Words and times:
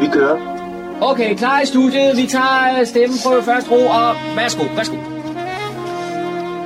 Vi 0.00 0.06
kører. 0.12 0.36
Okay, 1.00 1.36
klar 1.36 1.60
i 1.60 1.66
studiet. 1.66 2.16
Vi 2.16 2.26
tager 2.26 2.84
stemmeprøve 2.84 3.42
først 3.42 3.70
ro, 3.70 3.86
og 3.86 4.14
værsgo, 4.36 4.64
værsgo. 4.76 4.96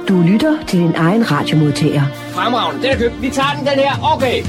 Du 0.09 0.23
lytter 0.23 0.65
til 0.67 0.79
din 0.79 0.95
egen 0.97 1.31
radiomodtager. 1.31 2.03
Fremragende, 2.31 2.83
den 2.83 2.91
er 2.91 2.99
købt. 2.99 3.23
Vi 3.23 3.31
tager 3.31 3.53
den, 3.59 3.67
den 3.67 3.79
her. 3.79 4.15
Okay. 4.15 4.43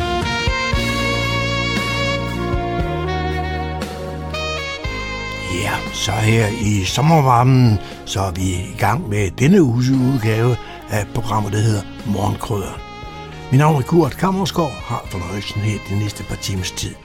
Ja, 5.63 5.71
så 5.93 6.11
her 6.11 6.47
i 6.61 6.83
sommervarmen, 6.83 7.79
så 8.05 8.19
er 8.19 8.31
vi 8.31 8.41
i 8.41 8.75
gang 8.77 9.09
med 9.09 9.31
denne 9.31 9.63
uges 9.63 9.89
udgave 9.89 10.57
af 10.89 11.07
programmet, 11.13 11.53
der 11.53 11.59
hedder 11.59 11.81
Morgenkrøderen. 12.05 12.81
Mit 13.51 13.59
navn 13.59 13.75
er 13.75 13.81
Kurt 13.81 14.17
Kammersgaard, 14.17 14.71
har 14.71 15.05
fornøjelsen 15.11 15.61
her 15.61 15.79
de 15.89 15.99
næste 15.99 16.23
par 16.23 16.35
timers 16.35 16.71
tid. 16.71 16.95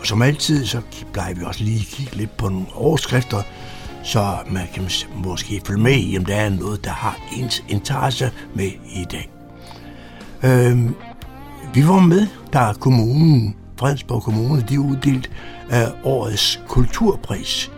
Og 0.00 0.06
som 0.06 0.22
altid, 0.22 0.66
så 0.66 0.80
plejer 1.12 1.34
vi 1.34 1.44
også 1.44 1.64
lige 1.64 1.80
at 1.80 1.86
kigge 1.86 2.16
lidt 2.16 2.36
på 2.36 2.48
nogle 2.48 2.66
overskrifter, 2.74 3.42
så 4.02 4.36
man 4.50 4.66
kan 4.74 4.88
måske 5.14 5.60
følge 5.66 5.80
med 5.80 5.96
i, 5.98 6.18
om 6.18 6.24
der 6.24 6.36
er 6.36 6.48
noget, 6.48 6.84
der 6.84 6.90
har 6.90 7.18
ens 7.36 7.64
interesse 7.68 8.30
med 8.54 8.70
i 8.94 9.04
dag. 9.12 9.30
Øhm, 10.42 10.94
vi 11.74 11.86
var 11.86 12.00
med, 12.00 12.26
da 12.52 12.72
kommunen, 12.80 13.56
Fredensborg 13.76 14.22
Kommune, 14.22 14.64
de 14.68 14.80
uddelt 14.80 15.30
af 15.70 15.86
øh, 15.86 15.92
årets 16.04 16.60
kulturpris. 16.68 17.70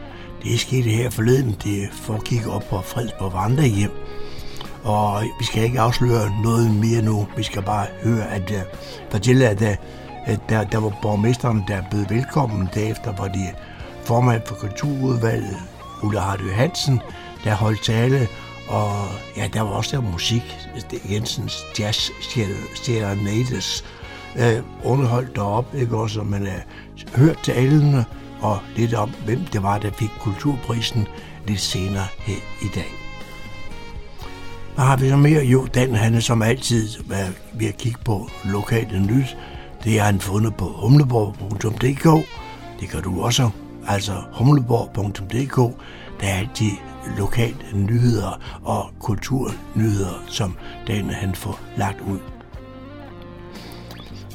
Det 0.42 0.60
skete 0.60 0.90
her 0.90 1.10
forleden, 1.10 1.56
det 1.64 1.88
foregik 1.92 2.46
op 2.46 2.64
på 2.70 2.80
Fredensborg 2.80 3.32
Vandrehjem. 3.32 3.90
Og 4.84 5.22
vi 5.38 5.44
skal 5.44 5.62
ikke 5.62 5.80
afsløre 5.80 6.42
noget 6.42 6.74
mere 6.74 7.02
nu. 7.02 7.26
Vi 7.36 7.42
skal 7.42 7.62
bare 7.62 7.86
høre, 8.02 8.30
at 8.30 8.50
uh, 8.50 8.56
fortælle, 9.10 9.48
at, 9.48 9.62
uh, 9.62 9.68
at 9.68 9.78
Øh, 10.28 10.36
der, 10.48 10.64
der 10.64 10.78
var 10.78 10.92
borgmesteren, 11.02 11.64
der 11.68 11.82
blev 11.90 12.04
velkommen. 12.08 12.68
Derefter 12.74 13.12
var 13.16 13.28
de 13.28 13.46
formand 14.04 14.42
for 14.46 14.54
kulturudvalget, 14.54 15.56
Ulla 16.02 16.20
Hardy 16.20 16.52
Hansen, 16.52 17.00
der 17.44 17.54
holdt 17.54 17.84
tale. 17.84 18.28
Og 18.68 18.92
ja, 19.36 19.48
der 19.52 19.60
var 19.60 19.70
også 19.70 19.96
der 19.96 20.02
musik. 20.02 20.42
Jensens 21.10 21.64
Jazz 21.78 22.10
Serenades 22.74 23.84
øh, 24.36 24.62
underholdt 24.84 25.36
derop, 25.36 25.74
ikke 25.74 25.96
også? 25.96 26.22
Man 26.22 26.46
øh, 26.46 26.62
hørt 27.14 27.38
talene 27.42 28.04
og 28.40 28.58
lidt 28.76 28.94
om, 28.94 29.10
hvem 29.24 29.44
det 29.44 29.62
var, 29.62 29.78
der 29.78 29.90
fik 29.90 30.10
kulturprisen 30.20 31.08
lidt 31.46 31.60
senere 31.60 32.06
her 32.18 32.36
i 32.62 32.68
dag. 32.74 32.92
Hvad 34.74 34.84
har 34.84 34.96
vi 34.96 35.08
så 35.08 35.16
mere? 35.16 35.44
Jo, 35.44 35.66
Dan 35.66 35.94
han 35.94 36.14
er 36.14 36.20
som 36.20 36.42
altid 36.42 36.88
øh, 37.12 37.60
ved 37.60 37.68
at 37.68 37.76
kigge 37.76 37.98
på 38.04 38.28
lokale 38.44 39.00
nyt. 39.00 39.36
Det 39.84 39.98
har 39.98 40.06
han 40.06 40.20
fundet 40.20 40.54
på 40.56 40.64
humleborg.dk. 40.64 42.28
Det 42.80 42.88
kan 42.88 43.02
du 43.02 43.22
også. 43.22 43.50
Altså 43.88 44.12
humleborg.dk. 44.32 45.56
Der 46.20 46.26
er 46.26 46.38
altid 46.38 46.70
lokale 47.18 47.56
nyheder 47.74 48.40
og 48.64 48.90
kulturnyheder, 49.00 50.24
som 50.26 50.56
Dan 50.88 51.10
han 51.10 51.34
får 51.34 51.60
lagt 51.76 52.00
ud. 52.00 52.18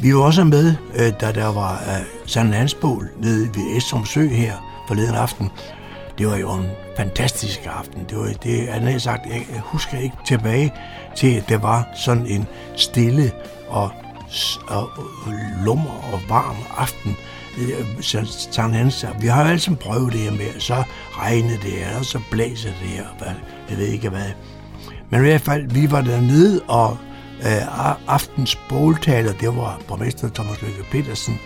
Vi 0.02 0.16
var 0.16 0.22
også 0.22 0.44
med, 0.44 0.76
øh, 0.96 1.14
da 1.22 1.32
der 1.32 1.54
var 1.54 1.74
øh, 1.74 2.06
Sand 2.26 2.50
Landsbål 2.50 3.10
nede 3.22 3.48
ved 3.56 3.78
Estrum 3.78 4.06
Sø 4.06 4.28
her 4.28 4.54
forleden 4.88 5.16
aften. 5.16 5.50
Det 6.18 6.28
var 6.28 6.38
jo 6.38 6.54
en 6.54 6.66
fantastisk 6.98 7.60
aften. 7.66 8.06
Det 8.10 8.18
var 8.18 8.34
det, 8.44 8.68
han 8.68 8.82
havde 8.82 9.00
sagt, 9.00 9.26
jeg 9.26 9.62
husker 9.64 9.98
ikke 9.98 10.16
tilbage 10.28 10.74
til, 11.16 11.36
at 11.36 11.50
det 11.50 11.62
var 11.62 11.88
sådan 11.96 12.26
en 12.26 12.46
stille 12.76 13.32
og, 13.68 13.92
og 14.68 14.90
lummer 15.66 16.14
og 16.14 16.22
varm 16.30 16.56
aften. 16.78 17.18
Øh, 17.58 18.02
så 18.02 18.48
tager 18.52 18.70
han 18.70 18.92
sig. 18.92 19.16
vi 19.22 19.28
har 19.28 19.44
jo 19.44 19.50
altid 19.50 19.76
prøvet 19.76 20.14
det 20.14 20.22
her 20.22 20.32
med, 20.32 20.60
så 20.60 20.84
regner 21.12 21.58
det 21.58 21.72
her, 21.72 22.00
og 22.00 22.06
så 22.06 22.20
blæser 22.32 22.70
det 22.70 22.90
her, 22.90 23.06
jeg 23.70 23.78
ved 23.78 23.88
ikke 23.88 24.10
hvad. 24.10 24.32
Men 25.10 25.20
i 25.20 25.24
hvert 25.24 25.42
fald, 25.42 25.70
vi 25.72 25.92
var 25.92 26.02
dernede, 26.02 26.62
og 26.68 26.98
øh, 27.40 28.08
aftens 28.08 28.60
båltaler, 28.70 29.34
det 29.34 29.48
var 29.48 29.82
borgmester 29.88 30.30
Thomas 30.30 30.62
Løkke 30.62 30.84
Petersen, 30.92 31.40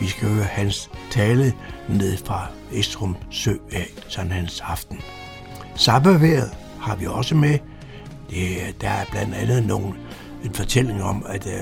vi 0.00 0.06
skal 0.06 0.28
høre 0.28 0.44
hans 0.44 0.90
tale 1.10 1.52
ned 1.88 2.16
fra 2.16 2.46
Estrum 2.72 3.16
Sø 3.30 3.54
af 3.72 3.88
sådan 4.08 4.32
hans 4.32 4.60
aften. 4.60 4.98
Sabbaværet 5.74 6.50
har 6.80 6.96
vi 6.96 7.06
også 7.06 7.34
med. 7.34 7.58
Det, 8.30 8.80
der 8.80 8.88
er 8.88 9.04
blandt 9.10 9.34
andet 9.34 9.66
nogle, 9.66 9.94
en 10.44 10.54
fortælling 10.54 11.02
om, 11.02 11.26
at 11.28 11.46
øh, 11.46 11.60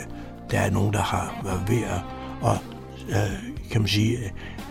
der 0.51 0.61
er 0.61 0.71
nogen, 0.71 0.93
der 0.93 1.03
har 1.03 1.41
været 1.45 1.63
ved 1.69 1.83
at, 1.83 2.01
og, 2.41 2.59
øh, 3.09 3.55
kan 3.71 3.81
man 3.81 3.89
sige, 3.89 4.19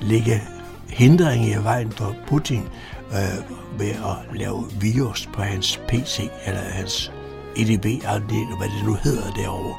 lægge 0.01 0.41
hindringer 0.89 1.59
i 1.59 1.63
vejen 1.63 1.91
for 1.91 2.15
Putin 2.27 2.63
øh, 3.11 3.79
ved 3.79 3.89
at 3.89 4.37
lave 4.37 4.65
virus 4.79 5.29
på 5.33 5.41
hans 5.41 5.81
PC, 5.87 6.29
eller 6.45 6.61
hans 6.61 7.11
EDB-afdeling, 7.55 8.57
hvad 8.57 8.67
det 8.67 8.85
nu 8.85 8.97
hedder 9.03 9.31
derovre. 9.31 9.75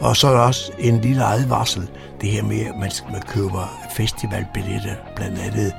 Og 0.00 0.16
så 0.16 0.28
er 0.28 0.32
der 0.32 0.40
også 0.40 0.72
en 0.78 1.00
lille 1.00 1.24
advarsel, 1.24 1.90
det 2.20 2.30
her 2.30 2.42
med, 2.42 2.60
at 2.60 2.76
man, 2.76 2.90
man 3.12 3.22
køber 3.22 3.80
festivalbilletter, 3.96 4.94
blandt 5.16 5.38
andet 5.38 5.72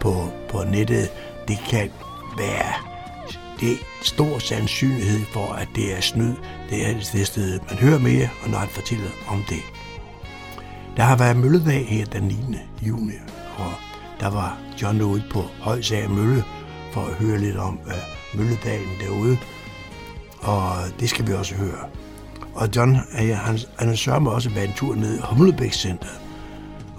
på, 0.00 0.28
på 0.48 0.64
nettet. 0.64 1.10
Det 1.48 1.58
kan 1.70 1.90
være 2.38 2.87
det 3.60 3.72
er 3.72 3.76
stor 4.02 4.38
sandsynlighed 4.38 5.24
for, 5.24 5.52
at 5.52 5.68
det 5.74 5.96
er 5.96 6.00
snyd. 6.00 6.34
Det 6.70 6.86
er 6.86 6.94
det 7.12 7.26
sted, 7.26 7.60
man 7.68 7.78
hører 7.78 7.98
mere, 7.98 8.28
og 8.42 8.50
når 8.50 8.58
han 8.58 8.68
fortæller 8.68 9.10
om 9.28 9.44
det. 9.48 9.62
Der 10.96 11.02
har 11.02 11.16
været 11.16 11.36
mølledag 11.36 11.86
her 11.88 12.04
den 12.04 12.22
9. 12.22 12.34
juni, 12.86 13.12
og 13.58 13.72
der 14.20 14.30
var 14.30 14.58
John 14.82 15.02
ude 15.02 15.24
på 15.30 15.44
Højsager 15.60 16.08
Mølle 16.08 16.44
for 16.92 17.00
at 17.00 17.14
høre 17.14 17.38
lidt 17.38 17.56
om 17.56 17.78
øh, 17.86 18.38
mølledagen 18.38 18.88
derude. 19.00 19.38
Og 20.40 20.72
det 21.00 21.10
skal 21.10 21.26
vi 21.26 21.32
også 21.32 21.54
høre. 21.54 21.88
Og 22.54 22.68
John, 22.76 22.94
han, 23.34 23.58
han 23.78 23.96
sørger 23.96 24.20
mig 24.20 24.32
også 24.32 24.50
været 24.50 24.68
en 24.68 24.74
tur 24.74 24.94
ned 24.94 25.18
i 25.18 25.20
Humlebæk 25.24 25.72
Center. 25.72 26.08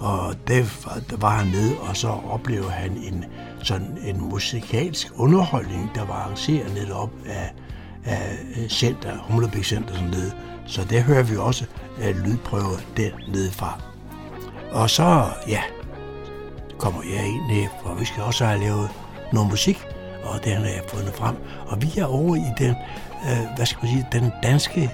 Og 0.00 0.34
der, 0.48 0.64
der 1.10 1.16
var 1.16 1.30
han 1.30 1.46
nede, 1.46 1.78
og 1.78 1.96
så 1.96 2.08
oplevede 2.08 2.70
han 2.70 2.90
en, 2.90 3.24
sådan 3.62 3.98
en 4.04 4.20
musikalsk 4.20 5.12
underholdning, 5.16 5.90
der 5.94 6.04
var 6.04 6.14
arrangeret 6.14 6.70
lidt 6.70 6.90
op 6.90 7.10
af, 7.26 7.52
af 8.04 8.38
øh, 8.56 8.68
center, 8.68 9.18
Humlebæk 9.18 9.64
Center 9.64 9.94
sådan 9.94 10.08
nede. 10.08 10.32
Så 10.66 10.84
der 10.90 11.00
hører 11.00 11.22
vi 11.22 11.36
også 11.36 11.64
uh, 11.98 12.24
lydprøver 12.24 12.78
dernede 12.96 13.50
fra. 13.50 13.80
Og 14.72 14.90
så, 14.90 15.26
ja, 15.48 15.60
kommer 16.78 17.02
jeg 17.02 17.26
ind 17.26 17.50
her, 17.50 17.68
for 17.82 17.94
vi 17.94 18.04
skal 18.04 18.22
også 18.22 18.44
have 18.44 18.60
lavet 18.60 18.88
noget 19.32 19.50
musik, 19.50 19.78
og 20.24 20.44
den 20.44 20.56
har 20.56 20.64
jeg 20.64 20.82
fundet 20.88 21.14
frem. 21.14 21.36
Og 21.66 21.82
vi 21.82 21.92
er 21.96 22.04
over 22.04 22.36
i 22.36 22.52
den 22.58 22.74
øh, 23.24 23.56
hvad 23.56 23.66
skal 23.66 23.78
man 23.82 23.92
sige, 23.92 24.06
den 24.12 24.32
danske 24.42 24.90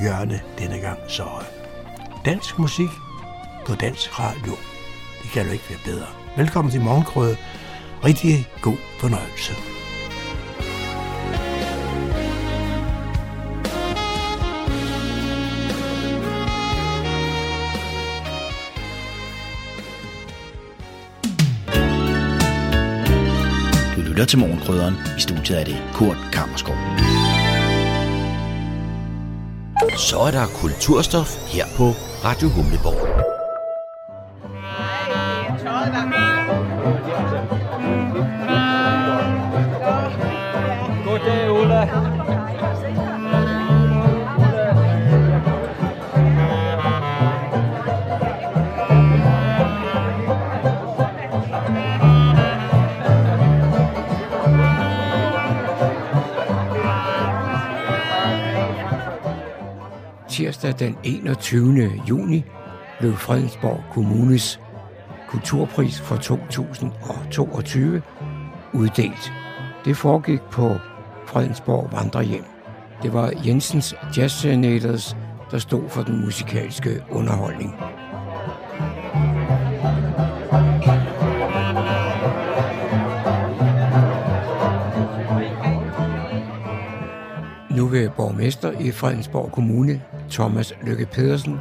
hjørne 0.00 0.40
denne 0.58 0.78
gang. 0.78 0.98
Så 1.08 1.22
øh, 1.22 2.24
dansk 2.24 2.58
musik 2.58 2.88
på 3.68 3.74
dansk 3.74 4.18
radio, 4.20 4.52
det 5.22 5.30
kan 5.32 5.46
jo 5.46 5.52
ikke 5.52 5.64
være 5.68 5.78
bedre. 5.84 6.06
Velkommen 6.36 6.72
til 6.72 6.80
Morgenkrøde. 6.80 7.36
Rigtig 8.04 8.48
god 8.62 8.76
fornøjelse. 9.00 9.52
Du 23.96 24.00
lytter 24.10 24.24
til 24.24 24.38
Morgenkrydderen. 24.38 24.94
I 25.18 25.20
studiet 25.20 25.60
er 25.60 25.64
det 25.64 25.82
Kurt 25.94 26.18
Kammerskov. 26.32 26.76
Så 29.96 30.18
er 30.18 30.30
der 30.30 30.46
kulturstof 30.46 31.52
her 31.54 31.66
på 31.76 31.84
Radio 32.24 32.48
Humleborg. 32.48 33.27
Torsdag 60.68 60.86
den 60.86 60.96
21. 61.04 61.90
juni 62.08 62.44
blev 62.98 63.16
Fredensborg 63.16 63.84
Kommunes 63.92 64.60
kulturpris 65.28 66.00
for 66.00 66.16
2022 66.16 68.02
uddelt. 68.74 69.32
Det 69.84 69.96
foregik 69.96 70.40
på 70.40 70.76
Fredensborg 71.26 71.92
Vandrehjem. 71.92 72.44
Det 73.02 73.12
var 73.12 73.32
Jensens 73.46 73.94
Jazz 74.16 74.32
Senators, 74.32 75.16
der 75.50 75.58
stod 75.58 75.88
for 75.88 76.02
den 76.02 76.24
musikalske 76.24 77.04
underholdning. 77.10 77.74
Nu 87.76 87.86
vil 87.86 88.10
borgmester 88.16 88.72
i 88.80 88.90
Fredensborg 88.90 89.52
Kommune, 89.52 90.02
Thomas 90.30 90.74
Lykke 90.82 91.06
Pedersen, 91.06 91.60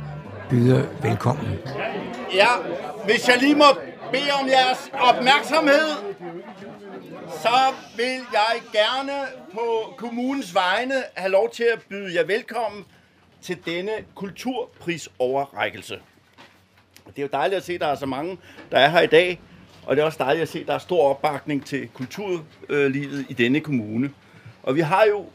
byder 0.50 0.86
velkommen. 1.02 1.60
Ja, 2.34 2.48
hvis 3.06 3.28
jeg 3.28 3.38
lige 3.40 3.56
må 3.56 3.66
bede 4.12 4.32
om 4.42 4.48
jeres 4.48 4.92
opmærksomhed, 4.94 6.16
så 7.30 7.58
vil 7.96 8.20
jeg 8.34 8.62
gerne 8.72 9.14
på 9.54 9.94
kommunens 9.98 10.56
vegne 10.56 10.94
have 11.16 11.32
lov 11.32 11.50
til 11.50 11.64
at 11.74 11.82
byde 11.90 12.16
jer 12.16 12.26
velkommen 12.26 12.86
til 13.42 13.58
denne 13.66 13.92
kulturprisoverrækkelse. 14.16 16.00
Det 17.08 17.18
er 17.18 17.22
jo 17.22 17.30
dejligt 17.32 17.58
at 17.58 17.64
se, 17.64 17.74
at 17.74 17.80
der 17.80 17.88
er 17.88 17.96
så 17.96 18.06
mange, 18.06 18.38
der 18.72 18.80
er 18.80 18.90
her 18.90 19.02
i 19.02 19.08
dag, 19.08 19.40
og 19.86 19.96
det 19.96 20.02
er 20.02 20.06
også 20.06 20.24
dejligt 20.24 20.42
at 20.42 20.50
se, 20.50 20.60
at 20.60 20.68
der 20.68 20.74
er 20.74 20.78
stor 20.78 21.10
opbakning 21.10 21.66
til 21.66 21.88
kulturlivet 21.94 23.26
i 23.30 23.34
denne 23.34 23.60
kommune. 23.60 24.12
Og 24.64 24.76
vi 24.76 24.82
har 24.82 25.04
jo 25.04 25.26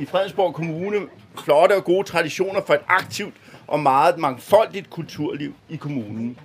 i 0.00 0.06
Fredensborg 0.06 0.54
Kommune 0.54 0.96
flotte 1.44 1.76
og 1.76 1.84
gode 1.84 2.08
traditioner 2.08 2.60
for 2.66 2.74
et 2.74 2.80
aktivt 2.88 3.34
og 3.66 3.80
meget 3.80 4.18
mangfoldigt 4.18 4.90
kulturliv 4.90 5.54
i 5.68 5.76
kommunen. 5.76 6.38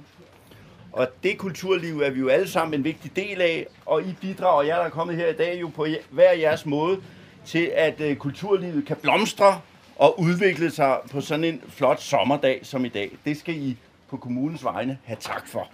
Og 0.91 1.07
det 1.23 1.37
kulturliv 1.37 2.01
er 2.01 2.09
vi 2.09 2.19
jo 2.19 2.27
alle 2.27 2.47
sammen 2.49 2.73
en 2.73 2.83
vigtig 2.83 3.15
del 3.15 3.41
af, 3.41 3.67
og 3.85 4.01
I 4.03 4.15
bidrager, 4.21 4.63
jer 4.63 4.75
der 4.75 4.83
er 4.83 4.89
kommet 4.89 5.15
her 5.15 5.27
i 5.27 5.33
dag, 5.33 5.61
jo 5.61 5.67
på 5.75 5.87
hver 6.09 6.31
jeres 6.31 6.65
måde 6.65 7.01
til, 7.45 7.71
at 7.75 8.01
øh, 8.01 8.15
kulturlivet 8.15 8.85
kan 8.85 8.95
blomstre 8.95 9.61
og 9.95 10.19
udvikle 10.19 10.71
sig 10.71 10.97
på 11.11 11.21
sådan 11.21 11.43
en 11.43 11.61
flot 11.69 12.01
sommerdag 12.01 12.59
som 12.63 12.85
i 12.85 12.89
dag. 12.89 13.11
Det 13.25 13.37
skal 13.37 13.55
I 13.55 13.77
på 14.09 14.17
kommunens 14.17 14.63
vegne 14.63 14.97
have 15.03 15.17
tak 15.19 15.47
for. 15.47 15.67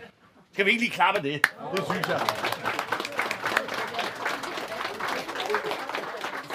Skal 0.54 0.66
vi 0.66 0.69
ikke 0.69 0.83
lige 0.83 0.94
klappe 0.94 1.22
det? 1.22 1.42
Det 1.75 1.83
synes 1.92 2.07
jeg. 2.07 2.22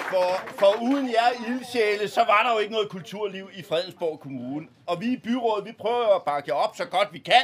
For, 0.09 0.51
for 0.59 0.81
uden 0.81 1.09
jer 1.09 1.47
ildsjæle, 1.47 2.07
så 2.07 2.19
var 2.19 2.43
der 2.43 2.53
jo 2.53 2.59
ikke 2.59 2.73
noget 2.73 2.89
kulturliv 2.89 3.49
i 3.55 3.63
Fredensborg 3.63 4.19
Kommune. 4.19 4.67
Og 4.85 5.01
vi 5.01 5.05
i 5.05 5.17
byrådet, 5.17 5.65
vi 5.65 5.71
prøver 5.71 6.15
at 6.15 6.23
bakke 6.23 6.49
jer 6.51 6.55
op 6.55 6.75
så 6.75 6.85
godt 6.85 7.13
vi 7.13 7.19
kan. 7.19 7.43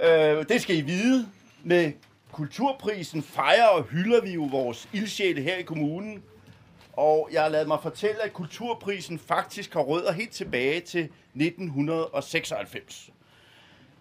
Øh, 0.00 0.48
det 0.48 0.62
skal 0.62 0.76
I 0.76 0.80
vide. 0.80 1.28
Med 1.62 1.92
kulturprisen 2.32 3.22
fejrer 3.22 3.66
og 3.66 3.82
hylder 3.82 4.20
vi 4.20 4.30
jo 4.30 4.42
vores 4.42 4.88
ildsjæle 4.92 5.42
her 5.42 5.56
i 5.56 5.62
kommunen. 5.62 6.22
Og 6.92 7.28
jeg 7.32 7.42
har 7.42 7.48
lavet 7.48 7.68
mig 7.68 7.78
fortælle, 7.82 8.22
at 8.22 8.32
kulturprisen 8.32 9.18
faktisk 9.18 9.72
har 9.72 9.80
rødder 9.80 10.12
helt 10.12 10.32
tilbage 10.32 10.80
til 10.80 11.00
1996. 11.34 13.10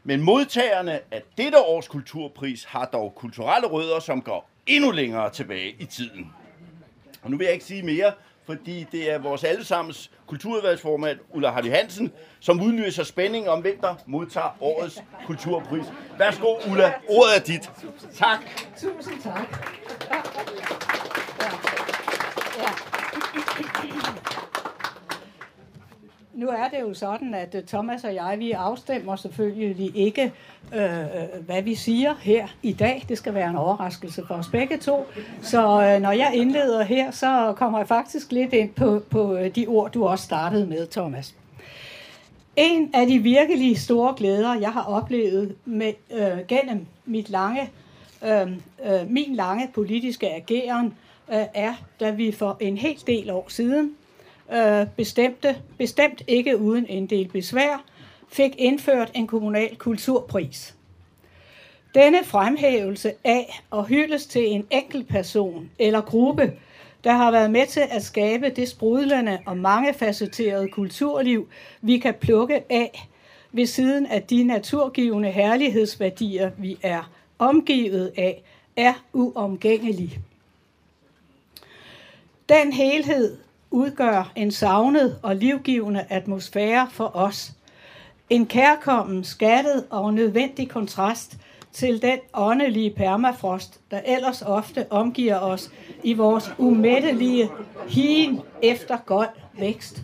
Men 0.04 0.22
modtagerne 0.22 1.00
af 1.12 1.24
dette 1.38 1.60
års 1.60 1.88
kulturpris 1.88 2.64
har 2.64 2.86
dog 2.86 3.16
kulturelle 3.16 3.68
rødder, 3.68 4.00
som 4.00 4.22
går 4.22 4.50
endnu 4.68 4.92
længere 4.92 5.30
tilbage 5.30 5.76
i 5.80 5.86
tiden. 5.86 6.32
Og 7.24 7.32
nu 7.32 7.38
vil 7.38 7.46
jeg 7.46 7.54
ikke 7.54 7.66
sige 7.66 7.84
mere, 7.84 8.12
fordi 8.46 8.88
det 8.92 9.12
er 9.12 9.18
vores 9.18 9.44
allesammens 9.44 10.12
kulturudvalgsformand, 10.28 11.20
Ulla 11.34 11.52
Hardy 11.52 11.72
Hansen, 11.72 12.12
som 12.40 12.62
udløser 12.62 13.04
spænding 13.04 13.50
om, 13.50 13.62
hvem 13.62 13.80
der 13.82 13.96
modtager 14.06 14.58
årets 14.62 15.04
kulturpris. 15.26 15.86
Værsgo, 16.18 16.56
Ulla. 16.72 16.94
Ordet 17.10 17.36
er 17.38 17.40
dit. 17.40 17.72
Tak. 18.14 18.40
Tusind 18.82 19.22
tak. 19.22 19.68
Ja. 20.10 20.16
Ja. 22.58 22.70
Nu 26.38 26.48
er 26.48 26.68
det 26.70 26.82
jo 26.82 26.94
sådan, 26.94 27.34
at 27.34 27.56
øh, 27.56 27.64
Thomas 27.64 28.04
og 28.04 28.16
jeg, 28.16 28.36
vi 28.40 28.52
afstemmer 28.52 29.16
selvfølgelig 29.16 29.96
ikke, 29.96 30.34
øh, 30.76 31.00
øh, 31.00 31.46
hvad 31.46 31.62
vi 31.62 31.76
siger 31.76 32.14
her 32.22 32.48
i 32.64 32.74
dag. 32.74 33.06
Det 33.10 33.18
skal 33.18 33.34
være 33.34 33.50
en 33.50 33.56
overraskelse 33.56 34.24
for 34.28 34.36
os 34.36 34.48
begge 34.48 34.78
to. 34.78 35.06
Så 35.42 35.60
øh, 35.60 36.02
når 36.02 36.12
jeg 36.12 36.32
indleder 36.36 36.84
her, 36.84 37.12
så 37.12 37.54
kommer 37.58 37.78
jeg 37.78 37.88
faktisk 37.88 38.32
lidt 38.32 38.54
ind 38.54 38.70
på, 38.70 39.04
på 39.10 39.36
øh, 39.36 39.56
de 39.56 39.68
ord, 39.68 39.92
du 39.92 40.08
også 40.08 40.26
startede 40.26 40.68
med, 40.68 40.88
Thomas. 40.88 41.36
En 42.56 42.90
af 42.94 43.08
de 43.08 43.20
virkelig 43.20 43.80
store 43.80 44.14
glæder, 44.18 44.54
jeg 44.60 44.72
har 44.72 44.84
oplevet 44.84 45.56
med, 45.66 45.94
øh, 46.12 46.46
gennem 46.48 46.86
mit 47.06 47.30
lange, 47.30 47.70
øh, 48.26 48.52
øh, 48.86 49.10
min 49.10 49.36
lange 49.36 49.70
politiske 49.74 50.30
ageren, 50.30 50.94
øh, 51.32 51.44
er, 51.54 51.74
da 52.00 52.10
vi 52.10 52.32
for 52.32 52.58
en 52.60 52.78
hel 52.78 53.04
del 53.08 53.30
år 53.30 53.46
siden 53.48 53.96
øh, 54.54 54.88
bestemte, 54.98 55.58
bestemt 55.78 56.24
ikke 56.28 56.58
uden 56.58 56.86
en 56.90 57.08
del 57.08 57.28
besvær, 57.28 57.84
fik 58.30 58.56
indført 58.58 59.12
en 59.14 59.28
kommunal 59.28 59.76
kulturpris. 59.76 60.76
Denne 61.96 62.24
fremhævelse 62.24 63.14
af 63.24 63.62
og 63.70 63.86
hyldes 63.86 64.26
til 64.26 64.48
en 64.48 64.68
enkelt 64.70 65.08
person 65.08 65.70
eller 65.80 66.02
gruppe, 66.02 66.54
der 67.04 67.12
har 67.12 67.32
været 67.32 67.52
med 67.52 67.68
til 67.68 67.84
at 67.90 68.04
skabe 68.04 68.50
det 68.50 68.70
sprudlende 68.70 69.40
og 69.46 69.58
mangefacetterede 69.58 70.68
kulturliv, 70.68 71.48
vi 71.82 71.98
kan 71.98 72.14
plukke 72.14 72.64
af 72.70 73.08
ved 73.52 73.66
siden 73.66 74.06
af 74.06 74.24
de 74.24 74.44
naturgivende 74.44 75.32
herlighedsværdier, 75.32 76.52
vi 76.58 76.78
er 76.82 77.12
omgivet 77.40 78.14
af, 78.18 78.44
er 78.76 78.94
uomgængelig. 79.14 80.20
Den 82.50 82.74
helhed 82.74 83.38
udgør 83.72 84.32
en 84.36 84.52
savnet 84.52 85.20
og 85.24 85.36
livgivende 85.36 86.06
atmosfære 86.10 86.88
for 86.92 87.16
os. 87.16 87.52
En 88.30 88.46
kærkommen, 88.46 89.24
skattet 89.24 89.86
og 89.90 90.14
nødvendig 90.14 90.70
kontrast 90.70 91.38
til 91.72 92.02
den 92.02 92.20
åndelige 92.34 92.94
permafrost, 92.98 93.80
der 93.92 94.02
ellers 94.06 94.42
ofte 94.42 94.92
omgiver 94.92 95.40
os 95.40 95.72
i 96.04 96.14
vores 96.14 96.52
umættelige 96.58 97.50
higen 97.88 98.42
efter 98.64 98.98
gold 99.06 99.30
vækst. 99.60 100.04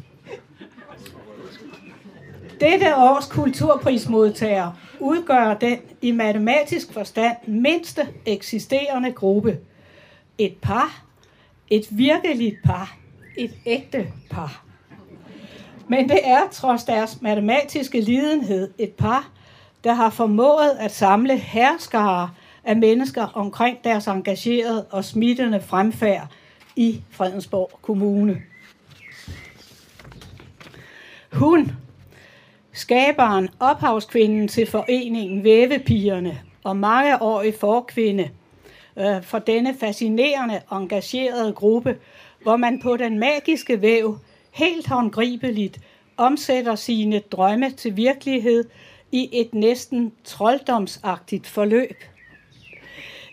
Dette 2.60 2.96
års 2.96 3.26
kulturprismodtager 3.26 4.72
udgør 5.00 5.54
den 5.54 5.80
i 6.02 6.12
matematisk 6.12 6.94
forstand 6.94 7.38
mindste 7.48 8.08
eksisterende 8.26 9.12
gruppe. 9.12 9.60
Et 10.38 10.58
par, 10.62 11.04
et 11.70 11.88
virkeligt 11.90 12.56
par, 12.66 12.98
et 13.38 13.52
ægte 13.66 14.08
par. 14.30 14.64
Men 15.88 16.10
det 16.10 16.20
er 16.24 16.42
trods 16.52 16.84
deres 16.84 17.22
matematiske 17.22 18.02
lidenhed 18.02 18.72
et 18.78 18.92
par, 18.92 19.30
der 19.84 19.94
har 19.94 20.10
formået 20.10 20.78
at 20.80 20.92
samle 20.92 21.38
herskare 21.38 22.30
af 22.64 22.78
mennesker 22.78 23.28
omkring 23.34 23.84
deres 23.84 24.08
engagerede 24.08 24.86
og 24.92 25.06
smittende 25.06 25.62
fremfærd 25.62 26.28
i 26.76 27.02
Fredensborg 27.12 27.80
Kommune. 27.82 28.42
Hun, 31.34 31.72
skaberen, 32.74 33.50
ophavskvinden 33.60 34.48
til 34.48 34.68
foreningen 34.68 35.44
Vævepigerne 35.44 36.40
og 36.64 36.78
mangeårig 36.78 37.54
forkvinde 37.60 38.30
øh, 38.98 39.24
for 39.24 39.40
denne 39.40 39.76
fascinerende, 39.80 40.62
engagerede 40.72 41.54
gruppe, 41.54 41.98
hvor 42.44 42.58
man 42.58 42.80
på 42.80 42.98
den 42.98 43.20
magiske 43.20 43.82
væv 43.82 44.18
helt 44.52 44.88
håndgribeligt 44.88 45.80
omsætter 46.18 46.76
sine 46.76 47.20
drømme 47.20 47.72
til 47.72 47.98
virkelighed 47.98 48.64
i 49.12 49.30
et 49.32 49.54
næsten 49.54 50.14
trolddomsagtigt 50.24 51.48
forløb. 51.48 52.04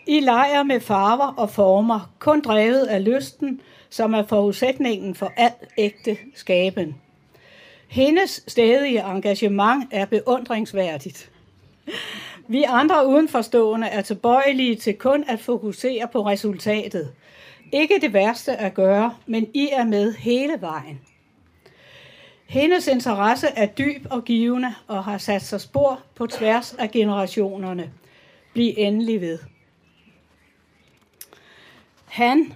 I 0.07 0.19
leger 0.19 0.63
med 0.63 0.79
farver 0.79 1.33
og 1.37 1.49
former, 1.49 2.11
kun 2.19 2.41
drevet 2.41 2.85
af 2.85 3.05
lysten, 3.05 3.61
som 3.89 4.13
er 4.13 4.23
forudsætningen 4.23 5.15
for 5.15 5.33
al 5.37 5.51
ægte 5.77 6.17
skaben. 6.35 6.95
Hendes 7.87 8.43
stedige 8.47 9.01
engagement 9.01 9.83
er 9.91 10.05
beundringsværdigt. 10.05 11.31
Vi 12.47 12.63
andre 12.63 13.07
udenforstående 13.07 13.87
er 13.87 14.01
tilbøjelige 14.01 14.75
til 14.75 14.95
kun 14.95 15.23
at 15.27 15.39
fokusere 15.39 16.07
på 16.11 16.25
resultatet. 16.25 17.11
Ikke 17.71 17.99
det 18.01 18.13
værste 18.13 18.55
at 18.55 18.73
gøre, 18.73 19.15
men 19.25 19.47
I 19.53 19.69
er 19.71 19.83
med 19.83 20.13
hele 20.13 20.61
vejen. 20.61 21.01
Hendes 22.45 22.87
interesse 22.87 23.47
er 23.47 23.65
dyb 23.65 24.05
og 24.09 24.25
givende 24.25 24.73
og 24.87 25.03
har 25.03 25.17
sat 25.17 25.41
sig 25.41 25.61
spor 25.61 25.99
på 26.15 26.27
tværs 26.27 26.73
af 26.73 26.91
generationerne. 26.91 27.91
Bliv 28.53 28.73
endelig 28.77 29.21
ved. 29.21 29.39
Han, 32.05 32.53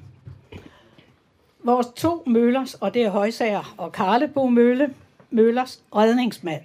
vores 1.64 1.88
to 1.96 2.24
møllers, 2.28 2.74
og 2.74 2.94
det 2.94 3.02
er 3.02 3.10
Højsager 3.10 3.76
og 3.78 3.92
Karlebo 3.92 4.48
Mølle, 4.48 4.94
Møllers 5.30 5.84
redningsmand. 5.96 6.62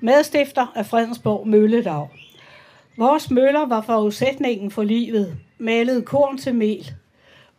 Medstifter 0.00 0.72
af 0.74 0.86
Fredensborg 0.86 1.48
Mølledag. 1.48 2.08
Vores 2.96 3.30
møller 3.30 3.66
var 3.66 3.80
forudsætningen 3.80 4.70
for 4.70 4.82
livet, 4.82 5.36
malede 5.58 6.02
korn 6.02 6.38
til 6.38 6.54
mel, 6.54 6.94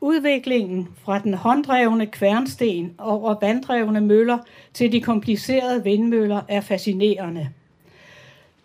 Udviklingen 0.01 0.88
fra 1.04 1.20
den 1.20 1.34
hånddrevne 1.34 2.06
kværnsten 2.06 2.96
over 2.98 3.36
vanddrevne 3.42 4.01
møller 4.01 4.38
til 4.74 4.92
de 4.92 5.01
komplicerede 5.01 5.84
vindmøller 5.84 6.42
er 6.48 6.62
fascinerende. 6.62 7.50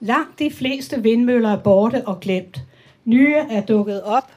Langt 0.01 0.39
de 0.39 0.51
fleste 0.51 1.03
vindmøller 1.03 1.51
er 1.51 1.59
borte 1.59 2.07
og 2.07 2.21
glemt. 2.21 2.62
Nye 3.05 3.35
er 3.35 3.61
dukket 3.61 4.03
op 4.03 4.33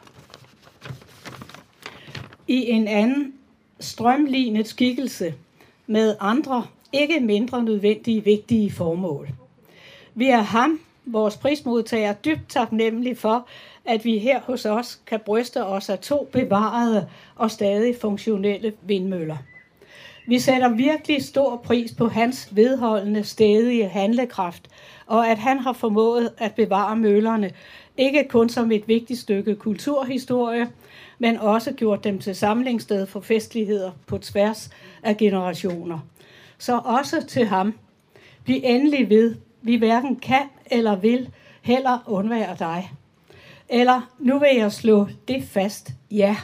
i 2.47 2.69
en 2.69 2.87
anden 2.87 3.33
strømlignet 3.79 4.67
skikkelse 4.67 5.33
med 5.87 6.15
andre, 6.19 6.65
ikke 6.93 7.19
mindre 7.19 7.63
nødvendige, 7.63 8.23
vigtige 8.23 8.71
formål. 8.71 9.29
Vi 10.13 10.27
er 10.27 10.41
ham, 10.41 10.79
vores 11.05 11.37
prismodtager, 11.37 12.13
dybt 12.13 12.49
taknemmelig 12.49 13.17
for, 13.17 13.47
at 13.85 14.05
vi 14.05 14.17
her 14.17 14.39
hos 14.39 14.65
os 14.65 14.99
kan 15.07 15.19
bryste 15.25 15.65
os 15.65 15.89
af 15.89 15.99
to 15.99 16.29
bevarede 16.31 17.07
og 17.35 17.51
stadig 17.51 17.95
funktionelle 18.01 18.73
vindmøller. 18.81 19.37
Vi 20.27 20.39
sætter 20.39 20.69
virkelig 20.69 21.23
stor 21.23 21.55
pris 21.55 21.93
på 21.93 22.07
hans 22.07 22.49
vedholdende, 22.51 23.23
stedige 23.23 23.87
handlekraft, 23.87 24.67
og 25.07 25.27
at 25.27 25.37
han 25.37 25.59
har 25.59 25.73
formået 25.73 26.31
at 26.37 26.55
bevare 26.55 26.95
møllerne, 26.95 27.51
ikke 27.97 28.27
kun 28.29 28.49
som 28.49 28.71
et 28.71 28.87
vigtigt 28.87 29.19
stykke 29.19 29.55
kulturhistorie, 29.55 30.67
men 31.19 31.37
også 31.37 31.71
gjort 31.71 32.03
dem 32.03 32.19
til 32.19 32.35
samlingssted 32.35 33.05
for 33.05 33.19
festligheder 33.19 33.91
på 34.07 34.17
tværs 34.17 34.69
af 35.03 35.17
generationer. 35.17 35.99
Så 36.57 36.81
også 36.85 37.25
til 37.27 37.45
ham. 37.45 37.73
Bliv 38.43 38.61
endelig 38.63 39.09
ved. 39.09 39.35
Vi 39.61 39.75
hverken 39.75 40.15
kan 40.15 40.43
eller 40.71 40.95
vil 40.95 41.29
heller 41.61 41.97
undvære 42.07 42.55
dig. 42.59 42.91
Eller 43.75 44.01
nu 44.19 44.39
vil 44.39 44.49
jeg 44.55 44.71
slå 44.71 45.07
det 45.27 45.43
fast. 45.43 45.91
Ja. 46.11 46.37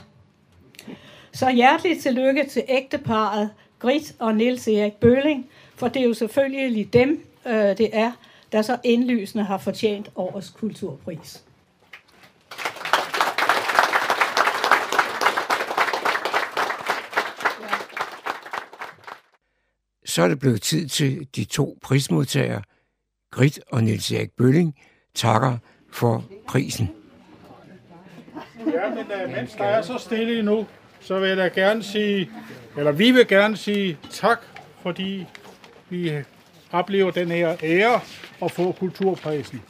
Så 1.33 1.49
hjerteligt 1.49 2.01
tillykke 2.01 2.45
til 2.49 2.63
ægteparet 2.67 3.49
Grit 3.79 4.15
og 4.19 4.35
Niels 4.35 4.67
Erik 4.67 4.93
Bølling, 4.93 5.49
for 5.75 5.87
det 5.87 6.01
er 6.01 6.05
jo 6.05 6.13
selvfølgelig 6.13 6.93
dem, 6.93 7.25
øh, 7.45 7.53
det 7.53 7.89
er, 7.93 8.11
der 8.51 8.61
så 8.61 8.77
indlysende 8.83 9.43
har 9.43 9.57
fortjent 9.57 10.09
årets 10.15 10.49
kulturpris. 10.49 11.43
Så 20.05 20.23
er 20.23 20.27
det 20.27 20.39
blevet 20.39 20.61
tid 20.61 20.87
til 20.87 21.27
de 21.35 21.43
to 21.43 21.77
prismodtagere, 21.81 22.61
Grit 23.31 23.59
og 23.71 23.83
Niels 23.83 24.11
Erik 24.11 24.31
Bølling, 24.31 24.75
takker 25.15 25.57
for 25.91 26.23
prisen. 26.47 27.00
Ja, 28.65 28.89
men 28.89 29.05
uh, 29.25 29.31
mens 29.35 29.53
der 29.53 29.63
er 29.63 29.81
så 29.81 29.97
stille 29.97 30.43
nu, 30.43 30.65
så 30.99 31.19
vil 31.19 31.27
jeg 31.29 31.37
da 31.37 31.47
gerne 31.47 31.83
sige, 31.83 32.31
eller 32.77 32.91
vi 32.91 33.11
vil 33.11 33.27
gerne 33.27 33.57
sige 33.57 33.97
tak, 34.09 34.41
fordi 34.81 35.25
vi 35.89 36.11
oplever 36.71 37.11
den 37.11 37.27
her 37.27 37.55
ære 37.63 37.99
at 38.41 38.51
få 38.51 38.71
kulturprisen. 38.71 39.61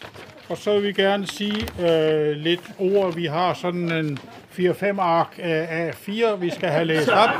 Og 0.50 0.58
så 0.58 0.74
vil 0.74 0.84
vi 0.84 0.94
gerne 0.94 1.28
sige 1.28 1.68
uh, 1.80 2.32
lidt 2.32 2.72
ord. 2.80 3.16
Vi 3.16 3.26
har 3.26 3.54
sådan 3.54 3.92
en 3.92 4.20
4-5 4.60 5.00
ark 5.00 5.34
af 5.38 5.96
4, 5.96 6.40
vi 6.40 6.50
skal 6.50 6.70
have 6.70 6.86
læst 6.86 7.10
op. 7.10 7.30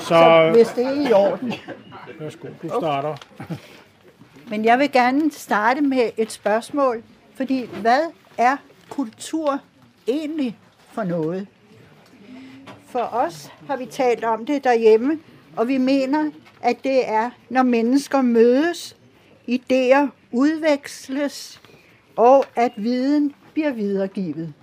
så, 0.00 0.08
så 0.08 0.50
hvis 0.54 0.68
det 0.68 0.86
er 0.86 1.08
i 1.08 1.12
orden. 1.12 1.54
Værsgo, 2.20 2.48
du 2.62 2.68
starter. 2.68 3.16
Men 4.50 4.64
jeg 4.64 4.78
vil 4.78 4.92
gerne 4.92 5.30
starte 5.32 5.80
med 5.80 6.10
et 6.16 6.32
spørgsmål, 6.32 7.02
fordi 7.34 7.68
hvad 7.80 8.00
er 8.38 8.56
kultur 8.88 9.60
egentlig 10.10 10.58
for 10.92 11.04
noget? 11.04 11.46
For 12.86 13.08
os 13.12 13.52
har 13.66 13.76
vi 13.76 13.86
talt 13.86 14.24
om 14.24 14.46
det 14.46 14.64
derhjemme, 14.64 15.18
og 15.56 15.68
vi 15.68 15.78
mener, 15.78 16.30
at 16.62 16.84
det 16.84 17.08
er, 17.08 17.30
når 17.48 17.62
mennesker 17.62 18.22
mødes, 18.22 18.96
idéer 19.48 20.08
udveksles, 20.32 21.60
og 22.16 22.44
at 22.56 22.72
viden 22.76 23.34
bliver 23.52 23.70
videregivet. 23.70 24.54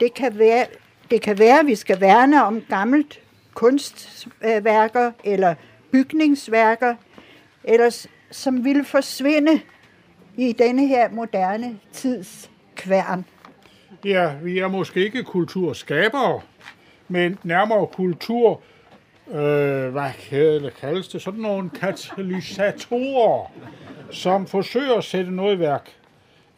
Det 0.00 0.14
kan 0.14 0.38
være, 0.38 0.66
det 1.10 1.22
kan 1.22 1.38
være 1.38 1.60
at 1.60 1.66
vi 1.66 1.74
skal 1.74 2.00
værne 2.00 2.44
om 2.44 2.60
gammelt 2.68 3.20
kunstværker 3.54 5.12
eller 5.24 5.54
bygningsværker, 5.90 6.94
eller 7.64 8.06
som 8.30 8.64
ville 8.64 8.84
forsvinde 8.84 9.60
i 10.36 10.52
denne 10.52 10.86
her 10.86 11.10
moderne 11.10 11.78
tids 11.92 12.50
kværn. 12.76 13.24
Ja, 14.04 14.34
vi 14.42 14.58
er 14.58 14.68
måske 14.68 15.04
ikke 15.04 15.22
kulturskabere, 15.22 16.40
men 17.08 17.38
nærmere 17.42 17.86
kultur, 17.86 18.60
øh, 19.28 19.88
hvad 19.88 20.10
kaldes 20.80 21.08
det, 21.08 21.22
sådan 21.22 21.40
nogle 21.40 21.70
katalysatorer, 21.70 23.52
som 24.10 24.46
forsøger 24.46 24.94
at 24.94 25.04
sætte 25.04 25.30
noget 25.30 25.56
i 25.56 25.58
værk. 25.58 25.90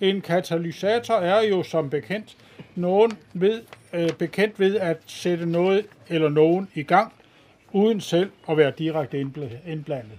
En 0.00 0.20
katalysator 0.20 1.14
er 1.14 1.42
jo 1.42 1.62
som 1.62 1.90
bekendt 1.90 2.36
nogen 2.74 3.12
ved, 3.32 3.62
øh, 3.92 4.10
bekendt 4.10 4.60
ved 4.60 4.76
at 4.76 4.98
sætte 5.06 5.46
noget 5.46 5.86
eller 6.08 6.28
nogen 6.28 6.68
i 6.74 6.82
gang, 6.82 7.12
uden 7.72 8.00
selv 8.00 8.30
at 8.48 8.56
være 8.56 8.72
direkte 8.78 9.20
indblandet. 9.66 10.18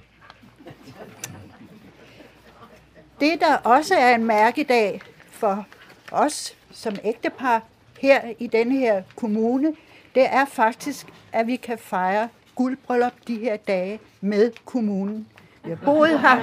Det, 3.20 3.40
der 3.40 3.58
også 3.64 3.96
er 3.96 4.16
en 4.16 4.26
mærkedag 4.26 5.02
for 5.32 5.66
os 6.12 6.56
som 6.76 6.96
ægtepar 7.04 7.62
her 8.00 8.22
i 8.40 8.48
denne 8.48 8.80
her 8.80 9.02
kommune, 9.16 9.74
det 10.16 10.26
er 10.26 10.46
faktisk, 10.46 11.08
at 11.32 11.48
vi 11.48 11.56
kan 11.56 11.78
fejre 11.78 12.30
guldbryllup 12.56 13.14
de 13.28 13.36
her 13.36 13.58
dage 13.58 14.00
med 14.22 14.52
kommunen. 14.66 15.28
Vi 15.64 15.70
har 15.70 15.78
boet 15.86 16.20
her 16.20 16.38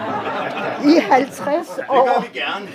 i 0.97 1.01
50 1.01 1.69
år. 1.89 2.07
Det 2.07 2.15
gør 2.15 2.21
vi 2.21 2.39
gerne. 2.39 2.69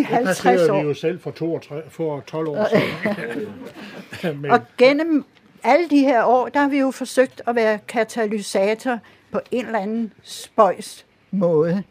I 0.00 0.02
50 0.02 0.68
år. 0.68 0.74
Det 0.74 0.82
vi 0.82 0.88
jo 0.88 0.94
selv 0.94 1.20
for, 1.20 1.30
32, 1.30 1.90
for 1.90 2.20
12 2.20 2.48
år 2.48 2.66
siden. 2.68 4.40
Men... 4.42 4.50
Og 4.50 4.60
gennem 4.78 5.24
alle 5.62 5.88
de 5.90 5.98
her 5.98 6.24
år, 6.24 6.48
der 6.48 6.60
har 6.60 6.68
vi 6.68 6.78
jo 6.78 6.90
forsøgt 6.90 7.42
at 7.46 7.54
være 7.54 7.78
katalysator 7.88 8.98
på 9.32 9.40
en 9.50 9.66
eller 9.66 9.78
anden 9.78 10.12
spøjs 10.22 11.06
måde. 11.30 11.82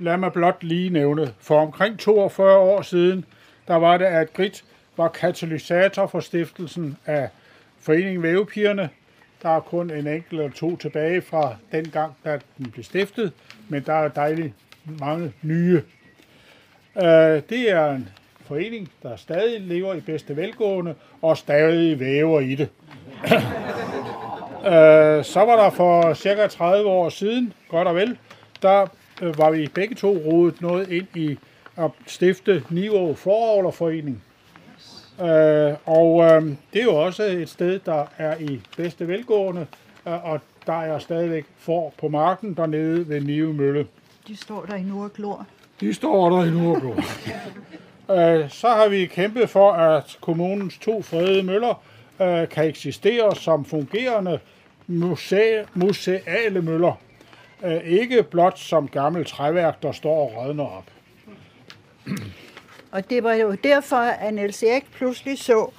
Lad 0.00 0.16
mig 0.16 0.32
blot 0.32 0.62
lige 0.62 0.90
nævne, 0.90 1.34
for 1.40 1.60
omkring 1.60 1.98
42 1.98 2.58
år 2.58 2.82
siden, 2.82 3.24
der 3.68 3.74
var 3.74 3.96
det, 3.96 4.04
at 4.04 4.32
Grit 4.32 4.64
var 4.96 5.08
katalysator 5.08 6.06
for 6.06 6.20
stiftelsen 6.20 6.96
af 7.06 7.28
Foreningen 7.80 8.22
Vævepigerne. 8.22 8.90
Der 9.42 9.48
er 9.48 9.60
kun 9.60 9.90
en 9.90 10.06
enkelt 10.06 10.40
eller 10.40 10.50
to 10.50 10.76
tilbage 10.76 11.22
fra 11.22 11.56
den 11.72 11.90
gang, 11.90 12.12
da 12.24 12.38
den 12.58 12.70
blev 12.70 12.84
stiftet, 12.84 13.32
men 13.68 13.82
der 13.82 13.92
er 13.92 14.08
dejligt 14.08 14.52
mange 15.00 15.32
nye. 15.42 15.82
Øh, 16.96 17.42
det 17.48 17.70
er 17.70 17.90
en 17.90 18.08
forening, 18.46 18.90
der 19.02 19.16
stadig 19.16 19.60
lever 19.60 19.94
i 19.94 20.00
bedste 20.00 20.36
velgående 20.36 20.94
og 21.22 21.36
stadig 21.36 22.00
væver 22.00 22.40
i 22.40 22.54
det. 22.54 22.68
Øh, 24.60 25.24
så 25.24 25.44
var 25.44 25.62
der 25.62 25.70
for 25.70 26.14
cirka 26.14 26.46
30 26.46 26.88
år 26.88 27.08
siden, 27.08 27.52
godt 27.68 27.88
og 27.88 27.94
vel, 27.94 28.18
der 28.62 28.86
øh, 29.20 29.38
var 29.38 29.50
vi 29.50 29.68
begge 29.74 29.94
to 29.94 30.08
rodet 30.08 30.60
noget 30.60 30.90
ind 30.90 31.06
i 31.14 31.38
at 31.76 31.90
stifte 32.06 32.62
Niveau 32.70 33.14
Forårlerforening. 33.14 34.22
Øh, 35.20 35.74
og 35.84 36.24
øh, 36.24 36.42
det 36.72 36.80
er 36.80 36.84
jo 36.84 36.94
også 36.94 37.22
et 37.22 37.48
sted, 37.48 37.78
der 37.78 38.04
er 38.18 38.36
i 38.38 38.60
bedste 38.76 39.08
velgående, 39.08 39.66
øh, 40.06 40.24
og 40.24 40.40
der 40.66 40.80
er 40.80 40.98
stadigvæk 40.98 41.44
for 41.58 41.92
på 41.98 42.08
marken 42.08 42.54
dernede 42.54 43.08
ved 43.08 43.20
Nive 43.20 43.54
Mølle. 43.54 43.86
De 44.28 44.36
står 44.36 44.64
der 44.64 44.74
i 44.74 44.82
Nordglor. 44.82 45.46
De 45.80 45.94
står 45.94 46.30
der 46.30 46.44
i 46.44 46.50
Nordglor. 46.50 46.96
øh, 48.16 48.50
så 48.50 48.68
har 48.68 48.88
vi 48.88 49.06
kæmpet 49.06 49.50
for, 49.50 49.72
at 49.72 50.18
kommunens 50.20 50.78
to 50.78 51.02
fredede 51.02 51.42
møller 51.42 51.82
øh, 52.20 52.48
kan 52.48 52.64
eksistere 52.64 53.36
som 53.36 53.64
fungerende 53.64 54.38
museale, 54.86 55.66
museale 55.74 56.62
møller. 56.62 56.92
Ikke 57.84 58.22
blot 58.22 58.58
som 58.58 58.88
gammelt 58.88 59.28
træværk, 59.28 59.82
der 59.82 59.92
står 59.92 60.30
og 60.30 60.36
rådner 60.36 60.64
op. 60.64 60.90
Og 62.92 63.10
det 63.10 63.22
var 63.22 63.32
jo 63.32 63.52
derfor, 63.64 63.96
at 63.96 64.34
Niels 64.34 64.62
Erik 64.62 64.92
pludselig 64.92 65.38
så, 65.38 65.70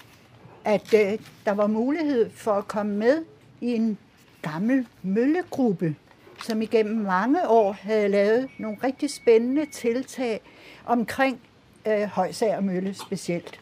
at 0.66 0.94
øh, 0.94 1.20
der 1.46 1.52
var 1.52 1.68
mulighed 1.68 2.30
for 2.36 2.52
at 2.52 2.68
komme 2.68 2.96
med 2.96 3.26
i 3.62 3.74
en 3.76 3.98
gammel 4.42 4.88
møllegruppe, 5.02 5.96
som 6.44 6.62
igennem 6.62 6.96
mange 6.96 7.48
år 7.48 7.72
havde 7.72 8.10
lavet 8.10 8.50
nogle 8.58 8.78
rigtig 8.84 9.10
spændende 9.10 9.66
tiltag 9.66 10.42
omkring 10.86 11.40
øh, 11.88 12.04
Højsager 12.04 12.62
Mølle 12.62 12.94
specielt. 12.94 13.60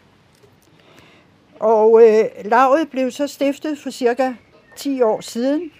Og 1.59 2.01
øh, 2.03 2.25
lavet 2.45 2.89
blev 2.89 3.11
så 3.11 3.27
stiftet 3.27 3.79
for 3.79 3.89
cirka 3.89 4.33
10 4.75 5.01
år 5.01 5.21
siden, 5.21 5.71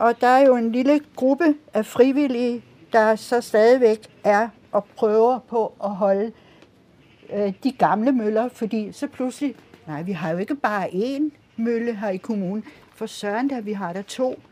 og 0.00 0.20
der 0.20 0.26
er 0.26 0.46
jo 0.46 0.56
en 0.56 0.72
lille 0.72 1.00
gruppe 1.16 1.54
af 1.74 1.86
frivillige, 1.86 2.62
der 2.92 3.16
så 3.16 3.40
stadigvæk 3.40 3.98
er 4.24 4.48
og 4.72 4.84
prøver 4.84 5.38
på 5.38 5.74
at 5.84 5.90
holde 5.90 6.32
øh, 7.32 7.52
de 7.64 7.72
gamle 7.72 8.12
møller, 8.12 8.48
fordi 8.48 8.92
så 8.92 9.06
pludselig, 9.06 9.54
nej, 9.86 10.02
vi 10.02 10.12
har 10.12 10.30
jo 10.30 10.38
ikke 10.38 10.54
bare 10.54 10.88
én 10.88 11.30
mølle 11.56 11.96
her 11.96 12.08
i 12.08 12.16
kommunen, 12.16 12.64
for 12.94 13.06
søren 13.06 13.50
der, 13.50 13.60
vi 13.60 13.72
har 13.72 13.92
der 13.92 14.02
to. 14.02 14.42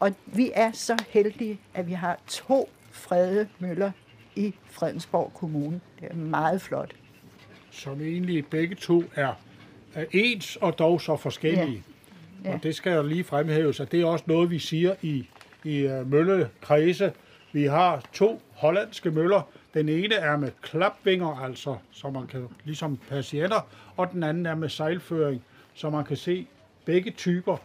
Og 0.00 0.14
vi 0.26 0.50
er 0.54 0.72
så 0.72 1.04
heldige, 1.08 1.60
at 1.74 1.86
vi 1.86 1.92
har 1.92 2.18
to 2.26 2.68
fredede 2.90 3.48
møller 3.58 3.90
i 4.36 4.54
Fredensborg 4.64 5.32
Kommune. 5.34 5.80
Det 6.00 6.08
er 6.10 6.14
meget 6.14 6.60
flot. 6.62 6.94
Som 7.70 8.00
egentlig 8.00 8.46
begge 8.46 8.74
to 8.74 9.04
er 9.14 9.32
er 9.94 10.04
ens 10.12 10.56
og 10.56 10.78
dog 10.78 11.00
så 11.00 11.16
forskellige. 11.16 11.72
Ja. 11.72 11.95
Ja. 12.44 12.54
Og 12.54 12.62
det 12.62 12.74
skal 12.74 12.92
jo 12.92 13.02
lige 13.02 13.24
fremhæves, 13.24 13.80
at 13.80 13.92
det 13.92 14.00
er 14.00 14.06
også 14.06 14.24
noget, 14.28 14.50
vi 14.50 14.58
siger 14.58 14.94
i, 15.02 15.28
i 15.64 15.78
øh, 15.78 16.00
uh, 16.00 16.10
møllekredse. 16.10 17.12
Vi 17.52 17.64
har 17.64 18.04
to 18.12 18.42
hollandske 18.54 19.10
møller. 19.10 19.48
Den 19.74 19.88
ene 19.88 20.14
er 20.14 20.36
med 20.36 20.50
klapvinger, 20.62 21.44
altså, 21.44 21.76
så 21.90 22.10
man 22.10 22.26
kan 22.26 22.48
ligesom 22.64 22.96
patienter, 23.08 23.68
og 23.96 24.12
den 24.12 24.22
anden 24.22 24.46
er 24.46 24.54
med 24.54 24.68
sejlføring, 24.68 25.42
så 25.74 25.90
man 25.90 26.04
kan 26.04 26.16
se 26.16 26.46
begge 26.84 27.10
typer 27.10 27.56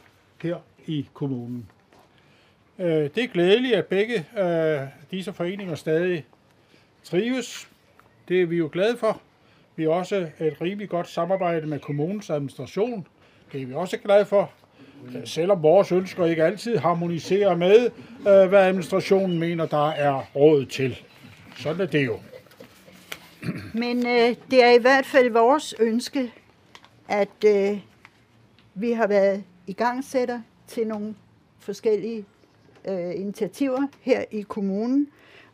her 0.42 0.58
i 0.86 1.08
kommunen. 1.14 1.70
Uh, 2.78 2.86
det 2.86 3.18
er 3.18 3.28
glædeligt, 3.28 3.76
at 3.76 3.86
begge 3.86 4.26
uh, 4.38 4.88
disse 5.12 5.34
foreninger 5.34 5.76
stadig 5.76 6.26
trives. 7.04 7.70
Det 8.28 8.42
er 8.42 8.46
vi 8.46 8.58
jo 8.58 8.70
glade 8.72 8.98
for. 8.98 9.22
Vi 9.76 9.84
har 9.84 9.90
også 9.90 10.30
et 10.40 10.62
rimelig 10.62 10.90
godt 10.90 11.08
samarbejde 11.08 11.68
med 11.68 11.80
kommunens 11.80 12.30
administration. 12.30 13.08
Det 13.52 13.62
er 13.62 13.66
vi 13.66 13.74
også 13.74 13.98
glade 13.98 14.26
for. 14.26 14.52
Øh, 15.16 15.28
selvom 15.28 15.64
vores 15.64 15.92
ønsker 15.92 16.26
ikke 16.26 16.44
altid 16.44 16.78
harmoniserer 16.78 17.56
med, 17.56 17.90
øh, 18.20 18.50
hvad 18.50 18.60
administrationen 18.60 19.40
mener, 19.40 19.66
der 19.66 19.90
er 19.90 20.24
råd 20.36 20.66
til. 20.66 21.00
Sådan 21.56 21.82
er 21.82 21.86
det 21.86 22.06
jo. 22.06 22.20
Men 23.74 24.08
øh, 24.08 24.36
det 24.52 24.64
er 24.64 24.72
i 24.72 24.82
hvert 24.82 25.06
fald 25.06 25.30
vores 25.32 25.76
ønske, 25.80 26.32
at 27.08 27.46
øh, 27.46 27.80
vi 28.74 28.92
har 28.92 29.08
været 29.08 29.44
i 29.68 29.74
gangsætter 29.74 30.42
til 30.68 30.88
nogle 30.88 31.16
forskellige 31.60 32.26
øh, 32.86 33.16
initiativer 33.16 33.88
her 34.02 34.24
i 34.32 34.42
kommunen, 34.42 35.08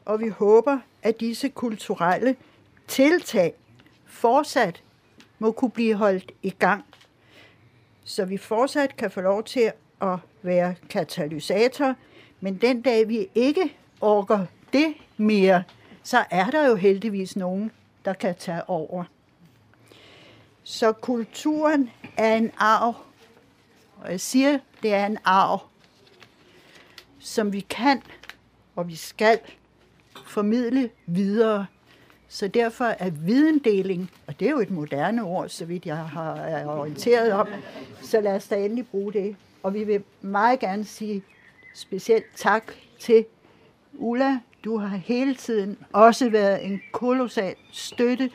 og 0.06 0.20
vi 0.20 0.28
håber, 0.28 0.80
at 1.04 1.20
disse 1.20 1.50
kulturelle 1.50 2.36
tiltag 2.88 3.54
fortsat 4.06 4.84
må 5.40 5.52
kunne 5.52 5.72
blive 5.72 5.94
holdt 5.96 6.32
i 6.44 6.50
gang, 6.50 6.86
så 8.08 8.26
vi 8.26 8.38
fortsat 8.38 8.98
kan 8.98 9.12
få 9.12 9.22
lov 9.22 9.44
til 9.44 9.72
at 10.02 10.18
være 10.42 10.76
katalysator, 10.90 11.96
men 12.40 12.58
den 12.58 12.82
dag 12.82 13.08
vi 13.08 13.28
ikke 13.36 13.76
orker 14.02 14.46
det 14.74 14.94
mere, 15.18 15.64
så 16.04 16.26
er 16.30 16.50
der 16.50 16.68
jo 16.68 16.76
heldigvis 16.76 17.36
nogen, 17.36 17.72
der 18.06 18.14
kan 18.14 18.36
tage 18.36 18.70
over. 18.70 19.04
Så 20.64 20.92
kulturen 20.92 21.90
er 22.18 22.36
en 22.36 22.52
arv, 22.58 22.96
og 24.02 24.12
jeg 24.12 24.22
siger, 24.22 24.60
det 24.84 24.94
er 24.94 25.06
en 25.06 25.18
arv, 25.24 25.60
som 27.20 27.54
vi 27.54 27.60
kan 27.60 28.02
og 28.76 28.88
vi 28.88 28.96
skal 28.96 29.40
formidle 30.26 30.90
videre 31.06 31.66
så 32.30 32.48
derfor 32.48 32.86
er 32.86 33.10
videndeling, 33.10 34.12
og 34.28 34.40
det 34.40 34.48
er 34.48 34.52
jo 34.52 34.60
et 34.60 34.72
moderne 34.72 35.24
ord, 35.24 35.50
så 35.50 35.66
vidt 35.66 35.86
jeg 35.86 35.98
har 35.98 36.36
er 36.36 36.66
orienteret 36.66 37.32
om, 37.32 37.48
så 38.02 38.22
lad 38.22 38.36
os 38.36 38.48
da 38.48 38.56
endelig 38.56 38.88
bruge 38.88 39.14
det. 39.14 39.36
Og 39.64 39.74
vi 39.74 39.84
vil 39.84 40.04
meget 40.22 40.60
gerne 40.60 40.86
sige 40.86 41.24
specielt 41.76 42.26
tak 42.36 42.74
til 43.00 43.26
Ulla. 43.94 44.40
Du 44.64 44.78
har 44.78 44.98
hele 44.98 45.36
tiden 45.36 45.78
også 45.94 46.30
været 46.30 46.66
en 46.66 46.82
kolossal 46.92 47.56
støtte 47.72 48.30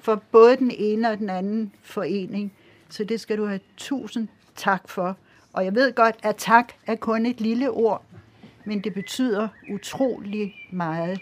for 0.00 0.22
både 0.32 0.56
den 0.56 0.70
ene 0.78 1.10
og 1.10 1.18
den 1.18 1.30
anden 1.30 1.72
forening. 1.82 2.52
Så 2.88 3.04
det 3.04 3.20
skal 3.20 3.38
du 3.38 3.46
have 3.46 3.60
tusind 3.76 4.28
tak 4.56 4.88
for. 4.88 5.16
Og 5.52 5.64
jeg 5.64 5.74
ved 5.74 5.92
godt, 5.92 6.16
at 6.22 6.36
tak 6.36 6.72
er 6.86 6.94
kun 6.94 7.26
et 7.26 7.40
lille 7.40 7.70
ord, 7.70 8.04
men 8.64 8.80
det 8.80 8.94
betyder 8.94 9.48
utrolig 9.72 10.54
meget. 10.70 11.20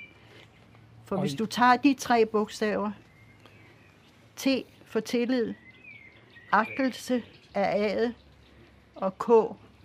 For 1.06 1.16
hvis 1.16 1.34
du 1.34 1.46
tager 1.46 1.76
de 1.76 1.94
tre 1.94 2.26
bogstaver, 2.26 2.90
T 4.36 4.46
for 4.86 5.00
tillid, 5.00 5.54
agtelse 6.52 7.22
er 7.54 7.90
A'et, 7.90 8.12
og 8.94 9.18
K, 9.18 9.26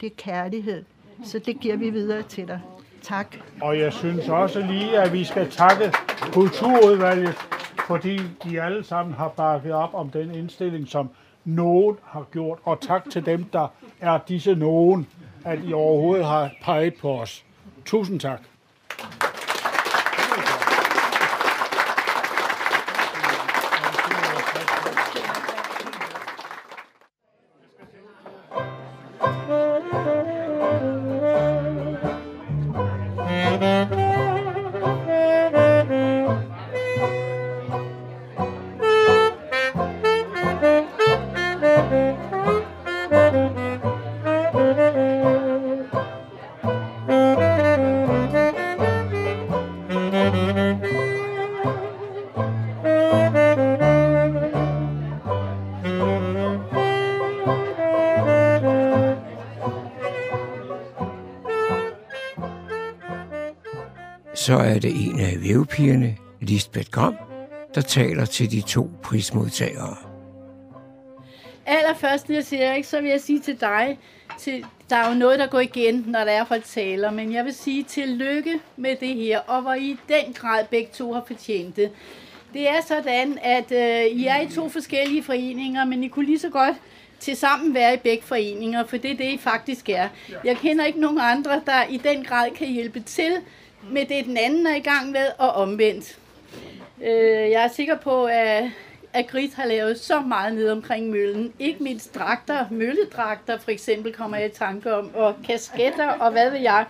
det 0.01 0.07
er 0.11 0.15
kærlighed. 0.17 0.83
Så 1.23 1.39
det 1.39 1.59
giver 1.59 1.75
vi 1.75 1.89
videre 1.89 2.23
til 2.23 2.47
dig. 2.47 2.59
Tak. 3.01 3.35
Og 3.61 3.79
jeg 3.79 3.93
synes 3.93 4.29
også 4.29 4.59
lige, 4.59 4.99
at 5.01 5.13
vi 5.13 5.23
skal 5.23 5.51
takke 5.51 5.91
Kulturudvalget, 6.33 7.35
fordi 7.87 8.19
de 8.43 8.61
alle 8.61 8.83
sammen 8.83 9.15
har 9.15 9.27
bakket 9.27 9.71
op 9.71 9.93
om 9.93 10.09
den 10.09 10.35
indstilling, 10.35 10.87
som 10.87 11.09
nogen 11.45 11.97
har 12.03 12.23
gjort. 12.31 12.59
Og 12.63 12.81
tak 12.81 13.09
til 13.09 13.25
dem, 13.25 13.43
der 13.43 13.67
er 13.99 14.19
disse 14.27 14.55
nogen, 14.55 15.07
at 15.45 15.59
I 15.63 15.73
overhovedet 15.73 16.25
har 16.25 16.51
peget 16.61 16.93
på 16.95 17.21
os. 17.21 17.45
Tusind 17.85 18.19
tak. 18.19 18.41
Er 64.71 64.79
det 64.79 65.05
en 65.05 65.19
af 65.19 65.37
vævepigerne, 65.41 66.17
Lisbeth 66.41 66.89
Gram, 66.91 67.15
der 67.75 67.81
taler 67.81 68.25
til 68.25 68.51
de 68.51 68.61
to 68.61 68.89
prismodtagere. 69.03 69.95
Allerførst, 71.65 72.29
Niels 72.29 72.53
Erik, 72.53 72.85
så 72.85 73.01
vil 73.01 73.09
jeg 73.09 73.21
sige 73.21 73.39
til 73.39 73.61
dig, 73.61 73.99
til, 74.39 74.65
der 74.89 74.95
er 74.95 75.09
jo 75.09 75.15
noget, 75.15 75.39
der 75.39 75.47
går 75.47 75.59
igen, 75.59 76.03
når 76.07 76.19
der 76.19 76.31
er 76.31 76.45
folk 76.45 76.63
taler, 76.63 77.11
men 77.11 77.33
jeg 77.33 77.45
vil 77.45 77.53
sige 77.53 77.83
tillykke 77.83 78.59
med 78.77 78.95
det 78.99 79.15
her, 79.15 79.39
og 79.39 79.61
hvor 79.61 79.73
I 79.73 79.83
i 79.83 79.97
den 80.07 80.33
grad 80.33 80.65
begge 80.71 80.89
to 80.93 81.13
har 81.13 81.23
fortjent 81.27 81.75
det. 81.75 81.91
Det 82.53 82.69
er 82.69 82.81
sådan, 82.87 83.39
at 83.43 83.71
øh, 83.71 84.05
I 84.05 84.25
er 84.25 84.41
i 84.41 84.47
to 84.47 84.69
forskellige 84.69 85.23
foreninger, 85.23 85.85
men 85.85 86.03
I 86.03 86.07
kunne 86.07 86.25
lige 86.25 86.39
så 86.39 86.49
godt 86.49 86.75
til 87.19 87.37
sammen 87.37 87.73
være 87.73 87.93
i 87.93 87.97
begge 87.97 88.23
foreninger, 88.23 88.85
for 88.85 88.97
det 88.97 89.11
er 89.11 89.17
det, 89.17 89.33
I 89.33 89.37
faktisk 89.37 89.89
er. 89.89 90.07
Jeg 90.43 90.57
kender 90.57 90.85
ikke 90.85 90.99
nogen 90.99 91.19
andre, 91.21 91.61
der 91.65 91.83
i 91.89 91.97
den 91.97 92.23
grad 92.23 92.51
kan 92.55 92.67
hjælpe 92.67 92.99
til 92.99 93.31
med 93.89 94.05
det, 94.05 94.25
den 94.25 94.37
anden 94.37 94.67
er 94.67 94.75
i 94.75 94.79
gang 94.79 95.11
med, 95.11 95.27
og 95.37 95.49
omvendt. 95.49 96.17
Øh, 97.01 97.51
jeg 97.51 97.63
er 97.63 97.67
sikker 97.67 97.97
på, 97.97 98.25
at, 98.25 98.63
at 99.13 99.27
Grit 99.27 99.53
har 99.53 99.65
lavet 99.65 99.99
så 99.99 100.19
meget 100.19 100.55
ned 100.55 100.69
omkring 100.69 101.09
møllen. 101.09 101.53
Ikke 101.59 101.83
mindst 101.83 102.15
dragter, 102.15 102.65
mølledragter 102.71 103.57
for 103.57 103.71
eksempel, 103.71 104.13
kommer 104.13 104.37
jeg 104.37 104.45
i 104.45 104.49
tanke 104.49 104.95
om, 104.95 105.15
og 105.15 105.35
kasketter, 105.47 106.07
og 106.07 106.31
hvad 106.31 106.49
ved 106.49 106.59
jeg. 106.59 106.85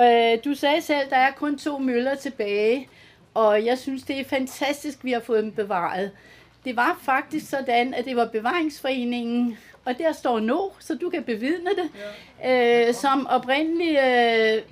Øh, 0.00 0.44
du 0.44 0.54
sagde 0.54 0.82
selv, 0.82 0.98
at 1.04 1.10
der 1.10 1.16
er 1.16 1.30
kun 1.30 1.58
to 1.58 1.78
møller 1.78 2.14
tilbage, 2.14 2.88
og 3.34 3.64
jeg 3.64 3.78
synes, 3.78 4.02
det 4.02 4.20
er 4.20 4.24
fantastisk, 4.24 4.98
at 4.98 5.04
vi 5.04 5.12
har 5.12 5.20
fået 5.20 5.42
dem 5.42 5.52
bevaret. 5.52 6.10
Det 6.64 6.76
var 6.76 6.98
faktisk 7.02 7.50
sådan, 7.50 7.94
at 7.94 8.04
det 8.04 8.16
var 8.16 8.26
bevaringsforeningen, 8.26 9.58
og 9.84 9.98
der 9.98 10.12
står 10.12 10.40
no, 10.40 10.68
så 10.78 10.94
du 10.94 11.10
kan 11.10 11.22
bevidne 11.22 11.70
det, 11.70 11.90
ja. 12.44 12.88
øh, 12.88 12.94
som 12.94 13.26
oprindeligt 13.26 13.98
øh, 13.98 14.62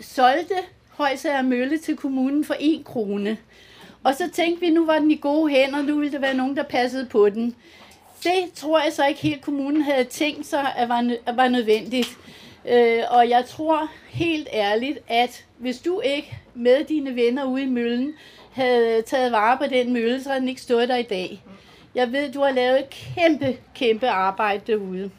solgte 0.00 0.54
Højsager 0.88 1.42
Mølle 1.42 1.78
til 1.78 1.96
kommunen 1.96 2.44
for 2.44 2.56
1 2.60 2.84
krone. 2.84 3.38
Og 4.04 4.14
så 4.14 4.30
tænkte 4.30 4.60
vi, 4.60 4.70
nu 4.70 4.86
var 4.86 4.98
den 4.98 5.10
i 5.10 5.16
gode 5.16 5.50
hænder, 5.50 5.82
nu 5.82 5.98
ville 5.98 6.12
der 6.12 6.18
være 6.18 6.34
nogen, 6.34 6.56
der 6.56 6.62
passede 6.62 7.06
på 7.06 7.28
den. 7.28 7.54
Det 8.22 8.52
tror 8.54 8.78
jeg 8.78 8.92
så 8.92 9.06
ikke 9.06 9.20
helt 9.20 9.42
kommunen 9.42 9.82
havde 9.82 10.04
tænkt 10.04 10.46
sig, 10.46 10.72
at 10.76 10.88
var, 10.88 11.16
at 11.26 11.36
var 11.36 11.48
nødvendigt. 11.48 12.18
Øh, 12.68 13.02
og 13.10 13.28
jeg 13.28 13.44
tror 13.44 13.90
helt 14.08 14.48
ærligt, 14.52 14.98
at 15.08 15.44
hvis 15.58 15.78
du 15.78 16.00
ikke 16.00 16.38
med 16.54 16.84
dine 16.84 17.16
venner 17.16 17.44
ude 17.44 17.62
i 17.62 17.66
møllen 17.66 18.14
havde 18.52 19.02
taget 19.02 19.32
vare 19.32 19.58
på 19.58 19.64
den 19.66 19.92
mølle, 19.92 20.22
så 20.22 20.28
havde 20.28 20.40
den 20.40 20.48
ikke 20.48 20.60
stået 20.60 20.88
der 20.88 20.96
i 20.96 21.02
dag. 21.02 21.42
Jeg 21.94 22.12
ved, 22.12 22.32
du 22.32 22.40
har 22.40 22.50
lavet 22.50 22.78
et 22.78 22.90
kæmpe, 22.90 23.58
kæmpe 23.74 24.08
arbejde 24.08 24.62
derude. 24.66 25.10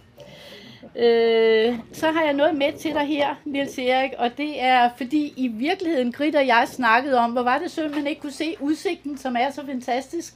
Øh, 0.97 1.79
så 1.93 2.11
har 2.11 2.23
jeg 2.23 2.33
noget 2.33 2.55
med 2.55 2.73
til 2.73 2.91
dig 2.91 3.05
her, 3.05 3.35
Nils 3.45 3.77
Erik, 3.77 4.11
og 4.17 4.37
det 4.37 4.61
er 4.61 4.89
fordi 4.97 5.33
i 5.37 5.47
virkeligheden 5.47 6.11
Grit 6.11 6.35
og 6.35 6.47
jeg 6.47 6.67
snakkede 6.67 7.17
om, 7.17 7.31
hvor 7.31 7.41
var 7.41 7.57
det 7.57 7.71
synd, 7.71 7.93
man 7.93 8.07
ikke 8.07 8.21
kunne 8.21 8.31
se 8.31 8.55
udsigten, 8.59 9.17
som 9.17 9.35
er 9.39 9.51
så 9.51 9.65
fantastisk 9.65 10.33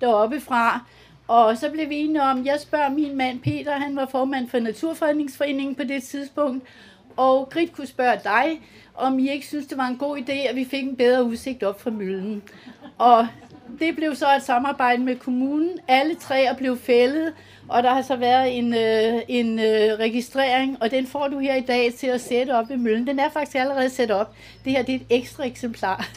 deroppe 0.00 0.40
fra. 0.40 0.84
Og 1.28 1.56
så 1.56 1.70
blev 1.70 1.88
vi 1.88 1.96
enige 1.96 2.22
om, 2.22 2.46
jeg 2.46 2.60
spørger 2.60 2.88
min 2.88 3.16
mand 3.16 3.40
Peter, 3.40 3.72
han 3.72 3.96
var 3.96 4.06
formand 4.06 4.48
for 4.48 4.58
Naturfredningsforeningen 4.58 5.74
på 5.74 5.84
det 5.84 6.02
tidspunkt, 6.02 6.64
og 7.16 7.48
Grit 7.50 7.72
kunne 7.72 7.86
spørge 7.86 8.20
dig, 8.24 8.60
om 8.94 9.18
I 9.18 9.30
ikke 9.30 9.46
synes, 9.46 9.66
det 9.66 9.78
var 9.78 9.86
en 9.86 9.96
god 9.96 10.18
idé, 10.18 10.32
at 10.32 10.56
vi 10.56 10.64
fik 10.64 10.82
en 10.82 10.96
bedre 10.96 11.24
udsigt 11.24 11.62
op 11.62 11.80
fra 11.80 11.90
møllen. 11.90 12.42
Og 12.98 13.26
det 13.78 13.96
blev 13.96 14.14
så 14.14 14.26
et 14.36 14.42
samarbejde 14.42 15.02
med 15.02 15.16
kommunen. 15.16 15.70
Alle 15.88 16.14
træer 16.14 16.54
blev 16.54 16.78
fældet, 16.78 17.32
og 17.68 17.82
der 17.82 17.94
har 17.94 18.02
så 18.02 18.16
været 18.16 18.58
en, 18.58 18.74
øh, 18.74 19.22
en 19.28 19.58
øh, 19.58 19.98
registrering, 19.98 20.82
og 20.82 20.90
den 20.90 21.06
får 21.06 21.28
du 21.28 21.38
her 21.38 21.54
i 21.54 21.60
dag 21.60 21.92
til 21.98 22.06
at 22.06 22.20
sætte 22.20 22.50
op 22.50 22.70
i 22.70 22.76
møllen. 22.76 23.06
Den 23.06 23.18
er 23.18 23.30
faktisk 23.30 23.56
allerede 23.56 23.90
sat 23.90 24.10
op. 24.10 24.34
Det 24.64 24.72
her 24.72 24.82
det 24.82 24.94
er 24.94 24.96
et 24.96 25.06
ekstra 25.10 25.46
eksemplar. 25.46 26.08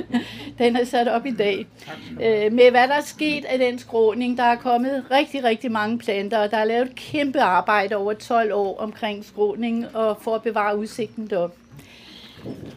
den 0.58 0.76
er 0.76 0.84
sat 0.84 1.08
op 1.08 1.26
i 1.26 1.30
dag. 1.30 1.66
Øh, 2.10 2.52
med 2.52 2.70
hvad 2.70 2.88
der 2.88 2.94
er 2.94 3.02
sket 3.04 3.44
af 3.44 3.58
den 3.58 3.78
skråning, 3.78 4.36
der 4.36 4.42
er 4.42 4.56
kommet 4.56 5.04
rigtig, 5.10 5.44
rigtig 5.44 5.72
mange 5.72 5.98
planter, 5.98 6.38
og 6.38 6.50
der 6.50 6.56
er 6.56 6.64
lavet 6.64 6.86
et 6.86 6.94
kæmpe 6.94 7.40
arbejde 7.40 7.96
over 7.96 8.12
12 8.12 8.52
år 8.54 8.78
omkring 8.78 9.24
skråningen 9.24 9.86
og 9.94 10.18
for 10.20 10.34
at 10.34 10.42
bevare 10.42 10.78
udsigten 10.78 11.30
derop. 11.30 11.54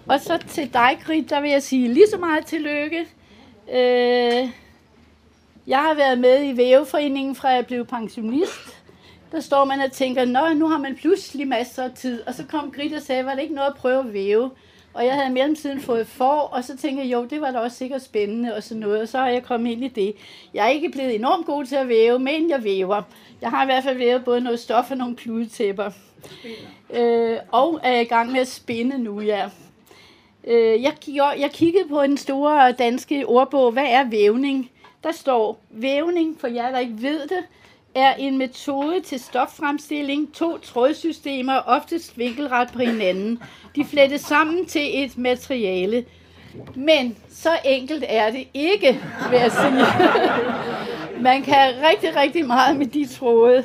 Og 0.08 0.20
så 0.20 0.38
til 0.48 0.74
dig, 0.74 1.00
Grit, 1.04 1.30
der 1.30 1.42
vil 1.42 1.52
jeg 1.52 1.64
sige 1.64 1.94
lige 1.94 2.08
så 2.12 2.18
meget 2.18 2.46
tillykke. 2.46 3.06
Øh, 3.74 4.50
jeg 5.68 5.80
har 5.80 5.94
været 5.94 6.20
med 6.20 6.46
i 6.46 6.58
Væveforeningen 6.58 7.36
fra 7.36 7.50
jeg 7.50 7.66
blev 7.66 7.86
pensionist. 7.86 8.84
Der 9.32 9.40
står 9.40 9.66
man 9.66 9.80
og 9.80 9.92
tænker, 9.92 10.26
nå, 10.26 10.54
nu 10.54 10.68
har 10.68 10.78
man 10.78 10.96
pludselig 10.96 11.48
masser 11.48 11.84
af 11.84 11.92
tid. 11.92 12.22
Og 12.28 12.34
så 12.34 12.44
kom 12.46 12.72
Grit 12.72 12.94
og 12.94 13.02
sagde, 13.02 13.26
var 13.26 13.36
det 13.36 13.42
ikke 13.42 13.56
noget 13.56 13.70
at 13.70 13.76
prøve 13.76 14.00
at 14.00 14.14
væve? 14.14 14.52
Og 14.94 15.06
jeg 15.06 15.14
havde 15.14 15.30
i 15.30 15.34
mellemtiden 15.34 15.82
fået 15.82 16.08
for, 16.08 16.34
og 16.34 16.64
så 16.64 16.78
tænkte 16.78 17.04
jeg, 17.04 17.14
jo, 17.14 17.26
det 17.26 17.42
var 17.42 17.52
da 17.52 17.60
også 17.60 17.78
sikkert 17.78 18.02
spændende 18.02 18.56
og 18.56 18.64
sådan 18.64 18.82
noget. 18.82 19.02
Og 19.02 19.08
så 19.08 19.18
har 19.18 19.28
jeg 19.28 19.44
kommet 19.44 19.72
ind 19.72 19.84
i 19.84 19.88
det. 19.88 20.16
Jeg 20.54 20.66
er 20.66 20.70
ikke 20.70 20.90
blevet 20.90 21.16
enormt 21.16 21.46
god 21.46 21.66
til 21.66 21.76
at 21.76 21.88
væve, 21.88 22.20
men 22.20 22.50
jeg 22.50 22.64
væver. 22.64 23.02
Jeg 23.42 23.50
har 23.50 23.64
i 23.64 23.66
hvert 23.66 23.84
fald 23.84 23.98
vævet 23.98 24.26
både 24.26 24.42
noget 24.42 24.60
stof 24.60 24.92
og 24.92 24.98
nogle 24.98 25.16
kludetæpper. 25.16 25.92
Øh, 26.94 27.38
og 27.52 27.80
er 27.84 28.00
i 28.00 28.04
gang 28.04 28.32
med 28.32 28.40
at 28.40 28.48
spinde 28.48 28.98
nu, 28.98 29.22
ja. 29.22 29.50
Øh, 30.48 30.84
jeg, 30.84 30.94
jeg 31.16 31.52
kiggede 31.54 31.90
på 31.90 32.04
den 32.04 32.18
store 32.18 32.72
danske 32.72 33.26
ordbog, 33.28 33.72
hvad 33.72 33.86
er 33.88 34.04
vævning? 34.10 34.72
Der 35.04 35.12
står, 35.12 35.60
vævning, 35.70 36.40
for 36.40 36.48
jer 36.48 36.72
der 36.72 36.80
ikke 36.80 37.02
ved 37.02 37.22
det, 37.22 37.44
er 37.96 38.14
en 38.14 38.38
metode 38.38 39.02
til 39.02 39.20
stoffremstilling, 39.20 40.34
to 40.34 40.58
trådsystemer, 40.58 41.62
oftest 41.66 42.18
vinkelret 42.18 42.70
på 42.74 42.80
hinanden. 42.80 43.40
De 43.76 43.86
flettes 43.86 44.22
sammen 44.22 44.66
til 44.66 45.04
et 45.04 45.18
materiale. 45.18 46.06
Men 46.76 47.18
så 47.30 47.50
enkelt 47.66 48.04
er 48.08 48.32
det 48.32 48.48
ikke, 48.54 49.02
vil 49.30 49.40
jeg 49.40 49.52
sige. 49.52 49.86
Man 51.30 51.42
kan 51.42 51.74
rigtig, 51.90 52.16
rigtig 52.16 52.46
meget 52.46 52.78
med 52.78 52.86
de 52.86 53.08
tråde. 53.08 53.64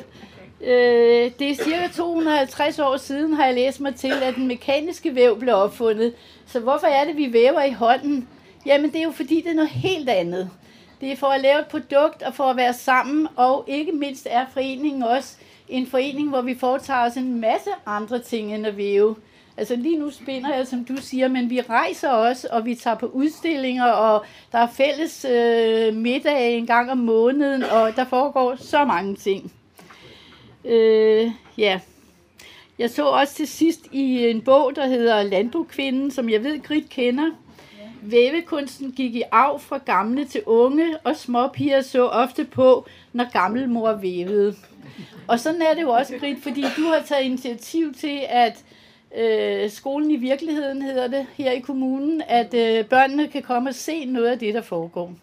Øh, 0.61 1.31
det 1.39 1.51
er 1.51 1.55
cirka 1.55 1.87
250 1.95 2.79
år 2.79 2.97
siden, 2.97 3.33
har 3.33 3.45
jeg 3.45 3.55
læst 3.55 3.81
mig 3.81 3.95
til, 3.95 4.13
at 4.23 4.35
den 4.35 4.47
mekaniske 4.47 5.15
væv 5.15 5.39
blev 5.39 5.55
opfundet. 5.55 6.13
Så 6.45 6.59
hvorfor 6.59 6.87
er 6.87 7.05
det, 7.05 7.17
vi 7.17 7.33
væver 7.33 7.63
i 7.63 7.71
hånden? 7.71 8.27
Jamen, 8.65 8.91
det 8.91 8.99
er 8.99 9.03
jo 9.03 9.11
fordi, 9.11 9.41
det 9.41 9.51
er 9.51 9.55
noget 9.55 9.69
helt 9.69 10.09
andet. 10.09 10.49
Det 11.01 11.11
er 11.11 11.15
for 11.15 11.27
at 11.27 11.41
lave 11.41 11.59
et 11.59 11.67
produkt 11.67 12.23
og 12.23 12.33
for 12.33 12.43
at 12.43 12.57
være 12.57 12.73
sammen, 12.73 13.27
og 13.35 13.65
ikke 13.67 13.91
mindst 13.91 14.27
er 14.29 14.45
foreningen 14.53 15.03
også 15.03 15.35
en 15.67 15.87
forening, 15.87 16.29
hvor 16.29 16.41
vi 16.41 16.55
foretager 16.55 17.05
os 17.05 17.17
en 17.17 17.41
masse 17.41 17.69
andre 17.85 18.19
ting 18.19 18.55
end 18.55 18.67
at 18.67 18.77
væve. 18.77 19.15
Altså 19.57 19.75
lige 19.75 19.99
nu 19.99 20.11
spinder 20.11 20.55
jeg, 20.55 20.67
som 20.67 20.85
du 20.85 20.95
siger, 20.97 21.27
men 21.27 21.49
vi 21.49 21.61
rejser 21.61 22.09
også, 22.09 22.47
og 22.51 22.65
vi 22.65 22.75
tager 22.75 22.95
på 22.95 23.05
udstillinger, 23.05 23.85
og 23.85 24.25
der 24.51 24.59
er 24.59 24.67
fælles 24.67 25.25
øh, 25.25 25.93
middag 25.93 26.57
en 26.57 26.67
gang 26.67 26.91
om 26.91 26.97
måneden, 26.97 27.63
og 27.63 27.95
der 27.95 28.05
foregår 28.05 28.55
så 28.55 28.85
mange 28.85 29.15
ting. 29.15 29.51
Øh, 30.65 31.31
ja. 31.57 31.79
Jeg 32.79 32.89
så 32.89 33.05
også 33.05 33.33
til 33.33 33.47
sidst 33.47 33.87
i 33.91 34.29
en 34.29 34.41
bog, 34.41 34.75
der 34.75 34.87
hedder 34.87 35.23
Landbrugkvinden, 35.23 36.11
som 36.11 36.29
jeg 36.29 36.43
ved, 36.43 36.63
Grit 36.63 36.89
kender. 36.89 37.31
Vævekunsten 38.01 38.91
gik 38.91 39.15
i 39.15 39.23
arv 39.31 39.59
fra 39.59 39.77
gamle 39.77 40.25
til 40.25 40.41
unge, 40.45 40.97
og 41.03 41.15
småpiger 41.15 41.81
så 41.81 42.07
ofte 42.07 42.45
på, 42.45 42.85
når 43.13 43.31
gammelmor 43.31 43.93
vævede. 43.93 44.55
Og 45.27 45.39
sådan 45.39 45.61
er 45.61 45.73
det 45.73 45.81
jo 45.81 45.89
også, 45.89 46.17
Grit, 46.17 46.37
fordi 46.43 46.61
du 46.61 46.81
har 46.81 47.01
taget 47.05 47.25
initiativ 47.25 47.93
til, 47.93 48.19
at 48.29 48.63
øh, 49.17 49.69
skolen 49.69 50.11
i 50.11 50.15
virkeligheden 50.15 50.81
hedder 50.81 51.07
det 51.07 51.25
her 51.37 51.51
i 51.51 51.59
kommunen, 51.59 52.21
at 52.27 52.53
øh, 52.53 52.85
børnene 52.85 53.27
kan 53.27 53.41
komme 53.41 53.69
og 53.69 53.75
se 53.75 54.05
noget 54.05 54.27
af 54.27 54.39
det, 54.39 54.53
der 54.53 54.61
foregår. 54.61 55.13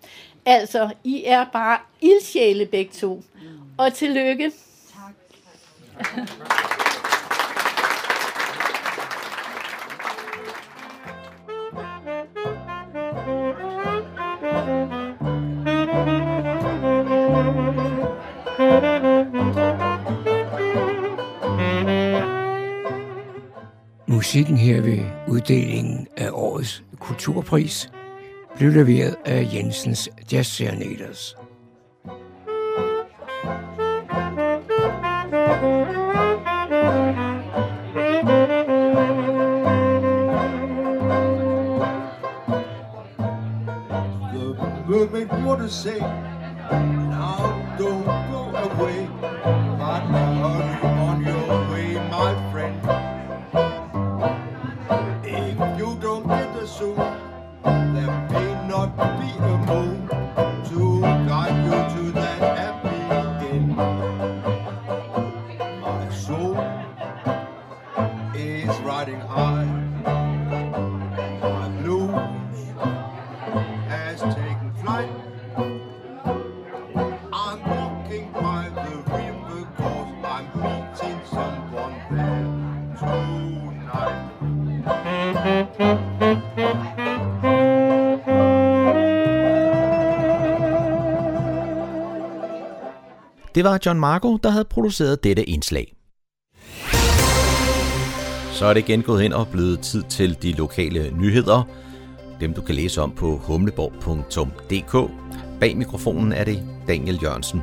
Altså, 0.47 0.91
I 1.05 1.23
er 1.27 1.45
bare 1.53 1.79
ildsjæle 2.01 2.67
begge 2.67 2.93
to. 2.93 3.23
Og 3.79 3.95
tillykke. 3.95 4.53
Musikken 24.07 24.57
her 24.57 24.81
ved 24.81 24.99
uddelingen 25.29 26.07
af 26.17 26.31
årets 26.33 26.85
kulturpris 27.01 27.91
blev 28.57 28.71
leveret 28.71 29.17
af 29.25 29.49
Jensens 29.55 30.09
Jazz 30.33 30.49
Serenaders. 30.49 31.42
The 45.63 45.69
to 45.69 45.75
say, 45.75 47.02
Det 93.63 93.71
var 93.71 93.79
John 93.87 94.01
Marco, 94.01 94.37
der 94.37 94.51
havde 94.51 94.65
produceret 94.65 95.25
dette 95.25 95.45
indslag. 95.45 95.95
Så 98.53 98.67
er 98.67 98.75
det 98.75 98.89
igen 98.89 99.03
gået 99.03 99.23
hen 99.23 99.33
og 99.33 99.49
blevet 99.49 99.81
tid 99.81 100.03
til 100.03 100.43
de 100.43 100.53
lokale 100.53 101.11
nyheder. 101.11 101.63
Dem 102.41 102.55
du 102.55 102.61
kan 102.61 102.75
læse 102.75 103.03
om 103.03 103.11
på 103.11 103.37
humleborg.dk. 103.37 105.11
Bag 105.61 105.77
mikrofonen 105.77 106.33
er 106.33 106.45
det 106.45 106.63
Daniel 106.89 107.19
Jørgensen. 107.23 107.63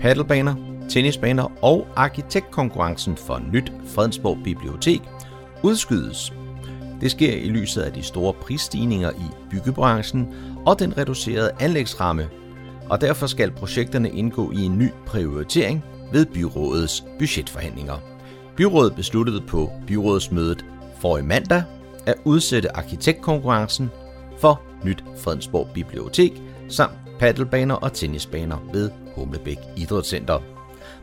Paddlebaner, 0.00 0.54
tennisbaner 0.90 1.64
og 1.64 1.86
arkitektkonkurrencen 1.96 3.16
for 3.16 3.42
nyt 3.52 3.72
Fredensborg 3.86 4.38
Bibliotek 4.44 5.02
udskydes. 5.62 6.32
Det 7.00 7.10
sker 7.10 7.32
i 7.32 7.48
lyset 7.48 7.82
af 7.82 7.92
de 7.92 8.02
store 8.02 8.32
prisstigninger 8.32 9.10
i 9.10 9.50
byggebranchen 9.50 10.34
og 10.66 10.78
den 10.78 10.98
reducerede 10.98 11.50
anlægsramme 11.60 12.28
og 12.90 13.00
derfor 13.00 13.26
skal 13.26 13.50
projekterne 13.50 14.10
indgå 14.10 14.52
i 14.52 14.60
en 14.60 14.78
ny 14.78 14.90
prioritering 15.06 15.84
ved 16.12 16.26
byrådets 16.26 17.04
budgetforhandlinger. 17.18 17.94
Byrådet 18.56 18.94
besluttede 18.94 19.40
på 19.40 19.70
byrådsmødet 19.86 20.64
for 21.00 21.18
i 21.18 21.22
mandag 21.22 21.62
at 22.06 22.14
udsætte 22.24 22.76
arkitektkonkurrencen 22.76 23.90
for 24.38 24.60
nyt 24.84 25.04
Fredensborg 25.18 25.68
Bibliotek 25.74 26.42
samt 26.68 26.92
paddelbaner 27.18 27.74
og 27.74 27.92
tennisbaner 27.92 28.56
ved 28.72 28.90
Humlebæk 29.16 29.58
Idrætscenter. 29.76 30.38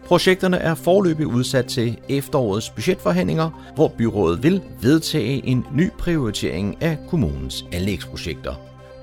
Projekterne 0.06 0.58
er 0.58 0.76
forløbig 0.76 1.28
udsat 1.28 1.66
til 1.66 1.98
efterårets 2.10 2.70
budgetforhandlinger, 2.70 3.72
hvor 3.76 3.88
byrådet 3.98 4.44
vil 4.44 4.62
vedtage 4.82 5.46
en 5.46 5.66
ny 5.74 5.92
prioritering 5.98 6.82
af 6.82 6.98
kommunens 7.10 7.66
anlægsprojekter. 7.72 8.56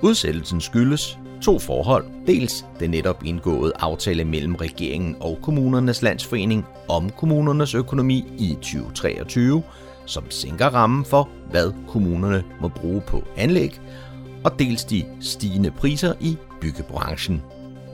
Udsættelsen 0.03 0.61
skyldes 0.61 1.19
to 1.45 1.59
forhold. 1.59 2.05
Dels 2.27 2.67
den 2.81 2.91
netop 2.91 3.25
indgåede 3.25 3.73
aftale 3.79 4.25
mellem 4.25 4.55
regeringen 4.55 5.17
og 5.21 5.39
kommunernes 5.43 6.03
landsforening 6.03 6.67
om 6.89 7.11
kommunernes 7.11 7.75
økonomi 7.75 8.25
i 8.39 8.55
2023, 8.55 9.63
som 10.07 10.31
sænker 10.31 10.67
rammen 10.67 11.05
for, 11.05 11.29
hvad 11.51 11.73
kommunerne 11.89 12.45
må 12.61 12.69
bruge 12.69 13.01
på 13.01 13.23
anlæg, 13.37 13.81
og 14.45 14.59
dels 14.59 14.85
de 14.85 15.05
stigende 15.21 15.71
priser 15.71 16.15
i 16.21 16.37
byggebranchen. 16.61 17.43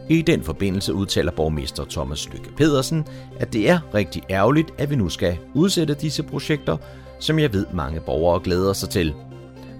I 0.08 0.22
den 0.22 0.42
forbindelse 0.42 0.94
udtaler 0.94 1.32
borgmester 1.32 1.84
Thomas 1.84 2.28
Lykke 2.32 2.50
Pedersen, 2.56 3.04
at 3.38 3.52
det 3.52 3.68
er 3.68 3.94
rigtig 3.94 4.22
ærgerligt, 4.30 4.70
at 4.78 4.90
vi 4.90 4.96
nu 4.96 5.08
skal 5.08 5.38
udsætte 5.54 5.94
disse 5.94 6.22
projekter, 6.22 6.76
som 7.20 7.38
jeg 7.38 7.52
ved 7.52 7.66
mange 7.72 8.00
borgere 8.00 8.40
glæder 8.44 8.72
sig 8.72 8.88
til. 8.88 9.14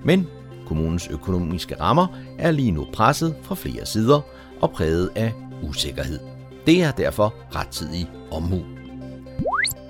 Men 0.05 0.27
kommunens 0.71 1.09
økonomiske 1.09 1.81
rammer 1.81 2.07
er 2.39 2.51
lige 2.51 2.71
nu 2.71 2.87
presset 2.93 3.35
fra 3.43 3.55
flere 3.55 3.87
sider 3.87 4.21
og 4.61 4.71
præget 4.71 5.11
af 5.15 5.33
usikkerhed. 5.63 6.19
Det 6.67 6.83
er 6.83 6.91
derfor 6.91 7.35
rettidig 7.57 8.11
omhu. 8.31 8.61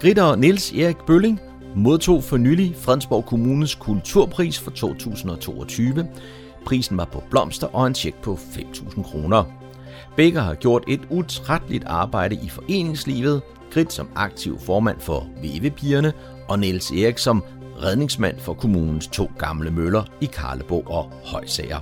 Gritter 0.01 0.37
Niels 0.37 0.73
Erik 0.73 0.97
Bølling 1.07 1.41
modtog 1.77 2.25
for 2.25 2.37
nylig 2.37 2.77
Fredensborg 2.77 3.27
Kommunes 3.27 3.75
kulturpris 3.75 4.61
for 4.61 4.71
2022. 4.71 6.09
Prisen 6.67 6.97
var 6.97 7.05
på 7.05 7.23
blomster 7.31 7.67
og 7.67 7.87
en 7.87 7.95
tjek 7.95 8.15
på 8.23 8.35
5.000 8.35 9.03
kroner. 9.03 9.45
Begge 10.17 10.41
har 10.41 10.55
gjort 10.55 10.85
et 10.89 11.01
utrætteligt 11.11 11.85
arbejde 11.85 12.35
i 12.35 12.49
foreningslivet, 12.49 13.43
Grit 13.73 13.93
som 13.93 14.09
aktiv 14.15 14.59
formand 14.59 15.01
for 15.01 15.27
VV-pigerne 15.43 16.13
og 16.49 16.59
Niels 16.59 16.91
Erik 16.91 17.19
som 17.19 17.45
redningsmand 17.83 18.39
for 18.39 18.55
kommunens 18.55 19.07
to 19.07 19.31
gamle 19.39 19.71
møller 19.71 20.03
i 20.21 20.27
Karleborg 20.27 20.91
og 20.91 21.13
Højsager. 21.25 21.81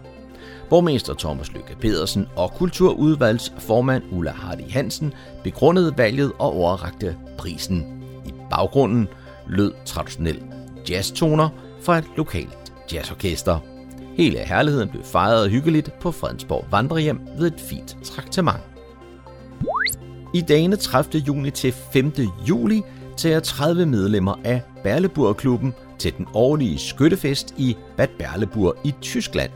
Borgmester 0.70 1.14
Thomas 1.14 1.52
Lykke 1.52 1.76
Pedersen 1.80 2.26
og 2.36 2.52
kulturudvalgsformand 2.52 4.02
Ulla 4.12 4.30
Hardy 4.30 4.70
Hansen 4.70 5.12
begrundede 5.44 5.94
valget 5.96 6.32
og 6.38 6.52
overrakte 6.52 7.16
prisen. 7.38 8.02
I 8.26 8.32
baggrunden 8.50 9.08
lød 9.46 9.72
traditionel 9.84 10.42
jazztoner 10.90 11.48
fra 11.82 11.98
et 11.98 12.04
lokalt 12.16 12.72
jazzorkester. 12.92 13.58
Hele 14.16 14.38
herligheden 14.38 14.88
blev 14.88 15.04
fejret 15.04 15.50
hyggeligt 15.50 15.92
på 16.00 16.12
Fredensborg 16.12 16.64
Vandrehjem 16.70 17.20
ved 17.38 17.46
et 17.46 17.60
fint 17.60 17.96
traktement. 18.04 18.60
I 20.34 20.40
dagene 20.40 20.76
30. 20.76 21.22
juni 21.22 21.50
til 21.50 21.72
5. 21.92 22.12
juli 22.48 22.82
tager 23.16 23.40
30 23.40 23.86
medlemmer 23.86 24.34
af 24.44 24.62
Berleburg-klubben 24.82 25.74
til 25.98 26.16
den 26.16 26.26
årlige 26.34 26.78
skyttefest 26.78 27.54
i 27.56 27.76
Bad 27.96 28.08
Berleburg 28.18 28.74
i 28.84 28.94
Tyskland. 29.00 29.50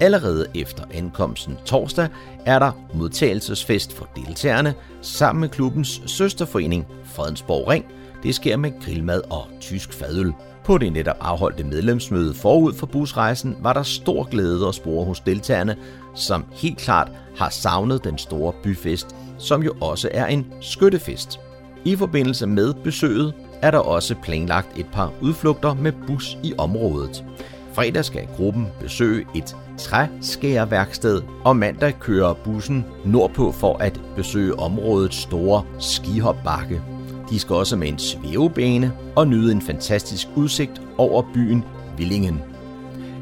Allerede 0.00 0.46
efter 0.54 0.84
ankomsten 0.94 1.56
torsdag 1.64 2.08
er 2.46 2.58
der 2.58 2.72
modtagelsesfest 2.94 3.92
for 3.92 4.08
deltagerne 4.16 4.74
sammen 5.02 5.40
med 5.40 5.48
klubbens 5.48 6.02
søsterforening 6.06 6.86
Fredensborg 7.04 7.68
Ring. 7.68 7.84
Det 8.22 8.34
sker 8.34 8.56
med 8.56 8.72
grillmad 8.84 9.22
og 9.30 9.46
tysk 9.60 9.92
fadøl. 9.92 10.32
På 10.64 10.78
det 10.78 10.92
netop 10.92 11.16
afholdte 11.20 11.64
medlemsmøde 11.64 12.34
forud 12.34 12.74
for 12.74 12.86
busrejsen 12.86 13.56
var 13.60 13.72
der 13.72 13.82
stor 13.82 14.24
glæde 14.24 14.66
og 14.66 14.74
spore 14.74 15.04
hos 15.04 15.20
deltagerne, 15.20 15.76
som 16.14 16.44
helt 16.52 16.78
klart 16.78 17.10
har 17.36 17.50
savnet 17.50 18.04
den 18.04 18.18
store 18.18 18.52
byfest, 18.62 19.16
som 19.38 19.62
jo 19.62 19.74
også 19.80 20.08
er 20.12 20.26
en 20.26 20.46
skyttefest. 20.60 21.40
I 21.84 21.96
forbindelse 21.96 22.46
med 22.46 22.74
besøget 22.74 23.34
er 23.62 23.70
der 23.70 23.78
også 23.78 24.14
planlagt 24.14 24.78
et 24.78 24.86
par 24.92 25.12
udflugter 25.20 25.74
med 25.74 25.92
bus 26.06 26.38
i 26.42 26.54
området. 26.58 27.24
Fredag 27.72 28.04
skal 28.04 28.28
gruppen 28.36 28.68
besøge 28.80 29.26
et 29.34 29.56
træskæreværksted, 29.78 31.22
og 31.44 31.56
mandag 31.56 32.00
kører 32.00 32.34
bussen 32.34 32.84
nordpå 33.04 33.52
for 33.52 33.76
at 33.76 34.00
besøge 34.16 34.58
områdets 34.58 35.16
store 35.16 35.62
skihopbakke. 35.78 36.82
De 37.30 37.38
skal 37.38 37.56
også 37.56 37.76
med 37.76 37.88
en 37.88 37.98
svævebane 37.98 38.92
og 39.16 39.28
nyde 39.28 39.52
en 39.52 39.62
fantastisk 39.62 40.28
udsigt 40.36 40.82
over 40.98 41.22
byen 41.34 41.64
Villingen. 41.96 42.42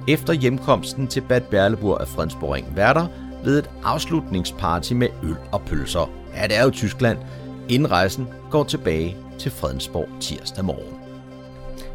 Efter 0.09 0.33
hjemkomsten 0.33 1.07
til 1.07 1.20
Bad 1.20 1.40
Berleburg 1.40 2.01
af 2.01 2.09
Fredensborg 2.09 2.55
Ring 2.55 2.77
værter 2.77 3.07
ved 3.44 3.59
et 3.59 3.70
afslutningsparty 3.85 4.92
med 4.92 5.09
øl 5.23 5.37
og 5.53 5.62
pølser. 5.62 6.11
Ja, 6.37 6.47
det 6.47 6.59
er 6.59 6.64
jo 6.64 6.70
Tyskland. 6.70 7.18
Inden 7.68 7.90
rejsen 7.90 8.29
går 8.51 8.64
tilbage 8.64 9.16
til 9.38 9.51
Fredensborg 9.51 10.09
tirsdag 10.20 10.64
morgen. 10.64 10.99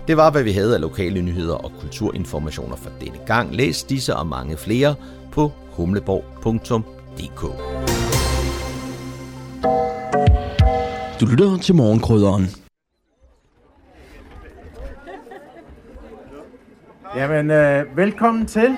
Det 0.08 0.18
var, 0.18 0.32
hvad 0.32 0.44
vi 0.44 0.52
havde 0.52 0.76
af 0.76 0.82
lokale 0.82 1.22
nyheder 1.22 1.56
og 1.56 1.72
kulturinformationer 1.80 2.76
for 2.76 2.90
denne 3.02 3.20
gang. 3.26 3.56
Læs 3.56 3.84
disse 3.84 4.16
og 4.16 4.28
mange 4.28 4.58
flere 4.58 4.96
på 5.32 5.52
humleborg.dk. 5.72 7.42
Du 11.22 11.26
lytter 11.26 11.58
til 11.58 11.76
morgenkrydderen. 11.76 12.48
Jamen, 17.16 17.52
øh, 17.52 17.98
velkommen 17.98 18.46
til 18.46 18.76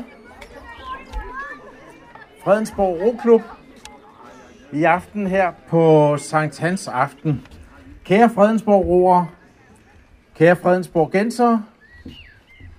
Fredensborg 2.44 3.02
Roklub 3.02 3.42
i 4.74 4.84
aften 4.84 5.28
her 5.28 5.52
på 5.70 6.16
Sankt 6.18 6.60
Hans 6.60 6.88
aften. 6.88 7.48
Kære 8.12 8.30
Fredensborg 8.30 8.86
roer, 8.86 9.26
kære 10.36 10.56
Fredensborg 10.56 11.12
Genser, 11.12 11.60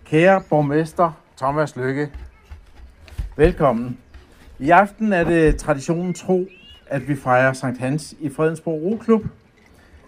kære 0.04 0.42
borgmester 0.48 1.12
Thomas 1.36 1.76
Lykke, 1.76 2.12
velkommen. 3.36 3.98
I 4.58 4.70
aften 4.70 5.12
er 5.12 5.24
det 5.24 5.56
traditionen 5.56 6.14
tro, 6.14 6.46
at 6.86 7.08
vi 7.08 7.16
fejrer 7.16 7.52
Sankt 7.52 7.78
Hans 7.78 8.14
i 8.20 8.28
Fredensborg 8.28 8.82
Roklub 8.82 9.24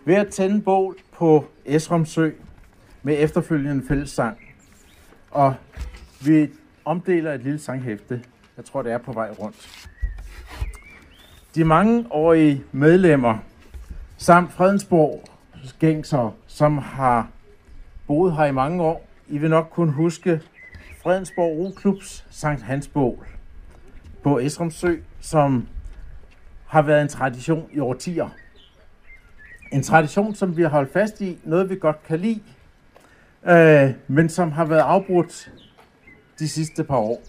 ved 0.04 0.14
at 0.14 0.28
tænde 0.28 0.62
bål 0.62 0.96
på 1.12 1.44
Esrumsø 1.64 2.30
med 3.02 3.16
efterfølgende 3.18 3.84
fællessang. 3.88 4.38
Og 5.30 5.54
vi 6.24 6.50
omdeler 6.84 7.32
et 7.32 7.40
lille 7.40 7.58
sanghæfte. 7.58 8.22
Jeg 8.56 8.64
tror, 8.64 8.82
det 8.82 8.92
er 8.92 8.98
på 8.98 9.12
vej 9.12 9.30
rundt. 9.30 9.88
De 11.54 11.64
mange 11.64 12.06
årige 12.10 12.64
medlemmer 12.72 13.38
samt 14.24 14.52
Fredensborg 14.52 15.24
gængser, 15.78 16.36
som 16.46 16.78
har 16.78 17.28
boet 18.06 18.36
her 18.36 18.44
i 18.44 18.52
mange 18.52 18.82
år, 18.82 19.06
I 19.28 19.38
vil 19.38 19.50
nok 19.50 19.68
kunne 19.70 19.92
huske 19.92 20.40
Fredensborg 21.02 21.58
Roklubs 21.58 22.26
Sankt 22.30 22.62
Hansbål 22.62 23.26
på 24.22 24.38
Esrumsø, 24.38 24.96
som 25.20 25.68
har 26.66 26.82
været 26.82 27.02
en 27.02 27.08
tradition 27.08 27.68
i 27.72 27.78
årtier. 27.78 28.28
En 29.72 29.82
tradition, 29.82 30.34
som 30.34 30.56
vi 30.56 30.62
har 30.62 30.68
holdt 30.68 30.92
fast 30.92 31.20
i, 31.20 31.38
noget 31.44 31.70
vi 31.70 31.76
godt 31.76 32.02
kan 32.02 32.18
lide, 32.18 32.42
øh, 33.46 33.90
men 34.08 34.28
som 34.28 34.52
har 34.52 34.64
været 34.64 34.80
afbrudt 34.80 35.52
de 36.38 36.48
sidste 36.48 36.84
par 36.84 36.96
år. 36.96 37.22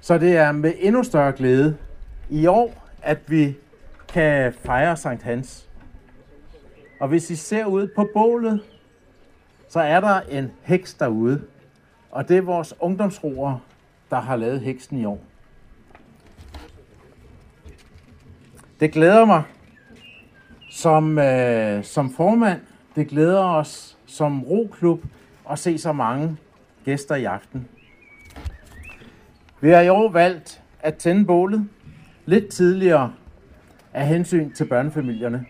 Så 0.00 0.18
det 0.18 0.36
er 0.36 0.52
med 0.52 0.72
endnu 0.78 1.02
større 1.02 1.32
glæde 1.32 1.76
i 2.30 2.46
år, 2.46 2.88
at 3.02 3.18
vi 3.26 3.56
kan 4.08 4.52
fejre 4.52 4.96
Sankt 4.96 5.22
Hans. 5.22 5.67
Og 7.00 7.08
hvis 7.08 7.30
I 7.30 7.36
ser 7.36 7.64
ud 7.64 7.88
på 7.96 8.08
bålet, 8.14 8.60
så 9.68 9.80
er 9.80 10.00
der 10.00 10.20
en 10.20 10.52
heks 10.62 10.94
derude. 10.94 11.42
Og 12.10 12.28
det 12.28 12.36
er 12.36 12.42
vores 12.42 12.74
ungdomsroer, 12.80 13.58
der 14.10 14.20
har 14.20 14.36
lavet 14.36 14.60
heksen 14.60 14.98
i 14.98 15.04
år. 15.04 15.20
Det 18.80 18.92
glæder 18.92 19.24
mig 19.24 19.42
som, 20.70 21.18
øh, 21.18 21.84
som 21.84 22.10
formand. 22.10 22.60
Det 22.94 23.08
glæder 23.08 23.44
os 23.44 23.98
som 24.06 24.44
roklub 24.44 25.04
at 25.50 25.58
se 25.58 25.78
så 25.78 25.92
mange 25.92 26.36
gæster 26.84 27.14
i 27.14 27.24
aften. 27.24 27.68
Vi 29.60 29.70
har 29.70 29.80
i 29.80 29.88
år 29.88 30.10
valgt 30.10 30.62
at 30.80 30.96
tænde 30.96 31.24
bålet 31.24 31.68
lidt 32.26 32.48
tidligere 32.48 33.12
af 33.94 34.06
hensyn 34.06 34.52
til 34.52 34.64
børnefamilierne. 34.64 35.46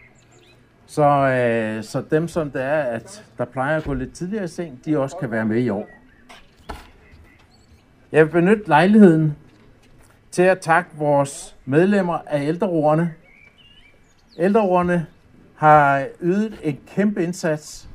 Så, 0.88 1.02
øh, 1.02 1.84
så 1.84 2.02
dem, 2.10 2.28
som 2.28 2.50
det 2.50 2.62
er, 2.62 2.82
at 2.82 3.24
der 3.38 3.44
plejer 3.44 3.76
at 3.76 3.84
gå 3.84 3.94
lidt 3.94 4.12
tidligere 4.12 4.44
i 4.44 4.48
seng, 4.48 4.84
de 4.84 4.98
også 4.98 5.16
kan 5.16 5.30
være 5.30 5.44
med 5.44 5.62
i 5.62 5.68
år. 5.68 5.88
Jeg 8.12 8.26
vil 8.26 8.32
benytte 8.32 8.68
lejligheden 8.68 9.36
til 10.30 10.42
at 10.42 10.60
takke 10.60 10.90
vores 10.94 11.56
medlemmer 11.64 12.18
af 12.26 12.42
ældreordene. 12.42 13.14
Ældreordene 14.38 15.06
har 15.54 16.06
ydet 16.20 16.60
en 16.62 16.78
kæmpe 16.86 17.22
indsats 17.22 17.88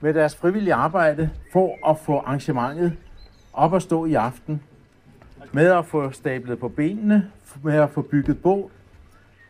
med 0.00 0.14
deres 0.14 0.36
frivillige 0.36 0.74
arbejde 0.74 1.30
for 1.52 1.90
at 1.90 1.98
få 1.98 2.18
arrangementet 2.18 2.92
op 3.52 3.74
at 3.74 3.82
stå 3.82 4.06
i 4.06 4.14
aften. 4.14 4.62
Med 5.52 5.66
at 5.66 5.86
få 5.86 6.10
stablet 6.10 6.58
på 6.58 6.68
benene, 6.68 7.30
med 7.62 7.74
at 7.74 7.90
få 7.90 8.02
bygget 8.02 8.42
bål, 8.42 8.70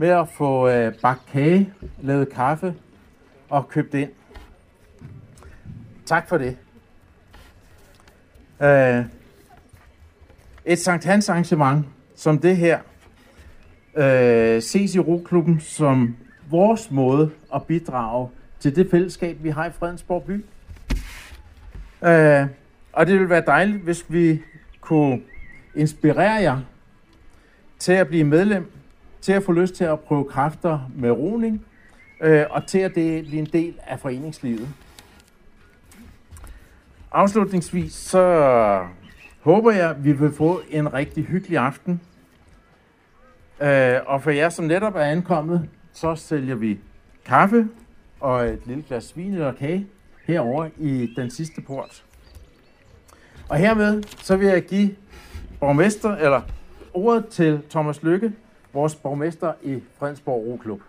med 0.03 0.11
at 0.11 0.29
få 0.29 0.69
øh, 0.69 0.95
bagt 1.03 1.27
kage, 1.33 1.73
lavet 2.01 2.29
kaffe 2.29 2.75
og 3.49 3.69
købt 3.69 3.95
ind. 3.95 4.11
Tak 6.07 6.29
for 6.29 6.39
det. 6.39 6.57
Øh, 8.63 9.05
et 10.65 10.79
Sankt 10.79 11.05
Hans 11.05 11.29
arrangement 11.29 11.87
som 12.17 12.39
det 12.39 12.57
her 12.57 12.79
øh, 13.97 14.63
ses 14.63 14.95
i 14.95 14.99
Roklubben 14.99 15.61
som 15.61 16.17
vores 16.51 16.91
måde 16.91 17.31
at 17.55 17.67
bidrage 17.67 18.29
til 18.61 18.77
det 18.77 18.91
fællesskab, 18.91 19.37
vi 19.43 19.51
har 19.51 19.67
i 19.67 19.73
Fredensborg 19.73 20.25
by. 20.25 20.45
Øh, 22.09 22.47
og 22.93 23.07
det 23.07 23.15
ville 23.15 23.31
være 23.31 23.45
dejligt, 23.47 23.83
hvis 23.83 24.05
vi 24.09 24.43
kunne 24.81 25.21
inspirere 25.75 26.35
jer 26.43 26.61
til 27.79 27.93
at 27.93 28.09
blive 28.09 28.25
medlem, 28.25 28.73
til 29.23 29.33
at 29.33 29.43
få 29.43 29.53
lyst 29.53 29.75
til 29.75 29.85
at 29.85 30.01
prøve 30.01 30.25
kræfter 30.25 30.91
med 30.95 31.11
roning, 31.11 31.67
øh, 32.21 32.45
og 32.51 32.67
til 32.67 32.79
at 32.79 32.95
det 32.95 33.27
bliver 33.27 33.43
en 33.43 33.51
del 33.53 33.75
af 33.87 34.01
foreningslivet. 34.01 34.69
Afslutningsvis 37.13 37.93
så 37.93 38.87
håber 39.41 39.73
jeg, 39.73 39.91
at 39.91 40.05
vi 40.05 40.13
vil 40.13 40.33
få 40.33 40.61
en 40.71 40.95
rigtig 40.95 41.25
hyggelig 41.25 41.59
aften. 41.59 42.01
Øh, 43.63 43.95
og 44.07 44.23
for 44.23 44.31
jer, 44.31 44.49
som 44.49 44.65
netop 44.65 44.95
er 44.95 45.01
ankommet, 45.01 45.69
så 45.93 46.15
sælger 46.15 46.55
vi 46.55 46.79
kaffe 47.25 47.69
og 48.21 48.45
et 48.49 48.61
lille 48.67 48.85
glas 48.89 49.17
vin 49.17 49.35
eller 49.35 49.53
kage 49.53 49.87
herover 50.25 50.69
i 50.79 51.13
den 51.17 51.31
sidste 51.31 51.61
port. 51.61 52.05
Og 53.49 53.57
hermed 53.57 54.03
så 54.19 54.37
vil 54.37 54.49
jeg 54.49 54.63
give 54.63 54.91
borgmester, 55.61 56.17
eller 56.17 56.41
ordet 56.95 57.27
til 57.29 57.61
Thomas 57.71 58.03
Lykke, 58.03 58.33
vores 58.73 58.95
borgmester 58.95 59.53
i 59.63 59.83
Fredensborg 59.99 60.47
Roklub. 60.47 60.81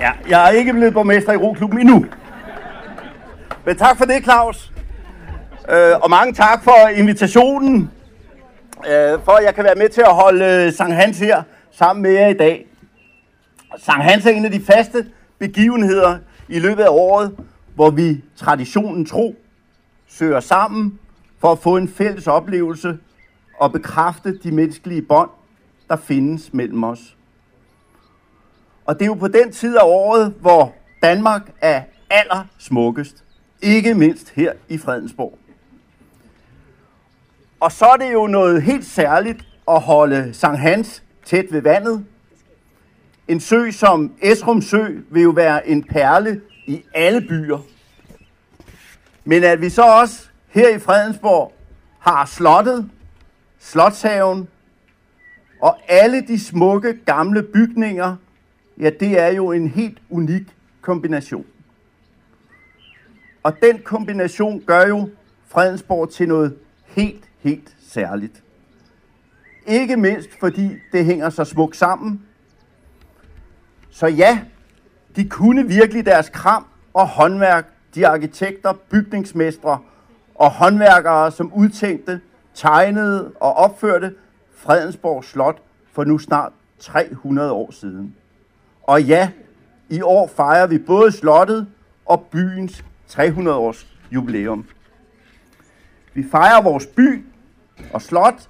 Ja, 0.00 0.12
jeg 0.28 0.46
er 0.46 0.50
ikke 0.50 0.72
blevet 0.72 0.92
borgmester 0.92 1.32
i 1.32 1.36
Roklubben 1.36 1.80
endnu. 1.80 2.06
Men 3.64 3.76
tak 3.76 3.98
for 3.98 4.04
det, 4.04 4.22
Claus. 4.22 4.72
Øh, 5.70 6.00
og 6.02 6.10
mange 6.10 6.32
tak 6.32 6.64
for 6.64 6.88
invitationen. 6.94 7.90
Øh, 8.86 9.20
for 9.24 9.32
at 9.32 9.44
jeg 9.44 9.54
kan 9.54 9.64
være 9.64 9.74
med 9.74 9.88
til 9.88 10.00
at 10.00 10.14
holde 10.14 10.44
øh, 10.44 10.72
Sankt 10.72 10.94
Hans 10.94 11.18
her 11.18 11.42
sammen 11.70 12.02
med 12.02 12.10
jer 12.10 12.26
i 12.26 12.34
dag. 12.34 12.66
Sankt 13.78 14.04
Hans 14.04 14.26
er 14.26 14.30
en 14.30 14.44
af 14.44 14.50
de 14.50 14.60
faste 14.60 15.06
begivenheder 15.38 16.18
i 16.48 16.58
løbet 16.58 16.82
af 16.82 16.88
året, 16.90 17.36
hvor 17.74 17.90
vi 17.90 18.24
traditionen 18.36 19.06
tro 19.06 19.36
søger 20.08 20.40
sammen 20.40 20.98
for 21.40 21.52
at 21.52 21.58
få 21.58 21.76
en 21.76 21.88
fælles 21.88 22.26
oplevelse 22.26 22.98
og 23.58 23.72
bekræfte 23.72 24.38
de 24.38 24.52
menneskelige 24.52 25.02
bånd, 25.02 25.30
der 25.88 25.96
findes 25.96 26.54
mellem 26.54 26.84
os. 26.84 27.16
Og 28.84 28.94
det 28.94 29.02
er 29.02 29.06
jo 29.06 29.14
på 29.14 29.28
den 29.28 29.52
tid 29.52 29.76
af 29.76 29.82
året, 29.84 30.34
hvor 30.40 30.74
Danmark 31.02 31.52
er 31.60 31.82
aller 32.10 32.44
smukkest. 32.58 33.24
Ikke 33.62 33.94
mindst 33.94 34.30
her 34.30 34.52
i 34.68 34.78
Fredensborg. 34.78 35.38
Og 37.60 37.72
så 37.72 37.86
er 37.86 37.96
det 37.96 38.12
jo 38.12 38.26
noget 38.26 38.62
helt 38.62 38.86
særligt 38.86 39.44
at 39.68 39.80
holde 39.80 40.34
Sankt 40.34 40.60
Hans 40.60 41.02
tæt 41.24 41.46
ved 41.50 41.60
vandet. 41.62 42.04
En 43.28 43.40
sø 43.40 43.70
som 43.70 44.12
Esrum 44.22 44.62
Sø 44.62 44.86
vil 45.10 45.22
jo 45.22 45.30
være 45.30 45.68
en 45.68 45.84
perle 45.84 46.40
i 46.66 46.84
alle 46.94 47.20
byer. 47.20 47.58
Men 49.24 49.44
at 49.44 49.60
vi 49.60 49.70
så 49.70 49.82
også 49.82 50.29
her 50.50 50.68
i 50.68 50.78
Fredensborg 50.78 51.52
har 51.98 52.24
slottet, 52.24 52.90
slotshaven 53.58 54.48
og 55.62 55.78
alle 55.88 56.26
de 56.26 56.40
smukke 56.40 56.98
gamle 57.04 57.42
bygninger, 57.42 58.16
ja, 58.78 58.90
det 59.00 59.20
er 59.20 59.28
jo 59.28 59.52
en 59.52 59.68
helt 59.68 59.98
unik 60.10 60.42
kombination. 60.80 61.46
Og 63.42 63.62
den 63.62 63.78
kombination 63.82 64.62
gør 64.66 64.86
jo 64.86 65.08
Fredensborg 65.48 66.10
til 66.10 66.28
noget 66.28 66.56
helt, 66.86 67.24
helt 67.38 67.76
særligt. 67.88 68.42
Ikke 69.66 69.96
mindst 69.96 70.28
fordi 70.40 70.70
det 70.92 71.04
hænger 71.04 71.30
så 71.30 71.44
smukt 71.44 71.76
sammen. 71.76 72.22
Så 73.90 74.06
ja, 74.06 74.40
de 75.16 75.28
kunne 75.28 75.68
virkelig 75.68 76.06
deres 76.06 76.28
kram 76.28 76.66
og 76.94 77.08
håndværk, 77.08 77.66
de 77.94 78.06
arkitekter, 78.06 78.72
bygningsmestre 78.72 79.78
og 80.40 80.50
håndværkere, 80.50 81.30
som 81.30 81.52
udtænkte, 81.52 82.20
tegnede 82.54 83.32
og 83.40 83.56
opførte 83.56 84.14
Fredensborg 84.56 85.24
Slot 85.24 85.62
for 85.92 86.04
nu 86.04 86.18
snart 86.18 86.52
300 86.78 87.52
år 87.52 87.70
siden. 87.70 88.16
Og 88.82 89.02
ja, 89.02 89.30
i 89.88 90.02
år 90.02 90.26
fejrer 90.26 90.66
vi 90.66 90.78
både 90.78 91.12
slottet 91.12 91.66
og 92.06 92.26
byens 92.30 92.84
300 93.08 93.56
års 93.56 93.86
jubilæum. 94.10 94.64
Vi 96.14 96.24
fejrer 96.30 96.62
vores 96.62 96.86
by 96.86 97.24
og 97.92 98.02
slot, 98.02 98.48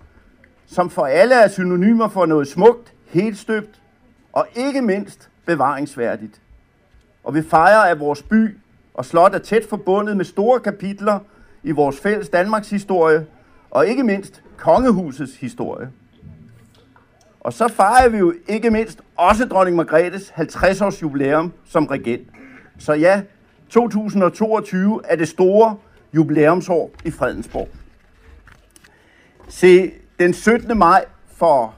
som 0.67 0.91
for 0.91 1.07
alle 1.07 1.35
er 1.35 1.49
synonymer 1.49 2.09
for 2.09 2.27
noget 2.27 2.49
smukt, 2.49 2.95
helt 3.07 3.39
støbt 3.39 3.83
og 4.33 4.47
ikke 4.55 4.83
mindst 4.83 5.31
bevaringsværdigt. 5.47 6.41
Og 7.25 7.35
vi 7.35 7.43
fejrer, 7.43 7.81
at 7.81 8.01
vores 8.01 8.23
by 8.23 8.59
og 8.95 9.05
slot 9.05 9.35
er 9.35 9.39
tæt 9.39 9.67
forbundet 9.71 10.17
med 10.17 10.25
store 10.25 10.61
kapitler 10.61 11.19
i 11.63 11.71
vores 11.71 12.01
fælles 12.01 12.29
Danmarks 12.29 12.71
historie, 12.71 13.27
og 13.71 13.87
ikke 13.87 14.03
mindst 14.03 14.43
kongehusets 14.57 15.37
historie. 15.37 15.91
Og 17.41 17.53
så 17.53 17.69
fejrer 17.69 18.09
vi 18.09 18.19
jo 18.19 18.35
ikke 18.49 18.71
mindst 18.71 19.01
også 19.17 19.45
dronning 19.45 19.77
Margrethes 19.77 20.31
50 20.31 20.81
års 20.81 21.03
jubilæum 21.03 21.53
som 21.65 21.87
regent. 21.87 22.29
Så 22.79 22.93
ja, 22.93 23.23
2022 23.69 25.01
er 25.05 25.17
det 25.17 25.29
store 25.29 25.77
jubilæumsår 26.15 26.91
i 27.05 27.11
Fredensborg. 27.11 27.69
Se, 29.49 29.93
den 30.19 30.35
17. 30.35 30.79
maj 30.79 31.05
for 31.37 31.75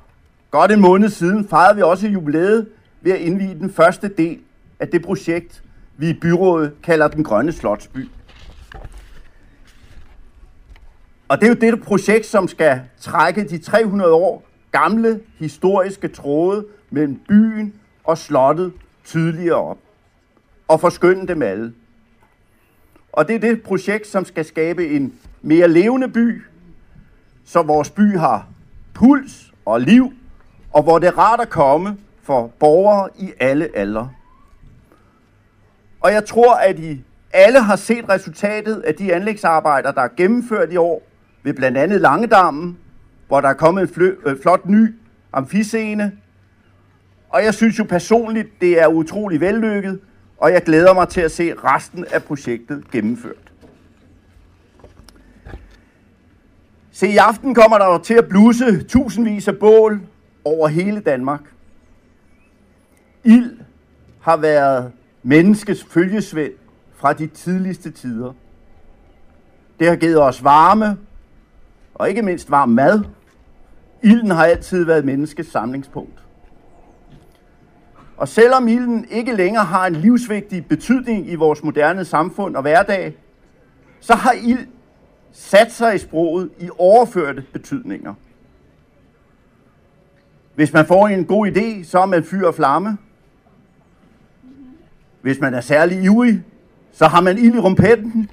godt 0.50 0.72
en 0.72 0.80
måned 0.80 1.08
siden 1.08 1.48
fejrede 1.48 1.76
vi 1.76 1.82
også 1.82 2.06
jubilæet 2.06 2.68
ved 3.00 3.12
at 3.12 3.20
indvide 3.20 3.54
den 3.54 3.72
første 3.72 4.08
del 4.08 4.38
af 4.80 4.88
det 4.88 5.02
projekt, 5.02 5.62
vi 5.96 6.08
i 6.08 6.14
byrådet 6.14 6.72
kalder 6.82 7.08
den 7.08 7.24
grønne 7.24 7.52
slotsby. 7.52 8.08
Og 11.32 11.40
det 11.40 11.46
er 11.46 11.48
jo 11.48 11.72
det 11.72 11.82
projekt, 11.82 12.26
som 12.26 12.48
skal 12.48 12.80
trække 13.00 13.44
de 13.44 13.58
300 13.58 14.12
år 14.12 14.44
gamle 14.72 15.20
historiske 15.38 16.08
tråde 16.08 16.66
mellem 16.90 17.20
byen 17.28 17.74
og 18.04 18.18
slottet 18.18 18.72
tydeligere 19.04 19.56
op 19.56 19.78
og 20.68 20.80
forskynde 20.80 21.28
dem 21.28 21.42
alle. 21.42 21.72
Og 23.12 23.28
det 23.28 23.36
er 23.36 23.40
det 23.40 23.62
projekt, 23.62 24.06
som 24.06 24.24
skal 24.24 24.44
skabe 24.44 24.88
en 24.88 25.14
mere 25.42 25.68
levende 25.68 26.08
by, 26.08 26.42
så 27.44 27.62
vores 27.62 27.90
by 27.90 28.18
har 28.18 28.46
puls 28.94 29.52
og 29.64 29.80
liv, 29.80 30.12
og 30.72 30.82
hvor 30.82 30.98
det 30.98 31.06
er 31.06 31.18
rart 31.18 31.40
at 31.40 31.50
komme 31.50 31.96
for 32.22 32.46
borgere 32.46 33.08
i 33.18 33.32
alle 33.40 33.68
aldre. 33.74 34.10
Og 36.00 36.12
jeg 36.12 36.24
tror, 36.24 36.54
at 36.54 36.78
I 36.78 37.04
alle 37.32 37.60
har 37.60 37.76
set 37.76 38.08
resultatet 38.08 38.80
af 38.80 38.94
de 38.94 39.14
anlægsarbejder, 39.14 39.92
der 39.92 40.02
er 40.02 40.08
gennemført 40.16 40.72
i 40.72 40.76
år 40.76 41.11
ved 41.42 41.54
blandt 41.54 41.78
andet 41.78 42.00
Langedammen, 42.00 42.78
hvor 43.28 43.40
der 43.40 43.48
er 43.48 43.54
kommet 43.54 43.82
en 43.82 43.88
flø- 43.88 44.28
øh, 44.28 44.42
flot 44.42 44.66
ny 44.66 44.94
amfiscene. 45.32 46.12
Og 47.28 47.44
jeg 47.44 47.54
synes 47.54 47.78
jo 47.78 47.84
personligt, 47.84 48.60
det 48.60 48.80
er 48.80 48.86
utrolig 48.86 49.40
vellykket, 49.40 50.00
og 50.38 50.52
jeg 50.52 50.62
glæder 50.62 50.94
mig 50.94 51.08
til 51.08 51.20
at 51.20 51.30
se 51.32 51.54
resten 51.54 52.04
af 52.12 52.22
projektet 52.22 52.90
gennemført. 52.90 53.52
Se, 56.92 57.08
i 57.08 57.16
aften 57.16 57.54
kommer 57.54 57.78
der 57.78 57.86
jo 57.86 57.98
til 57.98 58.14
at 58.14 58.28
bluse 58.28 58.82
tusindvis 58.82 59.48
af 59.48 59.56
bål 59.56 60.00
over 60.44 60.68
hele 60.68 61.00
Danmark. 61.00 61.40
Ild 63.24 63.58
har 64.20 64.36
været 64.36 64.92
menneskets 65.22 65.84
følgesvend 65.84 66.52
fra 66.94 67.12
de 67.12 67.26
tidligste 67.26 67.90
tider. 67.90 68.32
Det 69.80 69.88
har 69.88 69.96
givet 69.96 70.22
os 70.22 70.44
varme, 70.44 70.96
og 72.02 72.08
ikke 72.08 72.22
mindst 72.22 72.50
varm 72.50 72.68
mad. 72.68 73.04
Ilden 74.02 74.30
har 74.30 74.44
altid 74.44 74.84
været 74.84 75.04
menneskets 75.04 75.50
samlingspunkt. 75.50 76.24
Og 78.16 78.28
selvom 78.28 78.68
ilden 78.68 79.06
ikke 79.10 79.36
længere 79.36 79.64
har 79.64 79.86
en 79.86 79.96
livsvigtig 79.96 80.66
betydning 80.66 81.30
i 81.30 81.34
vores 81.34 81.62
moderne 81.62 82.04
samfund 82.04 82.56
og 82.56 82.62
hverdag, 82.62 83.16
så 84.00 84.14
har 84.14 84.32
ild 84.32 84.66
sat 85.32 85.72
sig 85.72 85.94
i 85.94 85.98
sproget 85.98 86.50
i 86.60 86.68
overførte 86.78 87.44
betydninger. 87.52 88.14
Hvis 90.54 90.72
man 90.72 90.86
får 90.86 91.08
en 91.08 91.24
god 91.24 91.46
idé, 91.46 91.84
så 91.84 91.98
er 91.98 92.06
man 92.06 92.24
fyr 92.24 92.46
og 92.46 92.54
flamme. 92.54 92.98
Hvis 95.20 95.40
man 95.40 95.54
er 95.54 95.60
særlig 95.60 96.02
ivrig, 96.02 96.44
så 96.92 97.06
har 97.06 97.20
man 97.20 97.38
ild 97.38 97.54
i 97.54 97.58
rumpetten. 97.58 98.30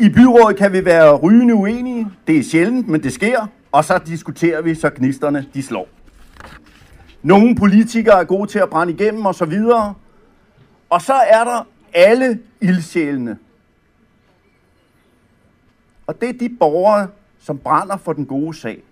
I 0.00 0.08
byrådet 0.08 0.56
kan 0.56 0.72
vi 0.72 0.84
være 0.84 1.16
rygende 1.16 1.54
uenige. 1.54 2.08
Det 2.26 2.38
er 2.38 2.42
sjældent, 2.42 2.88
men 2.88 3.02
det 3.02 3.12
sker. 3.12 3.46
Og 3.72 3.84
så 3.84 3.98
diskuterer 4.06 4.62
vi, 4.62 4.74
så 4.74 4.90
gnisterne 4.90 5.46
de 5.54 5.62
slår. 5.62 5.88
Nogle 7.22 7.54
politikere 7.54 8.20
er 8.20 8.24
gode 8.24 8.50
til 8.50 8.58
at 8.58 8.70
brænde 8.70 8.92
igennem 8.92 9.26
og 9.26 9.34
så 9.34 9.44
videre. 9.44 9.94
Og 10.90 11.02
så 11.02 11.12
er 11.12 11.44
der 11.44 11.66
alle 11.94 12.40
ildsjælene. 12.60 13.38
Og 16.06 16.20
det 16.20 16.28
er 16.28 16.32
de 16.32 16.56
borgere, 16.60 17.08
som 17.38 17.58
brænder 17.58 17.96
for 17.96 18.12
den 18.12 18.26
gode 18.26 18.56
sag. 18.56 18.82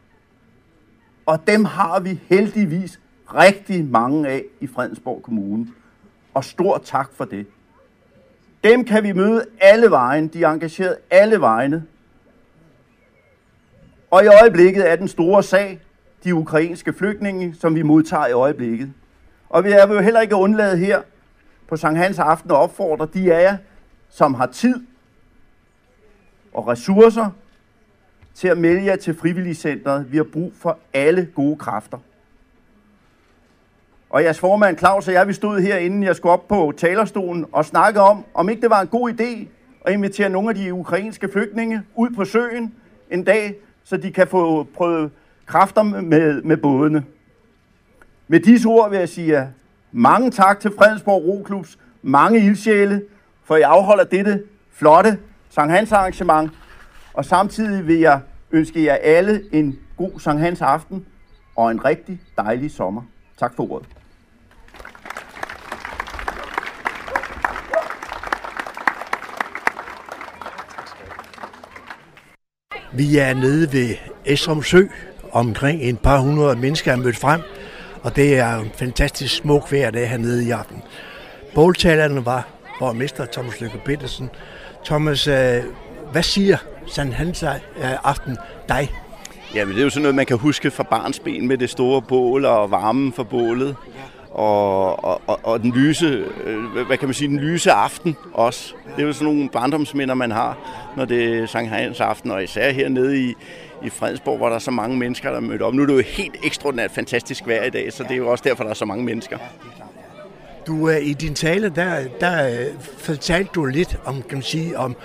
Og 1.27 1.47
dem 1.47 1.65
har 1.65 2.01
vi 2.01 2.21
heldigvis 2.29 3.01
rigtig 3.35 3.85
mange 3.85 4.29
af 4.29 4.43
i 4.61 4.67
Fredensborg 4.67 5.23
Kommune. 5.23 5.67
Og 6.35 6.45
stor 6.45 6.79
tak 6.85 7.11
for 7.15 7.25
det. 7.25 7.47
Dem 8.65 8.85
kan 8.85 9.03
vi 9.03 9.13
møde 9.13 9.45
alle 9.61 9.91
vejen. 9.91 10.29
De 10.29 10.43
er 10.43 10.49
engageret 10.49 10.97
alle 11.11 11.41
vejene. 11.41 11.85
Og 14.11 14.25
i 14.25 14.27
øjeblikket 14.27 14.91
er 14.91 14.97
den 14.97 15.09
store 15.09 15.43
sag 15.43 15.81
de 16.25 16.35
ukrainske 16.35 16.93
flygtninge, 16.93 17.55
som 17.61 17.75
vi 17.75 17.83
modtager 17.83 18.27
i 18.27 18.33
øjeblikket. 18.33 18.93
Og 19.49 19.65
vi 19.65 19.71
er 19.71 19.87
jo 19.87 20.01
heller 20.01 20.21
ikke 20.21 20.35
undladet 20.35 20.79
her 20.79 21.03
på 21.69 21.77
Sankt 21.77 21.99
Hans 21.99 22.19
Aften 22.19 22.51
og 22.51 22.57
opfordre 22.57 23.09
de 23.15 23.35
af 23.35 23.43
jer, 23.43 23.57
som 24.11 24.35
har 24.35 24.47
tid 24.47 24.87
og 26.53 26.69
ressourcer 26.69 27.31
til 28.35 28.49
at 28.49 28.59
melde 28.59 28.85
jer 28.85 28.97
til 28.97 29.15
frivilligcentret. 29.15 30.13
Vi 30.13 30.17
har 30.17 30.27
brug 30.33 30.53
for 30.61 30.79
alle 30.95 31.29
gode 31.35 31.57
kræfter. 31.57 31.99
Og 34.11 34.25
jeres 34.25 34.39
formand 34.39 34.79
Claus 34.79 35.09
og 35.09 35.15
jeg, 35.15 35.29
vi 35.29 35.33
stod 35.33 35.61
her, 35.61 35.77
inden 35.77 36.03
jeg 36.03 36.17
skulle 36.17 36.33
op 36.33 36.49
på 36.49 36.73
talerstolen 36.77 37.47
og 37.53 37.65
snakke 37.65 38.01
om, 38.01 38.25
om 38.35 38.49
ikke 38.49 38.63
det 38.63 38.71
var 38.71 38.81
en 38.81 38.89
god 38.89 39.11
idé 39.11 39.49
at 39.85 39.93
invitere 39.93 40.29
nogle 40.29 40.49
af 40.49 40.55
de 40.55 40.75
ukrainske 40.75 41.29
flygtninge 41.33 41.83
ud 41.95 42.11
på 42.11 42.25
søen 42.25 42.75
en 43.11 43.25
dag, 43.25 43.55
så 43.85 43.97
de 43.97 44.13
kan 44.13 44.27
få 44.27 44.67
prøvet 44.77 45.11
kræfter 45.47 45.83
med, 45.83 46.43
med 46.43 46.57
bådene. 46.57 47.05
Med 48.29 48.41
disse 48.41 48.69
ord 48.69 48.91
vil 48.91 48.99
jeg 48.99 49.09
sige 49.09 49.49
mange 49.93 50.31
tak 50.31 50.61
til 50.61 50.73
Fredensborg 50.79 51.25
Roklubs 51.25 51.79
mange 52.03 52.39
ildsjæle, 52.39 53.03
for 53.45 53.57
I 53.57 53.63
afholder 53.63 54.05
dette 54.05 54.43
flotte 54.73 55.19
Sankt 55.49 55.73
Hans 55.73 55.93
arrangement, 55.93 56.51
og 57.15 57.25
samtidig 57.25 57.87
vil 57.87 57.99
jeg 57.99 58.21
ønske 58.51 58.85
jer 58.85 58.95
alle 58.95 59.43
en 59.53 59.79
god 59.97 60.21
Sankt 60.21 60.43
Hans 60.43 60.63
aften 60.63 61.07
og 61.57 61.71
en 61.71 61.85
rigtig 61.85 62.21
dejlig 62.37 62.71
sommer. 62.71 63.03
Tak 63.39 63.57
for 63.57 63.73
ordet. 63.73 63.89
Vi 72.93 73.19
er 73.19 73.35
nede 73.35 73.73
ved 73.73 73.95
Esrum 74.25 74.63
Sø. 74.63 74.83
Omkring 75.33 75.83
en 75.83 75.97
par 75.97 76.19
hundrede 76.19 76.57
mennesker 76.57 76.93
er 76.93 76.97
mødt 76.97 77.17
frem, 77.17 77.41
og 78.03 78.17
det 78.17 78.39
er 78.39 78.57
en 78.57 78.71
fantastisk 78.75 79.37
smuk 79.37 79.73
vejr 79.73 79.91
dag 79.91 80.11
hernede 80.11 80.47
i 80.47 80.51
aften. 80.51 80.83
Båltalerne 81.55 82.27
var 82.27 82.49
borgmester 82.79 83.27
Thomas 83.33 83.61
Lykke 83.61 83.81
Petersen. 83.85 84.31
Thomas, 84.85 85.27
øh, 85.27 85.65
hvad 86.13 86.23
siger 86.23 86.57
Sand 86.87 87.13
Hans 87.13 87.43
øh, 87.43 87.51
aften 88.05 88.37
dig? 88.69 88.91
Jamen, 89.55 89.75
det 89.75 89.81
er 89.81 89.85
jo 89.85 89.91
sådan 89.91 90.03
noget, 90.03 90.15
man 90.15 90.27
kan 90.27 90.37
huske 90.37 90.71
fra 90.71 90.83
barnsben 90.83 91.49
med 91.49 91.59
det 91.59 91.71
store 91.71 92.03
bål 92.03 92.45
og 92.45 92.71
varmen 92.71 93.13
for 93.13 93.23
bålet. 93.23 93.77
Og, 94.31 95.05
og, 95.05 95.23
og, 95.27 95.41
og 95.43 95.63
den 95.63 95.73
lyse, 95.73 96.25
øh, 96.45 96.87
hvad 96.87 96.97
kan 96.97 97.09
man 97.09 97.15
sige, 97.15 97.29
den 97.29 97.41
lyse 97.41 97.73
aften 97.73 98.17
også. 98.33 98.75
Det 98.97 99.03
er 99.03 99.07
jo 99.07 99.13
sådan 99.13 99.35
nogle 99.35 99.49
barndomsminder, 99.49 100.15
man 100.15 100.31
har, 100.31 100.59
når 100.97 101.05
det 101.05 101.39
er 101.39 101.47
Sankt 101.47 101.71
Hans 101.71 102.01
aften, 102.01 102.31
og 102.31 102.45
især 102.45 102.73
hernede 102.73 103.21
i, 103.21 103.35
i 103.85 103.91
Fredensborg, 103.91 104.37
hvor 104.37 104.49
der 104.49 104.55
er 104.55 104.59
så 104.59 104.71
mange 104.71 104.97
mennesker, 104.97 105.31
der 105.31 105.37
er 105.37 105.41
mødt 105.41 105.63
op. 105.63 105.75
Nu 105.75 105.83
er 105.83 105.87
det 105.87 105.95
jo 105.95 106.03
helt 106.07 106.37
ekstraordinært 106.45 106.91
fantastisk 106.91 107.47
vejr 107.47 107.65
i 107.65 107.71
dag, 107.71 107.93
så 107.93 108.03
det 108.03 108.13
er 108.13 108.17
jo 108.17 108.31
også 108.31 108.45
derfor, 108.47 108.65
der 108.65 108.71
er 108.71 108.75
så 108.75 108.85
mange 108.85 109.05
mennesker. 109.05 109.39
Du 110.67 110.89
i 110.89 111.13
din 111.13 111.35
tale, 111.35 111.69
der, 111.69 112.05
der 112.21 112.65
fortalte 112.99 113.51
du 113.55 113.65
lidt 113.65 113.97
om, 114.05 114.23
kan 114.23 114.37
man 114.39 114.43
sige, 114.43 114.79
om, 114.79 114.97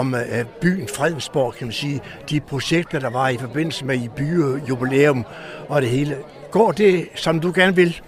om 0.00 0.14
øh, 0.14 0.44
byen 0.60 0.88
Fredensborg, 0.88 1.54
kan 1.54 1.66
man 1.66 1.72
sige, 1.72 2.00
de 2.30 2.40
projekter, 2.40 2.98
der 2.98 3.10
var 3.10 3.28
i 3.28 3.36
forbindelse 3.36 3.84
med 3.84 3.96
i 3.96 4.08
byjubilæum 4.08 5.24
og 5.68 5.82
det 5.82 5.90
hele. 5.90 6.16
Går 6.50 6.72
det, 6.72 7.08
som 7.14 7.40
du 7.40 7.52
gerne 7.54 7.76
vil? 7.76 8.00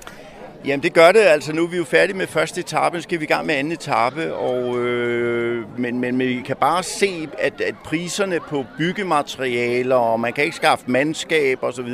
Jamen 0.64 0.82
det 0.82 0.92
gør 0.92 1.12
det, 1.12 1.20
altså 1.20 1.52
nu 1.52 1.62
er 1.62 1.68
vi 1.68 1.76
jo 1.76 1.84
færdige 1.84 2.16
med 2.16 2.26
første 2.26 2.60
etape, 2.60 2.96
nu 2.96 3.02
skal 3.02 3.20
vi 3.20 3.24
i 3.24 3.28
gang 3.28 3.46
med 3.46 3.54
anden 3.54 3.72
etape, 3.72 4.34
og, 4.34 4.78
øh, 4.78 5.64
men, 5.78 6.00
men 6.00 6.18
vi 6.18 6.42
kan 6.46 6.56
bare 6.60 6.82
se, 6.82 7.28
at, 7.38 7.60
at 7.60 7.74
priserne 7.84 8.40
på 8.40 8.64
byggematerialer, 8.78 9.96
og 9.96 10.20
man 10.20 10.32
kan 10.32 10.44
ikke 10.44 10.56
skaffe 10.56 10.84
mandskab 10.86 11.62
osv., 11.62 11.88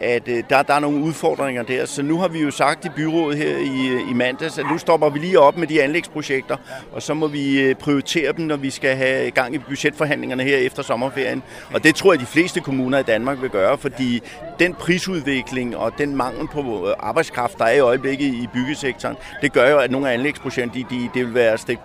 at 0.00 0.28
øh, 0.28 0.42
der, 0.50 0.62
der 0.62 0.74
er 0.74 0.78
nogle 0.80 1.04
udfordringer 1.04 1.62
der. 1.62 1.86
Så 1.86 2.02
nu 2.02 2.18
har 2.18 2.28
vi 2.28 2.40
jo 2.40 2.50
sagt 2.50 2.84
i 2.84 2.88
byrådet 2.88 3.38
her 3.38 3.56
i, 3.58 3.88
øh, 3.88 4.10
i 4.10 4.14
mandags, 4.14 4.58
at 4.58 4.66
nu 4.70 4.78
stopper 4.78 5.08
vi 5.10 5.18
lige 5.18 5.40
op 5.40 5.56
med 5.56 5.66
de 5.66 5.82
anlægsprojekter, 5.82 6.56
og 6.92 7.02
så 7.02 7.14
må 7.14 7.26
vi 7.26 7.60
øh, 7.60 7.74
prioritere 7.74 8.32
dem, 8.32 8.44
når 8.44 8.56
vi 8.56 8.70
skal 8.70 8.96
have 8.96 9.30
gang 9.30 9.54
i 9.54 9.58
budgetforhandlingerne 9.58 10.42
her 10.42 10.56
efter 10.56 10.82
sommerferien. 10.82 11.42
Og 11.74 11.84
det 11.84 11.94
tror 11.94 12.12
jeg, 12.12 12.20
de 12.20 12.26
fleste 12.26 12.60
kommuner 12.60 12.98
i 12.98 13.02
Danmark 13.02 13.42
vil 13.42 13.50
gøre, 13.50 13.78
fordi 13.78 14.22
den 14.58 14.74
prisudvikling 14.74 15.76
og 15.76 15.92
den 15.98 16.16
mangel 16.16 16.48
på 16.48 16.88
øh, 16.88 16.94
arbejdskraft, 16.98 17.58
der 17.58 17.64
er 17.64 17.74
i 17.74 17.80
øjeblikket 17.80 18.26
i 18.26 18.48
byggesektoren, 18.54 19.16
det 19.42 19.52
gør 19.52 19.70
jo, 19.70 19.78
at 19.78 19.90
nogle 19.90 20.10
af 20.10 20.14
anlægsprojekter, 20.14 20.72
de, 20.72 20.84
de, 20.90 21.08
det 21.14 21.26
vil 21.26 21.34
være 21.34 21.52
at 21.52 21.60
stikke 21.60 21.82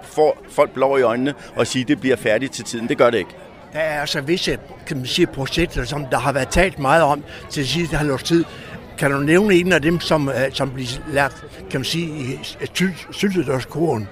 folk 0.49 0.71
blå 0.71 0.97
i 0.97 1.01
øjnene 1.01 1.33
og 1.55 1.67
sige, 1.67 1.81
at 1.81 1.87
det 1.87 1.99
bliver 1.99 2.15
færdigt 2.15 2.53
til 2.53 2.65
tiden. 2.65 2.89
Det 2.89 2.97
gør 2.97 3.09
det 3.09 3.17
ikke. 3.17 3.35
Der 3.73 3.79
er 3.79 4.01
altså 4.01 4.21
visse 4.21 4.57
kan 4.87 4.97
man 4.97 5.05
sige, 5.05 5.27
projekter, 5.27 5.83
som 5.83 6.05
der 6.05 6.17
har 6.17 6.31
været 6.31 6.49
talt 6.49 6.79
meget 6.79 7.03
om 7.03 7.23
til 7.49 7.67
sidste 7.67 7.97
halvårs 7.97 8.23
tid. 8.23 8.45
Kan 8.97 9.11
du 9.11 9.17
nævne 9.17 9.53
en 9.55 9.71
af 9.71 9.81
dem, 9.81 9.99
som, 9.99 10.29
øh, 10.29 10.35
som 10.51 10.71
bliver 10.71 10.89
lagt 11.13 11.45
kan 11.71 11.79
man 11.79 11.85
sige, 11.85 12.07
i 12.07 12.39
syltetøjskoren? 13.11 14.07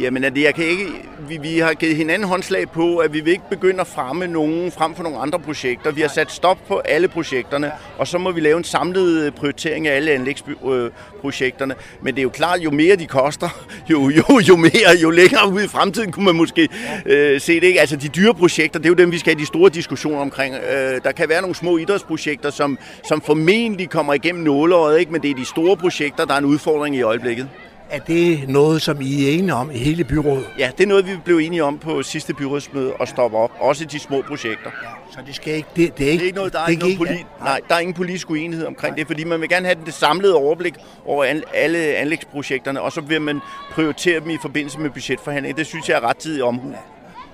Jamen, 0.00 0.24
at 0.24 0.38
jeg 0.38 0.54
kan 0.54 0.64
ikke, 0.64 0.86
vi, 1.28 1.36
vi 1.36 1.58
har 1.58 1.74
givet 1.74 1.96
hinanden 1.96 2.28
håndslag 2.28 2.70
på, 2.70 2.96
at 2.98 3.12
vi 3.12 3.20
vil 3.20 3.32
ikke 3.32 3.48
begynde 3.50 3.80
at 3.80 3.86
fremme 3.86 4.26
nogen 4.26 4.72
frem 4.72 4.94
for 4.94 5.02
nogle 5.02 5.18
andre 5.18 5.38
projekter. 5.38 5.90
Vi 5.92 6.00
har 6.00 6.08
sat 6.08 6.32
stop 6.32 6.58
på 6.68 6.78
alle 6.78 7.08
projekterne, 7.08 7.72
og 7.98 8.06
så 8.06 8.18
må 8.18 8.32
vi 8.32 8.40
lave 8.40 8.58
en 8.58 8.64
samlet 8.64 9.34
prioritering 9.34 9.88
af 9.88 9.96
alle 9.96 10.10
anlægsprojekterne. 10.10 11.74
Men 12.02 12.14
det 12.14 12.20
er 12.20 12.22
jo 12.22 12.28
klart, 12.28 12.60
jo 12.60 12.70
mere 12.70 12.96
de 12.96 13.06
koster, 13.06 13.48
jo, 13.90 14.08
jo, 14.08 14.40
jo 14.48 14.56
mere, 14.56 14.96
jo 15.02 15.10
længere 15.10 15.48
ud 15.52 15.62
i 15.62 15.68
fremtiden 15.68 16.12
kunne 16.12 16.24
man 16.24 16.36
måske 16.36 16.68
øh, 17.06 17.40
se 17.40 17.54
det. 17.54 17.66
Ikke? 17.66 17.80
Altså 17.80 17.96
de 17.96 18.08
dyre 18.08 18.34
projekter, 18.34 18.78
det 18.78 18.86
er 18.86 18.90
jo 18.90 18.94
dem, 18.94 19.12
vi 19.12 19.18
skal 19.18 19.34
have 19.34 19.40
de 19.40 19.46
store 19.46 19.70
diskussioner 19.70 20.18
omkring. 20.20 20.54
Øh, 20.54 21.00
der 21.04 21.12
kan 21.12 21.28
være 21.28 21.40
nogle 21.40 21.56
små 21.56 21.76
idrætsprojekter, 21.76 22.50
som, 22.50 22.78
som 23.08 23.20
formentlig 23.20 23.90
kommer 23.90 24.14
igennem 24.14 24.44
nåleåret, 24.44 24.98
ikke? 24.98 25.12
men 25.12 25.22
det 25.22 25.30
er 25.30 25.34
de 25.34 25.44
store 25.44 25.76
projekter, 25.76 26.24
der 26.24 26.34
er 26.34 26.38
en 26.38 26.44
udfordring 26.44 26.96
i 26.96 27.02
øjeblikket. 27.02 27.48
Er 27.90 27.98
det 27.98 28.48
noget, 28.48 28.82
som 28.82 29.00
I 29.00 29.24
er 29.24 29.30
enige 29.38 29.54
om 29.54 29.70
i 29.70 29.78
hele 29.78 30.04
byrådet? 30.04 30.46
Ja, 30.58 30.70
det 30.78 30.84
er 30.84 30.88
noget, 30.88 31.06
vi 31.06 31.10
blev 31.24 31.36
enige 31.38 31.64
om 31.64 31.78
på 31.78 32.02
sidste 32.02 32.34
byrådsmøde 32.34 32.94
at 33.00 33.08
stoppe 33.08 33.36
op. 33.36 33.50
Også 33.60 33.84
de 33.84 33.98
små 33.98 34.22
projekter. 34.22 34.70
Ja, 34.82 34.88
så 35.10 35.18
det 35.26 35.34
skal 35.34 35.54
ikke... 35.54 35.68
Det, 35.76 35.98
det 35.98 36.06
er 36.06 36.10
ikke, 36.10 36.18
det 36.18 36.22
er 36.22 36.26
ikke 36.26 36.36
noget, 36.36 36.52
der 36.52 36.60
er, 36.60 36.68
ikke 36.68 36.82
noget 36.82 36.96
poli- 36.96 37.44
nej, 37.44 37.60
der 37.68 37.74
er 37.74 37.78
ingen 37.78 37.94
politisk 37.94 38.30
uenighed 38.30 38.66
omkring 38.66 38.90
nej. 38.92 38.96
det, 38.96 39.06
fordi 39.06 39.24
man 39.24 39.40
vil 39.40 39.48
gerne 39.48 39.66
have 39.66 39.78
det 39.86 39.94
samlede 39.94 40.34
overblik 40.34 40.74
over 41.04 41.24
alle 41.54 41.78
anlægsprojekterne, 41.78 42.80
og 42.80 42.92
så 42.92 43.00
vil 43.00 43.20
man 43.22 43.40
prioritere 43.70 44.20
dem 44.20 44.30
i 44.30 44.38
forbindelse 44.42 44.80
med 44.80 44.90
budgetforhandlinger. 44.90 45.56
Det 45.56 45.66
synes 45.66 45.88
jeg 45.88 45.96
er 45.96 46.00
rettidig 46.08 46.44
omhu. 46.44 46.70
Ja. 46.70 46.76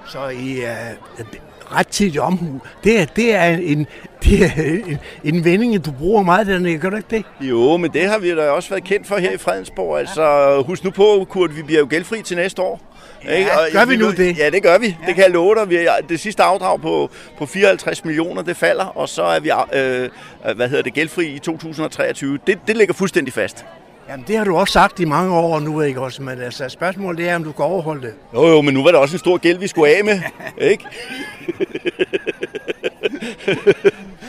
Så 0.09 0.29
I 0.29 0.59
uh, 0.59 1.27
rettidig 1.75 2.21
omhu, 2.21 2.61
det 2.85 3.01
er, 3.01 3.05
det 3.05 3.35
er, 3.35 3.45
en, 3.45 3.87
det 4.25 4.43
er 4.45 4.63
en, 4.87 4.99
en 5.25 5.45
vending, 5.45 5.85
du 5.85 5.93
bruger 5.93 6.23
meget 6.23 6.47
dernede, 6.47 6.79
gør 6.79 6.91
du 6.91 6.97
ikke 6.97 7.09
det? 7.11 7.25
Jo, 7.41 7.77
men 7.77 7.93
det 7.93 8.07
har 8.07 8.19
vi 8.19 8.35
da 8.35 8.51
også 8.51 8.69
været 8.69 8.85
kendt 8.85 9.07
for 9.07 9.17
her 9.17 9.31
i 9.31 9.37
Fredensborg. 9.37 9.99
Altså, 9.99 10.63
husk 10.67 10.85
nu 10.85 10.91
på, 10.91 11.27
Kurt, 11.31 11.57
vi 11.57 11.63
bliver 11.63 11.81
jo 11.81 11.87
gældfri 11.91 12.23
til 12.23 12.37
næste 12.37 12.63
år. 12.63 12.81
Ja, 13.25 13.35
ikke? 13.35 13.51
Og, 13.51 13.59
gør 13.73 13.85
vi 13.85 13.97
nu 13.97 14.11
det? 14.11 14.39
Ja, 14.39 14.51
det 14.51 14.63
gør 14.63 14.79
vi. 14.79 14.87
Ja. 14.87 15.07
Det 15.07 15.15
kan 15.15 15.25
jeg 15.25 15.31
love 15.31 15.55
dig. 15.55 15.71
Vi 15.71 15.77
er, 15.77 15.91
det 16.09 16.21
sidste 16.21 16.43
afdrag 16.43 16.81
på, 16.81 17.11
på 17.39 17.47
54 17.47 18.05
millioner, 18.05 18.43
det 18.43 18.57
falder, 18.57 18.85
og 18.85 19.09
så 19.09 19.23
er 19.23 19.41
vi 19.41 19.51
øh, 19.73 20.11
hvad 20.57 20.69
hedder 20.69 20.83
det, 20.83 20.95
gældfri 20.95 21.27
i 21.27 21.39
2023. 21.39 22.39
Det, 22.47 22.59
det 22.67 22.77
ligger 22.77 22.95
fuldstændig 22.95 23.33
fast. 23.33 23.65
Jamen, 24.09 24.25
det 24.29 24.37
har 24.37 24.45
du 24.45 24.57
også 24.57 24.73
sagt 24.73 25.01
i 25.01 25.05
mange 25.05 25.35
år 25.35 25.61
nu, 25.61 25.81
ikke 25.81 26.01
også? 26.01 26.23
Men 26.23 26.41
altså, 26.41 26.69
spørgsmålet 26.69 27.29
er, 27.29 27.37
om 27.37 27.45
du 27.45 27.53
kan 27.53 27.65
overholde 27.65 28.03
det. 28.03 28.15
Jo, 28.35 28.47
jo, 28.47 28.61
men 28.63 28.75
nu 28.75 28.83
var 28.83 28.91
der 28.93 28.99
også 28.99 29.15
en 29.15 29.19
stor 29.19 29.39
gæld, 29.39 29.59
vi 29.59 29.67
skulle 29.67 29.97
af 29.97 30.05
med, 30.05 30.21
ikke? 30.71 30.85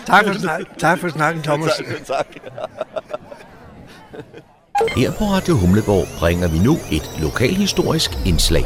tak, 0.05 0.25
for 0.25 0.33
snak, 0.33 0.61
tak 0.77 0.99
for 0.99 1.09
snakken, 1.09 1.43
Thomas. 1.43 1.71
tak, 1.77 2.05
tak. 2.05 2.27
Her 4.95 5.11
på 5.11 5.23
Radio 5.23 5.55
Humleborg 5.55 6.05
bringer 6.19 6.47
vi 6.47 6.59
nu 6.59 6.73
et 6.91 7.21
lokalhistorisk 7.21 8.11
indslag. 8.25 8.63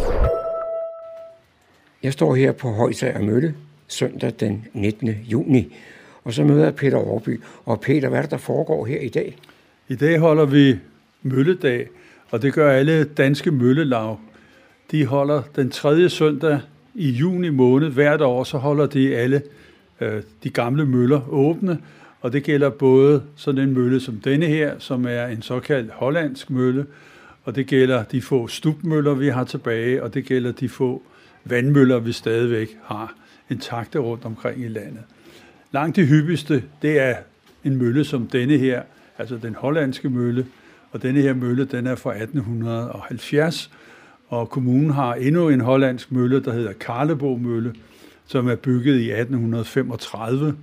Jeg 2.03 2.13
står 2.13 2.35
her 2.35 2.51
på 2.51 2.71
Højsager 2.73 3.21
Mølle 3.21 3.55
søndag 3.87 4.31
den 4.39 4.65
19. 4.73 5.09
juni, 5.09 5.75
og 6.23 6.33
så 6.33 6.43
møder 6.43 6.63
jeg 6.63 6.75
Peter 6.75 6.97
Overby. 6.97 7.41
Og 7.65 7.81
Peter, 7.81 8.09
hvad 8.09 8.17
er 8.17 8.21
det, 8.21 8.31
der 8.31 8.37
foregår 8.37 8.85
her 8.85 8.99
i 8.99 9.09
dag? 9.09 9.37
I 9.87 9.95
dag 9.95 10.19
holder 10.19 10.45
vi 10.45 10.75
mølledag, 11.27 11.87
og 12.29 12.41
det 12.41 12.53
gør 12.53 12.71
alle 12.71 13.03
danske 13.03 13.51
møllelag. 13.51 14.17
De 14.91 15.05
holder 15.05 15.41
den 15.55 15.69
tredje 15.69 16.09
søndag 16.09 16.59
i 16.95 17.09
juni 17.09 17.49
måned 17.49 17.89
hvert 17.89 18.21
år, 18.21 18.43
så 18.43 18.57
holder 18.57 18.85
de 18.85 19.15
alle 19.15 19.41
øh, 20.01 20.21
de 20.43 20.49
gamle 20.49 20.85
møller 20.85 21.29
åbne, 21.29 21.79
og 22.21 22.33
det 22.33 22.43
gælder 22.43 22.69
både 22.69 23.23
sådan 23.35 23.61
en 23.61 23.73
mølle 23.73 23.99
som 23.99 24.15
denne 24.15 24.45
her, 24.45 24.73
som 24.79 25.05
er 25.05 25.25
en 25.25 25.41
såkaldt 25.41 25.91
hollandsk 25.91 26.49
mølle, 26.49 26.85
og 27.43 27.55
det 27.55 27.67
gælder 27.67 28.03
de 28.03 28.21
få 28.21 28.47
stubmøller, 28.47 29.13
vi 29.13 29.27
har 29.27 29.43
tilbage, 29.43 30.03
og 30.03 30.13
det 30.13 30.25
gælder 30.25 30.51
de 30.51 30.69
få 30.69 31.03
vandmøller, 31.45 31.99
vi 31.99 32.11
stadigvæk 32.11 32.77
har 32.83 33.13
intakte 33.49 33.99
rundt 33.99 34.25
omkring 34.25 34.63
i 34.63 34.67
landet. 34.67 35.03
Langt 35.71 35.95
det 35.95 36.07
hyppigste, 36.07 36.63
det 36.81 36.99
er 36.99 37.15
en 37.63 37.75
mølle 37.75 38.03
som 38.03 38.27
denne 38.27 38.57
her, 38.57 38.81
altså 39.17 39.37
den 39.41 39.55
hollandske 39.55 40.09
mølle, 40.09 40.45
og 40.97 41.03
denne 41.03 41.21
her 41.21 41.33
mølle, 41.33 41.65
den 41.65 41.87
er 41.87 41.95
fra 41.95 42.11
1870, 42.15 43.71
Og 44.27 44.49
kommunen 44.49 44.89
har 44.89 45.13
endnu 45.15 45.49
en 45.49 45.61
hollandsk 45.61 46.11
mølle, 46.11 46.43
der 46.43 46.53
hedder 46.53 46.73
Karlebo 46.73 47.35
Mølle, 47.35 47.73
som 48.25 48.47
er 48.47 48.55
bygget 48.55 48.99
i 48.99 49.11
1835, 49.11 50.55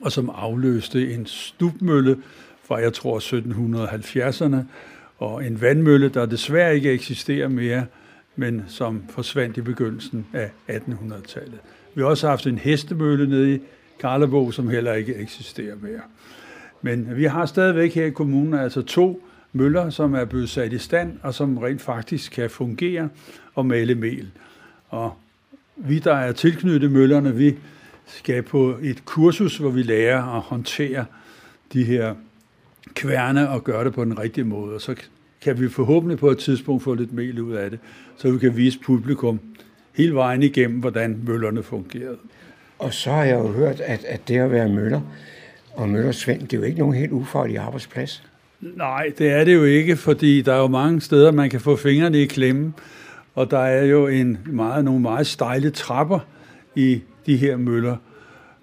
og 0.00 0.12
som 0.12 0.30
afløste 0.34 1.14
en 1.14 1.26
stubmølle 1.26 2.16
fra, 2.64 2.76
jeg 2.76 2.92
tror, 2.92 3.18
1770'erne, 3.18 4.56
og 5.18 5.46
en 5.46 5.60
vandmølle, 5.60 6.08
der 6.08 6.26
desværre 6.26 6.74
ikke 6.74 6.92
eksisterer 6.92 7.48
mere, 7.48 7.86
men 8.36 8.62
som 8.68 9.02
forsvandt 9.08 9.56
i 9.56 9.60
begyndelsen 9.60 10.26
af 10.32 10.50
1800-tallet. 10.70 11.58
Vi 11.94 12.00
har 12.00 12.08
også 12.08 12.28
haft 12.28 12.46
en 12.46 12.58
hestemølle 12.58 13.28
nede 13.28 13.54
i 13.54 13.58
Karlebo, 14.00 14.50
som 14.50 14.68
heller 14.68 14.92
ikke 14.92 15.14
eksisterer 15.14 15.74
mere. 15.82 16.00
Men 16.82 17.16
vi 17.16 17.24
har 17.24 17.46
stadigvæk 17.46 17.94
her 17.94 18.04
i 18.04 18.10
kommunen 18.10 18.54
altså 18.54 18.82
to 18.82 19.25
møller, 19.56 19.90
som 19.90 20.14
er 20.14 20.24
blevet 20.24 20.48
sat 20.48 20.72
i 20.72 20.78
stand, 20.78 21.18
og 21.22 21.34
som 21.34 21.58
rent 21.58 21.82
faktisk 21.82 22.32
kan 22.32 22.50
fungere 22.50 23.08
og 23.54 23.66
male 23.66 23.94
mel. 23.94 24.30
Og 24.88 25.14
vi, 25.76 25.98
der 25.98 26.14
er 26.14 26.32
tilknyttet 26.32 26.90
møllerne, 26.90 27.34
vi 27.34 27.56
skal 28.06 28.42
på 28.42 28.76
et 28.82 29.04
kursus, 29.04 29.58
hvor 29.58 29.70
vi 29.70 29.82
lærer 29.82 30.36
at 30.36 30.40
håndtere 30.40 31.04
de 31.72 31.84
her 31.84 32.14
kværne 32.94 33.48
og 33.48 33.64
gøre 33.64 33.84
det 33.84 33.94
på 33.94 34.04
den 34.04 34.18
rigtige 34.18 34.44
måde. 34.44 34.74
Og 34.74 34.80
så 34.80 34.94
kan 35.40 35.60
vi 35.60 35.68
forhåbentlig 35.68 36.18
på 36.18 36.30
et 36.30 36.38
tidspunkt 36.38 36.82
få 36.82 36.94
lidt 36.94 37.12
mel 37.12 37.40
ud 37.40 37.52
af 37.52 37.70
det, 37.70 37.78
så 38.16 38.30
vi 38.30 38.38
kan 38.38 38.56
vise 38.56 38.78
publikum 38.78 39.40
hele 39.92 40.14
vejen 40.14 40.42
igennem, 40.42 40.80
hvordan 40.80 41.20
møllerne 41.26 41.62
fungerede. 41.62 42.18
Og 42.78 42.94
så 42.94 43.10
har 43.10 43.24
jeg 43.24 43.38
jo 43.38 43.48
hørt, 43.52 43.80
at, 43.80 44.04
at 44.04 44.28
det 44.28 44.36
at 44.36 44.50
være 44.50 44.68
møller 44.68 45.00
og 45.74 45.88
møllersvend, 45.88 46.40
det 46.40 46.52
er 46.52 46.56
jo 46.56 46.62
ikke 46.62 46.78
nogen 46.78 46.94
helt 46.94 47.12
ufarlig 47.12 47.58
arbejdsplads. 47.58 48.22
Nej, 48.60 49.12
det 49.18 49.30
er 49.30 49.44
det 49.44 49.54
jo 49.54 49.64
ikke, 49.64 49.96
fordi 49.96 50.42
der 50.42 50.52
er 50.52 50.58
jo 50.58 50.68
mange 50.68 51.00
steder, 51.00 51.32
man 51.32 51.50
kan 51.50 51.60
få 51.60 51.76
fingrene 51.76 52.22
i 52.22 52.26
klemme, 52.26 52.72
og 53.34 53.50
der 53.50 53.58
er 53.58 53.84
jo 53.84 54.06
en 54.06 54.38
meget, 54.46 54.84
nogle 54.84 55.00
meget 55.00 55.26
stejle 55.26 55.70
trapper 55.70 56.18
i 56.74 57.00
de 57.26 57.36
her 57.36 57.56
møller. 57.56 57.96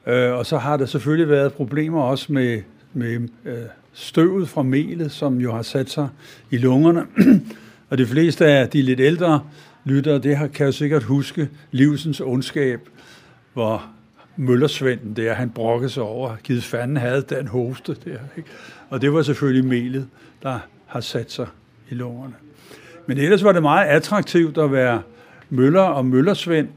Øh, 0.08 0.32
og 0.32 0.46
så 0.46 0.58
har 0.58 0.78
der 0.78 0.86
selvfølgelig 0.86 1.30
været 1.30 1.54
problemer 1.54 2.02
også 2.02 2.34
med, 2.34 2.62
med 2.94 3.30
øh, 3.46 3.56
støvet 3.94 4.50
fra 4.50 4.64
melet, 4.64 5.12
som 5.12 5.38
jo 5.38 5.52
har 5.52 5.62
sat 5.62 5.90
sig 5.90 6.10
i 6.52 6.58
lungerne. 6.58 7.06
og 7.90 7.98
de 7.98 8.06
fleste 8.06 8.46
af 8.46 8.70
de 8.70 8.82
lidt 8.82 9.00
ældre 9.00 9.42
lyttere, 9.84 10.20
det 10.20 10.38
har, 10.38 10.48
kan 10.48 10.66
jo 10.66 10.72
sikkert 10.72 11.04
huske 11.04 11.50
livsens 11.72 12.22
ondskab, 12.22 12.80
hvor 13.54 13.86
Møllersvenden 14.38 15.16
der, 15.16 15.34
han 15.34 15.50
brokkede 15.50 15.90
sig 15.90 16.04
over, 16.04 16.36
givet 16.44 16.64
fanden 16.64 16.98
havde 16.98 17.22
den 17.22 17.48
hoste 17.48 17.94
der. 18.06 18.18
Ikke? 18.38 18.50
Og 18.90 19.02
det 19.02 19.14
var 19.14 19.22
selvfølgelig 19.22 19.66
melet, 19.66 20.08
der 20.44 20.60
har 20.86 21.00
sat 21.00 21.32
sig 21.32 21.48
i 21.90 21.94
lungerne. 21.96 22.34
Men 23.08 23.18
ellers 23.18 23.44
var 23.44 23.52
det 23.52 23.62
meget 23.62 23.88
attraktivt 23.88 24.58
at 24.58 24.72
være 24.72 25.02
møller 25.50 25.82
og 25.82 26.06
møllersvend. 26.06 26.68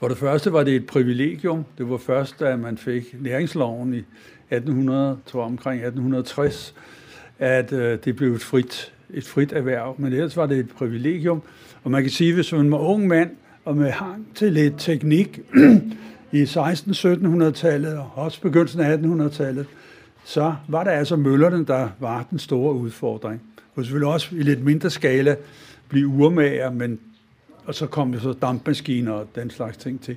For 0.00 0.08
det 0.08 0.18
første 0.18 0.52
var 0.52 0.64
det 0.64 0.76
et 0.76 0.86
privilegium. 0.86 1.64
Det 1.78 1.90
var 1.90 1.96
først, 1.96 2.40
da 2.40 2.56
man 2.56 2.78
fik 2.78 3.22
næringsloven 3.22 3.94
i 3.94 4.04
1800, 4.50 5.18
tror 5.26 5.40
jeg, 5.40 5.46
omkring 5.46 5.80
1860, 5.80 6.74
at 7.38 7.72
øh, 7.72 7.98
det 8.04 8.16
blev 8.16 8.34
et 8.34 8.42
frit, 8.42 8.92
et 9.10 9.24
frit 9.24 9.52
erhverv. 9.52 9.94
Men 9.98 10.12
ellers 10.12 10.36
var 10.36 10.46
det 10.46 10.58
et 10.58 10.70
privilegium. 10.70 11.42
Og 11.84 11.90
man 11.90 12.02
kan 12.02 12.10
sige, 12.10 12.34
hvis 12.34 12.52
man 12.52 12.70
var 12.70 12.78
ung 12.78 13.06
mand 13.06 13.30
og 13.64 13.76
med 13.76 13.90
hang 13.90 14.26
til 14.34 14.52
lidt 14.52 14.74
teknik 14.78 15.40
i 16.32 16.42
16-1700-tallet 16.42 17.98
og 17.98 18.10
også 18.14 18.40
begyndelsen 18.40 18.80
af 18.80 18.96
1800-tallet, 18.96 19.66
så 20.24 20.54
var 20.68 20.84
der 20.84 20.90
altså 20.90 21.16
møllerne, 21.16 21.66
der 21.66 21.88
var 21.98 22.26
den 22.30 22.38
store 22.38 22.74
udfordring. 22.74 23.42
Og 23.74 23.84
selvfølgelig 23.84 24.12
også 24.12 24.28
i 24.32 24.42
lidt 24.42 24.64
mindre 24.64 24.90
skala 24.90 25.36
blive 25.88 26.06
urmager, 26.06 26.70
men 26.70 26.98
og 27.66 27.74
så 27.74 27.86
kom 27.86 28.14
jo 28.14 28.20
så 28.20 28.32
dampmaskiner 28.32 29.12
og 29.12 29.26
den 29.34 29.50
slags 29.50 29.76
ting 29.76 30.00
til. 30.00 30.16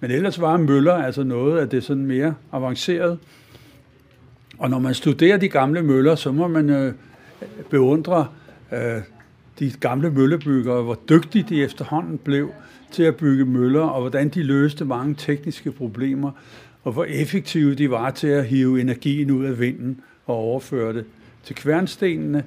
Men 0.00 0.10
ellers 0.10 0.40
var 0.40 0.56
møller 0.56 0.94
altså 0.94 1.22
noget 1.22 1.58
af 1.58 1.68
det 1.68 1.84
sådan 1.84 2.06
mere 2.06 2.34
avanceret. 2.52 3.18
Og 4.58 4.70
når 4.70 4.78
man 4.78 4.94
studerer 4.94 5.36
de 5.36 5.48
gamle 5.48 5.82
møller, 5.82 6.14
så 6.14 6.32
må 6.32 6.48
man 6.48 6.70
øh, 6.70 6.94
beundre 7.70 8.26
øh, 8.72 9.02
de 9.58 9.72
gamle 9.80 10.10
møllebyggere, 10.10 10.82
hvor 10.82 10.98
dygtige 11.08 11.46
de 11.48 11.62
efterhånden 11.62 12.18
blev 12.18 12.50
til 12.94 13.02
at 13.02 13.16
bygge 13.16 13.44
møller, 13.44 13.80
og 13.80 14.00
hvordan 14.00 14.28
de 14.28 14.42
løste 14.42 14.84
mange 14.84 15.14
tekniske 15.14 15.72
problemer, 15.72 16.30
og 16.82 16.92
hvor 16.92 17.04
effektive 17.04 17.74
de 17.74 17.90
var 17.90 18.10
til 18.10 18.26
at 18.26 18.46
hive 18.46 18.80
energien 18.80 19.30
ud 19.30 19.44
af 19.44 19.60
vinden 19.60 20.00
og 20.26 20.36
overføre 20.36 20.92
det 20.92 21.04
til 21.44 21.56
kværnstenene, 21.56 22.44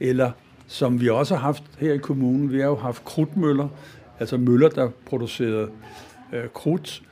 eller 0.00 0.30
som 0.66 1.00
vi 1.00 1.08
også 1.08 1.34
har 1.34 1.42
haft 1.42 1.62
her 1.78 1.92
i 1.92 1.98
kommunen, 1.98 2.52
vi 2.52 2.58
har 2.58 2.66
jo 2.66 2.76
haft 2.76 3.04
krudtmøller, 3.04 3.68
altså 4.20 4.36
møller, 4.36 4.68
der 4.68 4.88
producerede 5.06 5.68
øh, 6.32 6.48
krudt 6.54 7.02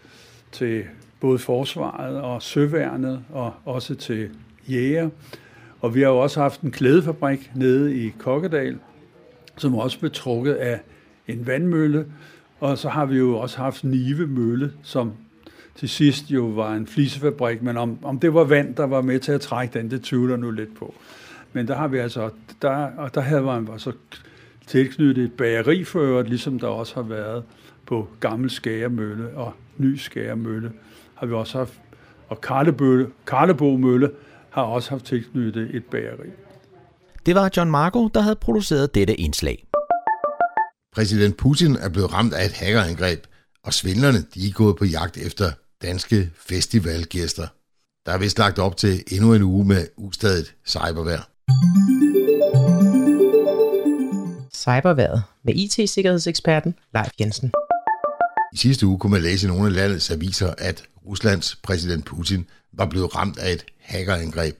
til 0.53 0.85
både 1.21 1.39
forsvaret 1.39 2.21
og 2.21 2.43
søværnet, 2.43 3.25
og 3.33 3.53
også 3.65 3.95
til 3.95 4.31
jæger. 4.69 5.11
Og 5.81 5.95
vi 5.95 6.01
har 6.01 6.09
jo 6.09 6.19
også 6.19 6.41
haft 6.41 6.61
en 6.61 6.71
klædefabrik 6.71 7.51
nede 7.55 7.97
i 7.97 8.13
Kokkedal, 8.19 8.79
som 9.57 9.75
også 9.75 9.99
blev 9.99 10.11
trukket 10.11 10.55
af 10.55 10.81
en 11.29 11.47
vandmølle, 11.47 12.07
og 12.61 12.79
så 12.79 12.89
har 12.89 13.07
vi 13.07 13.17
jo 13.19 13.39
også 13.39 13.59
haft 13.59 13.85
Nive 13.85 14.27
Mølle, 14.27 14.73
som 14.83 15.13
til 15.75 15.89
sidst 15.89 16.31
jo 16.31 16.45
var 16.45 16.75
en 16.75 16.87
flisefabrik, 16.87 17.63
men 17.63 17.77
om, 17.77 17.99
om 18.03 18.19
det 18.19 18.35
var 18.35 18.45
vand, 18.45 18.75
der 18.75 18.87
var 18.87 19.01
med 19.01 19.21
til 19.21 19.33
at 19.33 19.41
trække 19.41 19.79
den, 19.79 19.91
det 19.91 20.03
tvivler 20.03 20.37
nu 20.37 20.51
lidt 20.51 20.77
på. 20.79 20.95
Men 21.53 21.69
der 21.69 21.77
har 21.77 21.89
vi 21.89 21.99
altså, 21.99 22.31
der, 22.63 22.91
og 22.97 23.15
der 23.15 23.21
havde 23.21 23.43
man 23.43 23.69
så 23.77 23.93
tilknyttet 24.67 25.25
et 25.25 25.33
bageri 25.33 25.85
før, 25.85 26.23
ligesom 26.23 26.59
der 26.59 26.67
også 26.67 26.95
har 26.95 27.03
været 27.03 27.43
på 27.87 28.09
Gammel 28.21 28.51
Skæremølle 28.51 29.29
og 29.35 29.53
Ny 29.77 29.97
Skæremølle, 29.97 30.73
har 31.15 31.27
vi 31.27 31.33
også 31.35 31.59
haft, 31.59 31.73
og 32.29 32.41
Karlebølle, 32.41 33.07
Karlebo 33.27 33.77
Mølle 33.77 34.11
har 34.51 34.63
også 34.63 34.91
haft 34.91 35.05
tilknyttet 35.05 35.75
et 35.75 35.85
bageri. 35.85 36.29
Det 37.27 37.35
var 37.35 37.51
John 37.57 37.71
Marco, 37.71 38.09
der 38.09 38.21
havde 38.21 38.37
produceret 38.37 38.95
dette 38.95 39.15
indslag. 39.15 39.65
Præsident 40.95 41.37
Putin 41.37 41.77
er 41.77 41.89
blevet 41.89 42.13
ramt 42.13 42.35
af 42.35 42.45
et 42.45 42.53
hackerangreb, 42.53 43.27
og 43.65 43.75
svindlerne 43.75 44.25
de 44.35 44.49
er 44.49 44.53
gået 44.53 44.77
på 44.77 44.85
jagt 44.85 45.17
efter 45.17 45.53
danske 45.83 46.31
festivalgæster. 46.37 47.47
Der 48.07 48.13
er 48.13 48.19
vist 48.19 48.39
lagt 48.39 48.59
op 48.59 48.77
til 48.77 49.05
endnu 49.11 49.35
en 49.35 49.43
uge 49.43 49.65
med 49.65 49.87
ustadigt 49.97 50.55
cybervær. 50.67 51.29
Cyberværet 54.55 55.23
med 55.45 55.55
IT-sikkerhedseksperten 55.55 56.75
Leif 56.95 57.11
Jensen. 57.21 57.53
I 58.53 58.57
sidste 58.57 58.87
uge 58.87 58.99
kunne 58.99 59.13
man 59.13 59.23
læse 59.23 59.47
i 59.47 59.51
nogle 59.51 59.67
af 59.67 59.75
landets 59.75 60.11
aviser, 60.11 60.55
at 60.59 60.85
Ruslands 61.07 61.57
præsident 61.57 62.05
Putin 62.05 62.47
var 62.73 62.87
blevet 62.87 63.17
ramt 63.17 63.39
af 63.39 63.53
et 63.53 63.65
hackerangreb, 63.81 64.57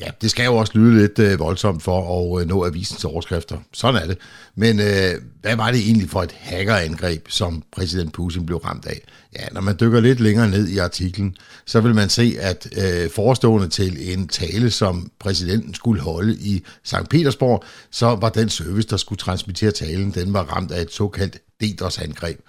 Ja, 0.00 0.10
det 0.22 0.30
skal 0.30 0.44
jo 0.44 0.56
også 0.56 0.72
lyde 0.74 1.00
lidt 1.00 1.18
øh, 1.18 1.38
voldsomt 1.38 1.82
for 1.82 2.32
at 2.36 2.42
øh, 2.42 2.48
nå 2.48 2.64
avisens 2.66 3.04
overskrifter. 3.04 3.58
Sådan 3.72 4.02
er 4.02 4.06
det. 4.06 4.18
Men 4.54 4.80
øh, 4.80 5.14
hvad 5.40 5.56
var 5.56 5.70
det 5.70 5.80
egentlig 5.80 6.10
for 6.10 6.22
et 6.22 6.32
hackerangreb, 6.32 7.26
som 7.28 7.62
præsident 7.72 8.12
Putin 8.12 8.46
blev 8.46 8.58
ramt 8.58 8.86
af? 8.86 9.00
Ja, 9.38 9.46
når 9.52 9.60
man 9.60 9.76
dykker 9.80 10.00
lidt 10.00 10.20
længere 10.20 10.50
ned 10.50 10.68
i 10.68 10.78
artiklen, 10.78 11.36
så 11.66 11.80
vil 11.80 11.94
man 11.94 12.08
se, 12.08 12.36
at 12.40 12.68
øh, 12.76 13.10
forestående 13.10 13.68
til 13.68 14.12
en 14.12 14.28
tale, 14.28 14.70
som 14.70 15.10
præsidenten 15.18 15.74
skulle 15.74 16.02
holde 16.02 16.34
i 16.34 16.64
St. 16.84 17.08
Petersborg, 17.10 17.64
så 17.90 18.06
var 18.06 18.28
den 18.28 18.48
service, 18.48 18.88
der 18.88 18.96
skulle 18.96 19.18
transmittere 19.18 19.70
talen, 19.70 20.10
den 20.10 20.32
var 20.32 20.42
ramt 20.42 20.70
af 20.70 20.82
et 20.82 20.92
såkaldt 20.92 21.38
DDoS-angreb. 21.60 22.40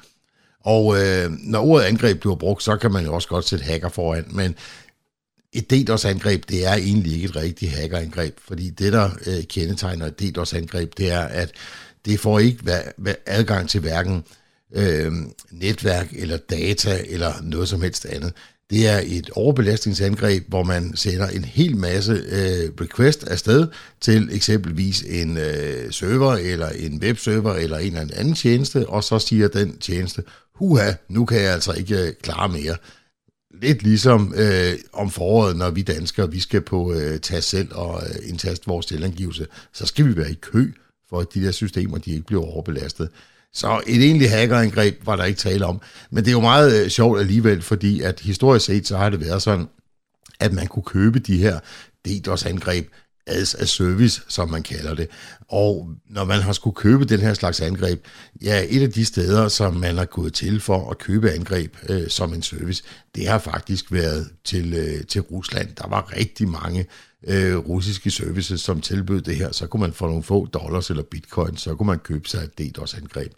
Og 0.65 0.95
øh, 1.01 1.31
når 1.31 1.65
ordet 1.65 1.85
angreb 1.85 2.19
bliver 2.19 2.35
brugt, 2.35 2.63
så 2.63 2.77
kan 2.77 2.91
man 2.91 3.05
jo 3.05 3.13
også 3.13 3.27
godt 3.27 3.47
sætte 3.47 3.65
hacker 3.65 3.89
foran, 3.89 4.25
men 4.29 4.55
et 5.55 5.71
DDoS-angreb, 5.71 6.43
det 6.49 6.65
er 6.65 6.73
egentlig 6.73 7.13
ikke 7.13 7.25
et 7.25 7.35
rigtigt 7.35 7.71
hackerangreb, 7.71 8.37
fordi 8.47 8.69
det, 8.69 8.93
der 8.93 9.09
øh, 9.27 9.43
kendetegner 9.43 10.05
et 10.05 10.19
DDoS-angreb, 10.19 10.97
det 10.97 11.11
er, 11.11 11.21
at 11.21 11.51
det 12.05 12.19
får 12.19 12.39
ikke 12.39 12.59
adgang 13.25 13.69
til 13.69 13.81
hverken 13.81 14.23
øh, 14.75 15.11
netværk 15.51 16.13
eller 16.17 16.37
data 16.37 17.01
eller 17.09 17.33
noget 17.41 17.69
som 17.69 17.81
helst 17.81 18.05
andet. 18.05 18.33
Det 18.69 18.87
er 18.87 19.01
et 19.05 19.29
overbelastningsangreb, 19.29 20.43
hvor 20.47 20.63
man 20.63 20.95
sender 20.95 21.27
en 21.27 21.45
hel 21.45 21.77
masse 21.77 22.11
øh, 22.11 22.69
request 22.81 23.23
afsted 23.23 23.67
til 24.01 24.29
eksempelvis 24.31 25.01
en 25.01 25.37
øh, 25.37 25.91
server 25.91 26.33
eller 26.33 26.69
en 26.69 26.99
webserver 27.03 27.53
eller 27.53 27.77
en 27.77 27.97
eller 27.97 28.15
anden 28.15 28.35
tjeneste, 28.35 28.89
og 28.89 29.03
så 29.03 29.19
siger 29.19 29.47
den 29.47 29.77
tjeneste, 29.77 30.23
huha, 30.55 30.91
nu 31.09 31.25
kan 31.25 31.41
jeg 31.41 31.53
altså 31.53 31.73
ikke 31.73 32.07
øh, 32.07 32.13
klare 32.21 32.49
mere 32.49 32.75
lidt 33.61 33.83
ligesom 33.83 34.33
øh, 34.37 34.73
om 34.93 35.09
foråret, 35.09 35.55
når 35.55 35.69
vi 35.69 35.81
danskere 35.81 36.31
vi 36.31 36.39
skal 36.39 36.61
på 36.61 36.93
øh, 36.93 37.19
tast 37.19 37.49
selv 37.49 37.67
og 37.71 38.03
øh, 38.09 38.29
indtaste 38.29 38.67
vores 38.67 38.85
selvangivelse, 38.85 39.47
så 39.73 39.85
skal 39.85 40.07
vi 40.07 40.17
være 40.17 40.31
i 40.31 40.37
kø 40.41 40.71
for 41.09 41.19
at 41.19 41.33
de 41.33 41.43
der 41.45 41.51
systemer 41.51 41.97
de 41.97 42.11
ikke 42.11 42.25
bliver 42.25 42.43
overbelastet. 42.43 43.09
Så 43.53 43.81
et 43.87 44.03
egentligt 44.03 44.31
hackerangreb 44.31 45.05
var 45.05 45.15
der 45.15 45.23
ikke 45.23 45.39
tale 45.39 45.65
om. 45.65 45.81
Men 46.09 46.23
det 46.23 46.29
er 46.29 46.35
jo 46.35 46.41
meget 46.41 46.83
øh, 46.83 46.89
sjovt 46.89 47.19
alligevel, 47.19 47.61
fordi 47.61 48.01
at 48.01 48.19
historisk 48.19 48.65
set 48.65 48.87
så 48.87 48.97
har 48.97 49.09
det 49.09 49.19
været 49.19 49.41
sådan, 49.41 49.67
at 50.39 50.53
man 50.53 50.67
kunne 50.67 50.83
købe 50.83 51.19
de 51.19 51.37
her 51.37 51.59
DDoS-angreb 52.07 52.87
as 53.27 53.55
a 53.55 53.65
service, 53.65 54.21
som 54.27 54.49
man 54.49 54.63
kalder 54.63 54.93
det. 54.93 55.07
Og 55.47 55.89
når 56.09 56.25
man 56.25 56.41
har 56.41 56.53
skulle 56.53 56.75
købe 56.75 57.05
den 57.05 57.19
her 57.19 57.33
slags 57.33 57.61
angreb, 57.61 58.05
ja, 58.41 58.65
et 58.69 58.81
af 58.81 58.91
de 58.91 59.05
steder, 59.05 59.47
som 59.47 59.73
man 59.73 59.97
har 59.97 60.05
gået 60.05 60.33
til 60.33 60.59
for 60.61 60.89
at 60.91 60.97
købe 60.97 61.31
angreb 61.31 61.75
øh, 61.89 62.09
som 62.09 62.33
en 62.33 62.41
service, 62.41 62.83
det 63.15 63.27
har 63.27 63.39
faktisk 63.39 63.91
været 63.91 64.29
til, 64.43 64.73
øh, 64.73 65.05
til 65.05 65.21
Rusland. 65.21 65.75
Der 65.75 65.87
var 65.87 66.13
rigtig 66.17 66.47
mange 66.49 66.85
øh, 67.27 67.57
russiske 67.57 68.11
services, 68.11 68.61
som 68.61 68.81
tilbød 68.81 69.21
det 69.21 69.35
her. 69.35 69.51
Så 69.51 69.67
kunne 69.67 69.81
man 69.81 69.93
få 69.93 70.07
nogle 70.07 70.23
få 70.23 70.45
dollars 70.45 70.89
eller 70.89 71.03
bitcoin, 71.03 71.57
så 71.57 71.75
kunne 71.75 71.87
man 71.87 71.99
købe 71.99 72.29
sig 72.29 72.43
et 72.43 72.59
DDoS-angreb. 72.59 73.31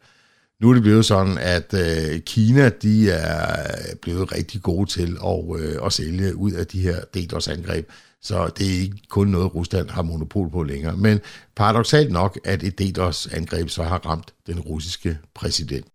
Nu 0.62 0.70
er 0.70 0.74
det 0.74 0.84
blevet 0.84 1.06
sådan, 1.06 1.38
at 1.38 1.74
øh, 1.74 2.20
Kina 2.20 2.70
de 2.70 3.12
er 3.12 3.96
blevet 4.02 4.32
rigtig 4.32 4.62
gode 4.62 4.90
til 4.90 5.18
at, 5.26 5.60
øh, 5.60 5.86
at 5.86 5.94
sælge 5.94 6.36
ud 6.36 6.52
af 6.52 6.68
de 6.68 6.80
her 6.80 7.02
DDoS-angreb. 7.02 7.90
Så 8.22 8.48
det 8.58 8.68
er 8.68 8.82
ikke 8.82 9.08
kun 9.10 9.28
noget, 9.28 9.56
Rusland 9.56 9.90
har 9.90 10.02
monopol 10.02 10.50
på 10.50 10.64
længere. 10.64 10.98
Men 10.98 11.20
paradoxalt 11.56 12.12
nok, 12.12 12.40
at 12.44 12.64
et 12.64 12.80
DDoS-angreb 12.80 13.70
så 13.70 13.84
har 13.84 14.06
ramt 14.06 14.34
den 14.48 14.60
russiske 14.60 15.18
præsident. 15.34 15.86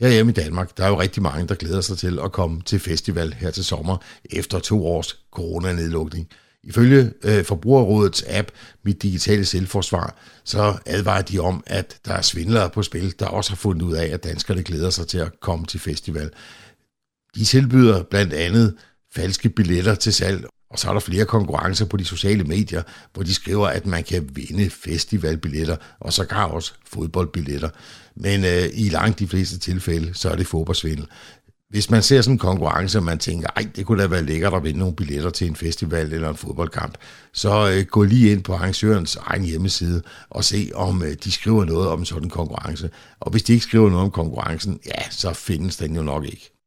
Herhjemme 0.00 0.32
i 0.32 0.34
Danmark, 0.34 0.76
der 0.76 0.84
er 0.84 0.88
jo 0.88 1.00
rigtig 1.00 1.22
mange, 1.22 1.48
der 1.48 1.54
glæder 1.54 1.80
sig 1.80 1.98
til 1.98 2.18
at 2.24 2.32
komme 2.32 2.62
til 2.62 2.80
festival 2.80 3.32
her 3.32 3.50
til 3.50 3.64
sommer 3.64 3.96
efter 4.30 4.58
to 4.58 4.86
års 4.86 5.20
coronanedlukning. 5.32 6.28
Ifølge 6.62 7.12
øh, 7.24 7.44
Forbrugerrådets 7.44 8.24
app 8.28 8.50
Mit 8.84 9.02
Digitale 9.02 9.44
Selvforsvar, 9.44 10.16
så 10.44 10.78
advarer 10.86 11.22
de 11.22 11.38
om, 11.38 11.62
at 11.66 11.98
der 12.04 12.12
er 12.14 12.22
svindlere 12.22 12.70
på 12.70 12.82
spil, 12.82 13.14
der 13.18 13.26
også 13.26 13.50
har 13.50 13.56
fundet 13.56 13.82
ud 13.82 13.92
af, 13.92 14.06
at 14.06 14.24
danskerne 14.24 14.62
glæder 14.62 14.90
sig 14.90 15.06
til 15.06 15.18
at 15.18 15.40
komme 15.40 15.66
til 15.66 15.80
festival. 15.80 16.30
De 17.34 17.44
tilbyder 17.44 18.02
blandt 18.02 18.32
andet 18.32 18.76
falske 19.18 19.48
billetter 19.48 19.94
til 19.94 20.12
salg, 20.12 20.44
og 20.70 20.78
så 20.78 20.88
er 20.88 20.92
der 20.92 21.00
flere 21.00 21.24
konkurrencer 21.24 21.86
på 21.86 21.96
de 21.96 22.04
sociale 22.04 22.44
medier, 22.44 22.82
hvor 23.12 23.22
de 23.22 23.34
skriver, 23.34 23.68
at 23.68 23.86
man 23.86 24.04
kan 24.04 24.28
vinde 24.32 24.70
festivalbilletter, 24.70 25.76
og 26.00 26.12
sågar 26.12 26.44
også 26.44 26.72
fodboldbilletter. 26.86 27.68
Men 28.16 28.44
øh, 28.44 28.68
i 28.74 28.88
langt 28.88 29.18
de 29.18 29.28
fleste 29.28 29.58
tilfælde, 29.58 30.14
så 30.14 30.30
er 30.30 30.36
det 30.36 30.46
fodboldsvindel. 30.46 31.06
Hvis 31.70 31.90
man 31.90 32.02
ser 32.02 32.20
sådan 32.20 32.34
en 32.34 32.38
konkurrence, 32.38 32.98
og 32.98 33.04
man 33.04 33.18
tænker, 33.18 33.48
ej, 33.56 33.66
det 33.76 33.86
kunne 33.86 34.02
da 34.02 34.08
være 34.08 34.24
lækkert 34.24 34.54
at 34.54 34.64
vinde 34.64 34.78
nogle 34.78 34.96
billetter 34.96 35.30
til 35.30 35.46
en 35.46 35.56
festival 35.56 36.12
eller 36.12 36.28
en 36.28 36.36
fodboldkamp, 36.36 36.94
så 37.32 37.70
øh, 37.70 37.84
gå 37.84 38.02
lige 38.02 38.32
ind 38.32 38.42
på 38.42 38.54
arrangørens 38.54 39.16
egen 39.16 39.44
hjemmeside 39.44 40.02
og 40.30 40.44
se, 40.44 40.70
om 40.74 41.02
øh, 41.02 41.16
de 41.24 41.32
skriver 41.32 41.64
noget 41.64 41.88
om 41.88 42.04
sådan 42.04 42.24
en 42.24 42.30
konkurrence. 42.30 42.90
Og 43.20 43.30
hvis 43.30 43.42
de 43.42 43.52
ikke 43.52 43.64
skriver 43.64 43.90
noget 43.90 44.04
om 44.04 44.10
konkurrencen, 44.10 44.80
ja, 44.86 45.10
så 45.10 45.32
findes 45.32 45.76
den 45.76 45.96
jo 45.96 46.02
nok 46.02 46.24
ikke. 46.24 46.57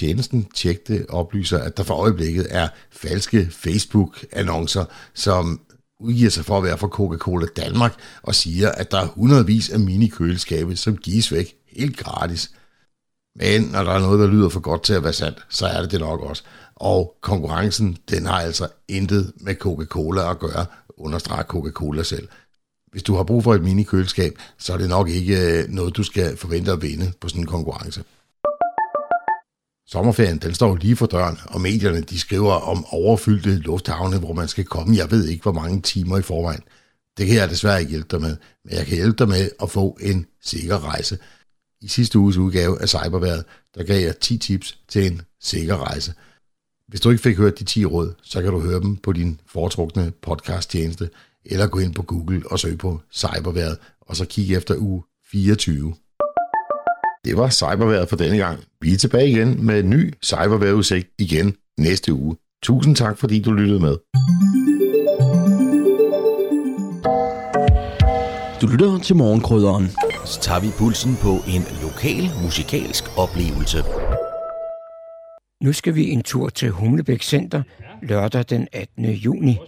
Tjenesten 0.00 0.44
tjekte 0.54 1.06
oplyser, 1.08 1.58
at 1.58 1.76
der 1.76 1.82
for 1.82 1.94
øjeblikket 1.94 2.46
er 2.50 2.68
falske 2.90 3.48
Facebook-annoncer, 3.50 4.84
som 5.14 5.60
udgiver 6.00 6.30
sig 6.30 6.44
for 6.44 6.58
at 6.58 6.64
være 6.64 6.78
fra 6.78 6.86
Coca-Cola 6.86 7.46
Danmark 7.56 7.94
og 8.22 8.34
siger, 8.34 8.72
at 8.72 8.90
der 8.90 8.98
er 8.98 9.06
hundredvis 9.06 9.70
af 9.70 9.80
mini-køleskabe, 9.80 10.76
som 10.76 10.96
gives 10.96 11.32
væk 11.32 11.54
helt 11.72 11.96
gratis. 11.96 12.50
Men 13.36 13.62
når 13.62 13.84
der 13.84 13.92
er 13.92 13.98
noget, 13.98 14.20
der 14.20 14.26
lyder 14.26 14.48
for 14.48 14.60
godt 14.60 14.82
til 14.82 14.92
at 14.92 15.04
være 15.04 15.12
sandt, 15.12 15.38
så 15.48 15.66
er 15.66 15.80
det 15.80 15.90
det 15.90 16.00
nok 16.00 16.20
også. 16.20 16.42
Og 16.74 17.16
konkurrencen, 17.20 17.96
den 18.10 18.26
har 18.26 18.40
altså 18.40 18.68
intet 18.88 19.32
med 19.40 19.54
Coca-Cola 19.54 20.30
at 20.30 20.38
gøre, 20.38 20.66
understreger 20.96 21.42
Coca-Cola 21.42 22.02
selv. 22.02 22.28
Hvis 22.92 23.02
du 23.02 23.14
har 23.14 23.24
brug 23.24 23.44
for 23.44 23.54
et 23.54 23.62
mini-køleskab, 23.62 24.38
så 24.58 24.72
er 24.72 24.76
det 24.76 24.88
nok 24.88 25.08
ikke 25.08 25.62
øh, 25.62 25.68
noget, 25.68 25.96
du 25.96 26.02
skal 26.02 26.36
forvente 26.36 26.72
at 26.72 26.82
vinde 26.82 27.12
på 27.20 27.28
sådan 27.28 27.42
en 27.42 27.46
konkurrence. 27.46 28.04
Sommerferien, 29.92 30.38
den 30.38 30.54
står 30.54 30.76
lige 30.76 30.96
for 30.96 31.06
døren, 31.06 31.38
og 31.44 31.60
medierne 31.60 32.00
de 32.00 32.18
skriver 32.18 32.52
om 32.52 32.84
overfyldte 32.84 33.56
lufthavne, 33.56 34.18
hvor 34.18 34.32
man 34.32 34.48
skal 34.48 34.64
komme, 34.64 34.96
jeg 34.96 35.10
ved 35.10 35.28
ikke 35.28 35.42
hvor 35.42 35.52
mange 35.52 35.80
timer 35.82 36.18
i 36.18 36.22
forvejen. 36.22 36.60
Det 37.18 37.26
kan 37.26 37.36
jeg 37.36 37.50
desværre 37.50 37.80
ikke 37.80 37.90
hjælpe 37.90 38.08
dig 38.10 38.20
med, 38.20 38.36
men 38.64 38.74
jeg 38.74 38.86
kan 38.86 38.96
hjælpe 38.96 39.18
dig 39.18 39.28
med 39.28 39.50
at 39.62 39.70
få 39.70 39.98
en 40.00 40.26
sikker 40.42 40.84
rejse. 40.84 41.18
I 41.80 41.88
sidste 41.88 42.18
uges 42.18 42.36
udgave 42.36 42.82
af 42.82 42.88
Cyberværet, 42.88 43.44
der 43.74 43.84
gav 43.84 44.00
jeg 44.02 44.18
10 44.18 44.38
tips 44.38 44.78
til 44.88 45.06
en 45.06 45.22
sikker 45.40 45.76
rejse. 45.76 46.14
Hvis 46.88 47.00
du 47.00 47.10
ikke 47.10 47.22
fik 47.22 47.36
hørt 47.36 47.58
de 47.58 47.64
10 47.64 47.84
råd, 47.84 48.14
så 48.22 48.42
kan 48.42 48.52
du 48.52 48.60
høre 48.60 48.80
dem 48.80 48.96
på 48.96 49.12
din 49.12 49.40
foretrukne 49.46 50.12
podcast-tjeneste, 50.22 51.10
eller 51.44 51.66
gå 51.66 51.78
ind 51.78 51.94
på 51.94 52.02
Google 52.02 52.42
og 52.46 52.58
søg 52.58 52.78
på 52.78 53.00
Cyberværet, 53.12 53.78
og 54.00 54.16
så 54.16 54.24
kig 54.24 54.54
efter 54.54 54.76
uge 54.78 55.02
24. 55.30 55.94
Det 57.24 57.36
var 57.36 57.48
cyberværet 57.48 58.08
for 58.08 58.16
denne 58.16 58.38
gang. 58.38 58.60
Vi 58.80 58.92
er 58.92 58.96
tilbage 58.96 59.28
igen 59.28 59.66
med 59.66 59.80
en 59.80 59.90
ny 59.90 60.14
cyberværetudsigt 60.24 61.08
igen 61.18 61.54
næste 61.78 62.12
uge. 62.12 62.36
Tusind 62.62 62.96
tak, 62.96 63.18
fordi 63.18 63.42
du 63.42 63.52
lyttede 63.52 63.80
med. 63.80 63.96
Du 68.60 68.66
lytter 68.66 68.98
til 69.02 69.16
morgenkrydderen. 69.16 69.88
Så 70.24 70.40
tager 70.40 70.60
vi 70.60 70.68
pulsen 70.78 71.16
på 71.22 71.32
en 71.54 71.62
lokal 71.82 72.30
musikalsk 72.44 73.04
oplevelse. 73.18 73.78
Nu 75.62 75.72
skal 75.72 75.94
vi 75.94 76.10
en 76.10 76.22
tur 76.22 76.48
til 76.48 76.70
Humlebæk 76.70 77.22
Center 77.22 77.62
lørdag 78.02 78.44
den 78.50 78.68
18. 78.72 79.04
juni. 79.04 79.58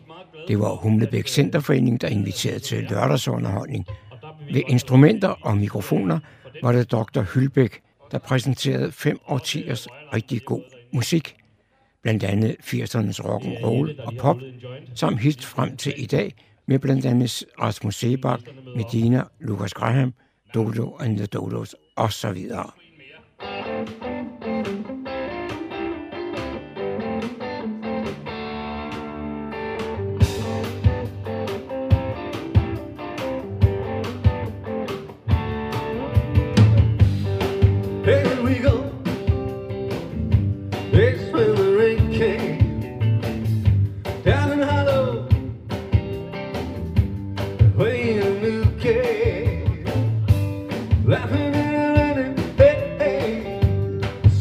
Det 0.49 0.59
var 0.59 0.75
Humlebæk 0.75 1.29
Centerforening, 1.29 2.01
der 2.01 2.09
inviterede 2.09 2.61
til 2.61 2.87
lørdagsunderholdning. 2.91 3.87
Ved 4.53 4.63
instrumenter 4.69 5.29
og 5.29 5.57
mikrofoner 5.57 6.19
var 6.63 6.73
det 6.73 6.93
Dr. 6.93 7.21
Hylbæk, 7.35 7.83
der 8.11 8.19
præsenterede 8.19 8.93
fem 8.93 9.19
årtiers 9.29 9.89
rigtig 10.15 10.45
god 10.45 10.63
musik. 10.93 11.37
Blandt 12.03 12.25
andet 12.25 12.57
80'ernes 12.61 13.29
rock 13.29 13.45
and 13.45 13.65
roll 13.65 14.01
og 14.01 14.13
pop, 14.21 14.37
som 14.95 15.17
hist 15.17 15.45
frem 15.45 15.77
til 15.77 15.95
i 15.97 16.07
dag 16.07 16.35
med 16.67 16.79
blandt 16.79 17.07
andet 17.07 17.45
Rasmus 17.61 17.95
Sebak, 17.95 18.41
Medina, 18.77 19.23
Lukas 19.41 19.75
Graham, 19.75 20.15
Dodo 20.55 20.97
and 21.01 21.17
the 21.17 21.27
Dodos 21.27 21.75
osv. 21.97 22.51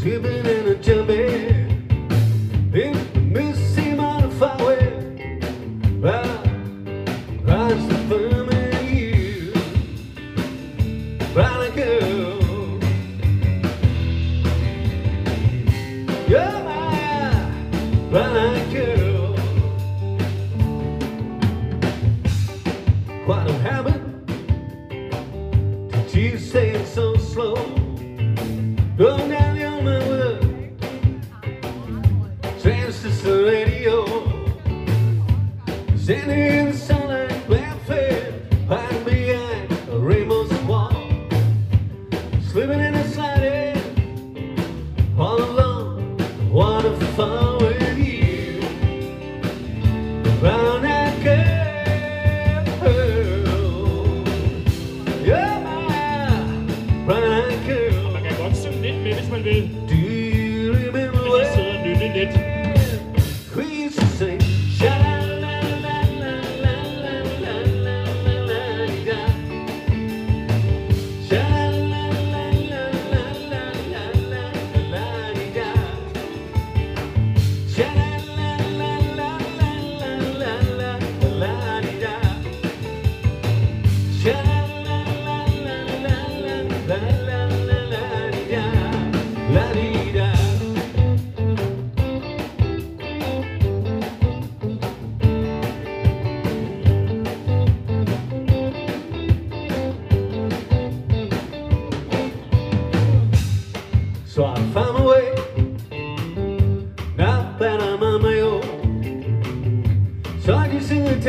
Give 0.04 0.26
it 0.26 0.41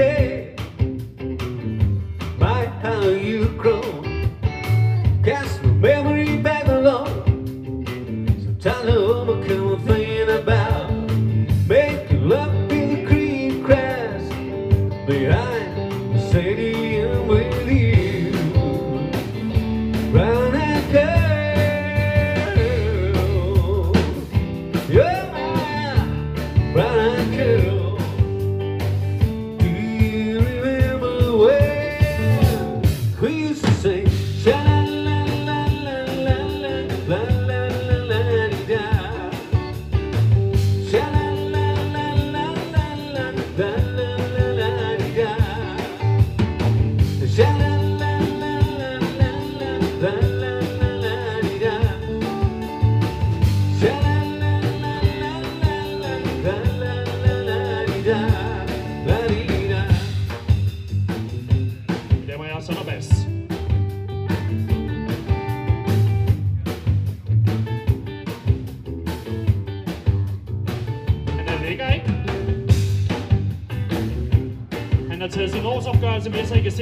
day. 0.02 0.61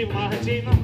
Martin, 0.06 0.79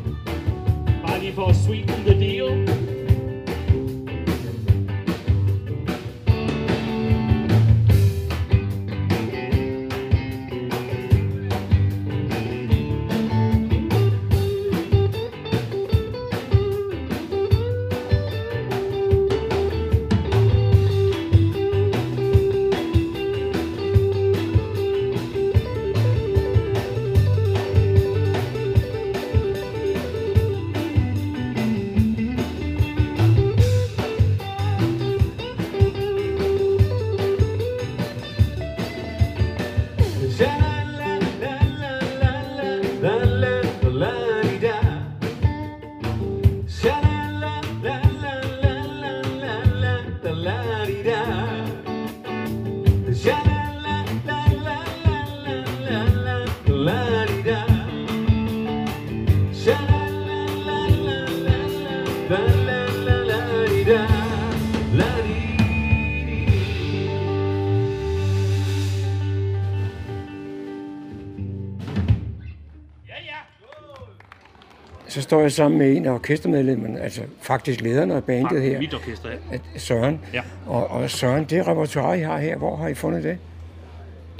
Så 75.17 75.23
står 75.23 75.41
jeg 75.41 75.53
sammen 75.53 75.79
med 75.79 75.97
en 75.97 76.07
af 76.07 76.11
orkestermedlemmerne, 76.11 77.01
altså 77.01 77.23
faktisk 77.41 77.81
lederen 77.81 78.11
af 78.11 78.25
bandet 78.25 78.63
her. 78.63 78.79
Mit 78.79 78.95
orkester, 78.95 79.29
ja. 79.31 79.59
Søren. 79.77 80.21
Ja. 80.33 80.43
Og, 80.67 80.87
og 80.91 81.11
Søren, 81.11 81.45
det 81.45 81.67
repertoire, 81.67 82.19
I 82.19 82.23
har 82.23 82.39
her, 82.39 82.57
hvor 82.57 82.77
har 82.77 82.89
I 82.89 82.95
fundet 82.95 83.25
det? 83.25 83.39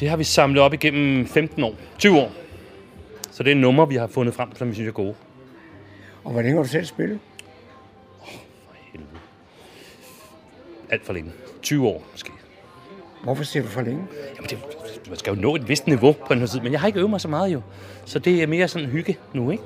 Det 0.01 0.09
har 0.09 0.17
vi 0.17 0.25
samlet 0.25 0.63
op 0.63 0.75
igennem 0.75 1.27
15 1.27 1.63
år. 1.65 1.75
20 1.99 2.19
år. 2.19 2.33
Så 3.31 3.43
det 3.43 3.51
er 3.51 3.57
numre, 3.57 3.89
vi 3.89 3.95
har 3.95 4.07
fundet 4.07 4.35
frem, 4.35 4.57
som 4.57 4.69
vi 4.69 4.75
synes 4.75 4.89
er 4.89 4.93
gode. 4.93 5.15
Og 6.25 6.33
hvor 6.33 6.43
længe 6.43 6.57
har 6.57 6.63
du 6.63 6.69
selv 6.69 6.85
spillet? 6.85 7.19
Alt 10.91 11.07
for 11.07 11.13
længe. 11.13 11.31
20 11.63 11.87
år 11.87 12.03
måske. 12.13 12.31
Hvorfor 13.23 13.45
siger 13.45 13.63
du 13.63 13.69
for 13.69 13.81
længe? 13.81 14.03
Jamen, 14.37 14.51
det, 14.51 14.59
man 15.09 15.17
skal 15.17 15.35
jo 15.35 15.41
nå 15.41 15.55
et 15.55 15.69
vist 15.69 15.87
niveau 15.87 16.13
på 16.13 16.33
en 16.33 16.47
tid, 16.47 16.61
men 16.61 16.73
jeg 16.73 16.81
har 16.81 16.87
ikke 16.87 16.99
øvet 16.99 17.11
mig 17.11 17.21
så 17.21 17.29
meget 17.29 17.53
jo. 17.53 17.61
Så 18.05 18.19
det 18.19 18.43
er 18.43 18.47
mere 18.47 18.69
sådan 18.69 18.89
hygge 18.89 19.19
nu, 19.33 19.51
ikke? 19.51 19.63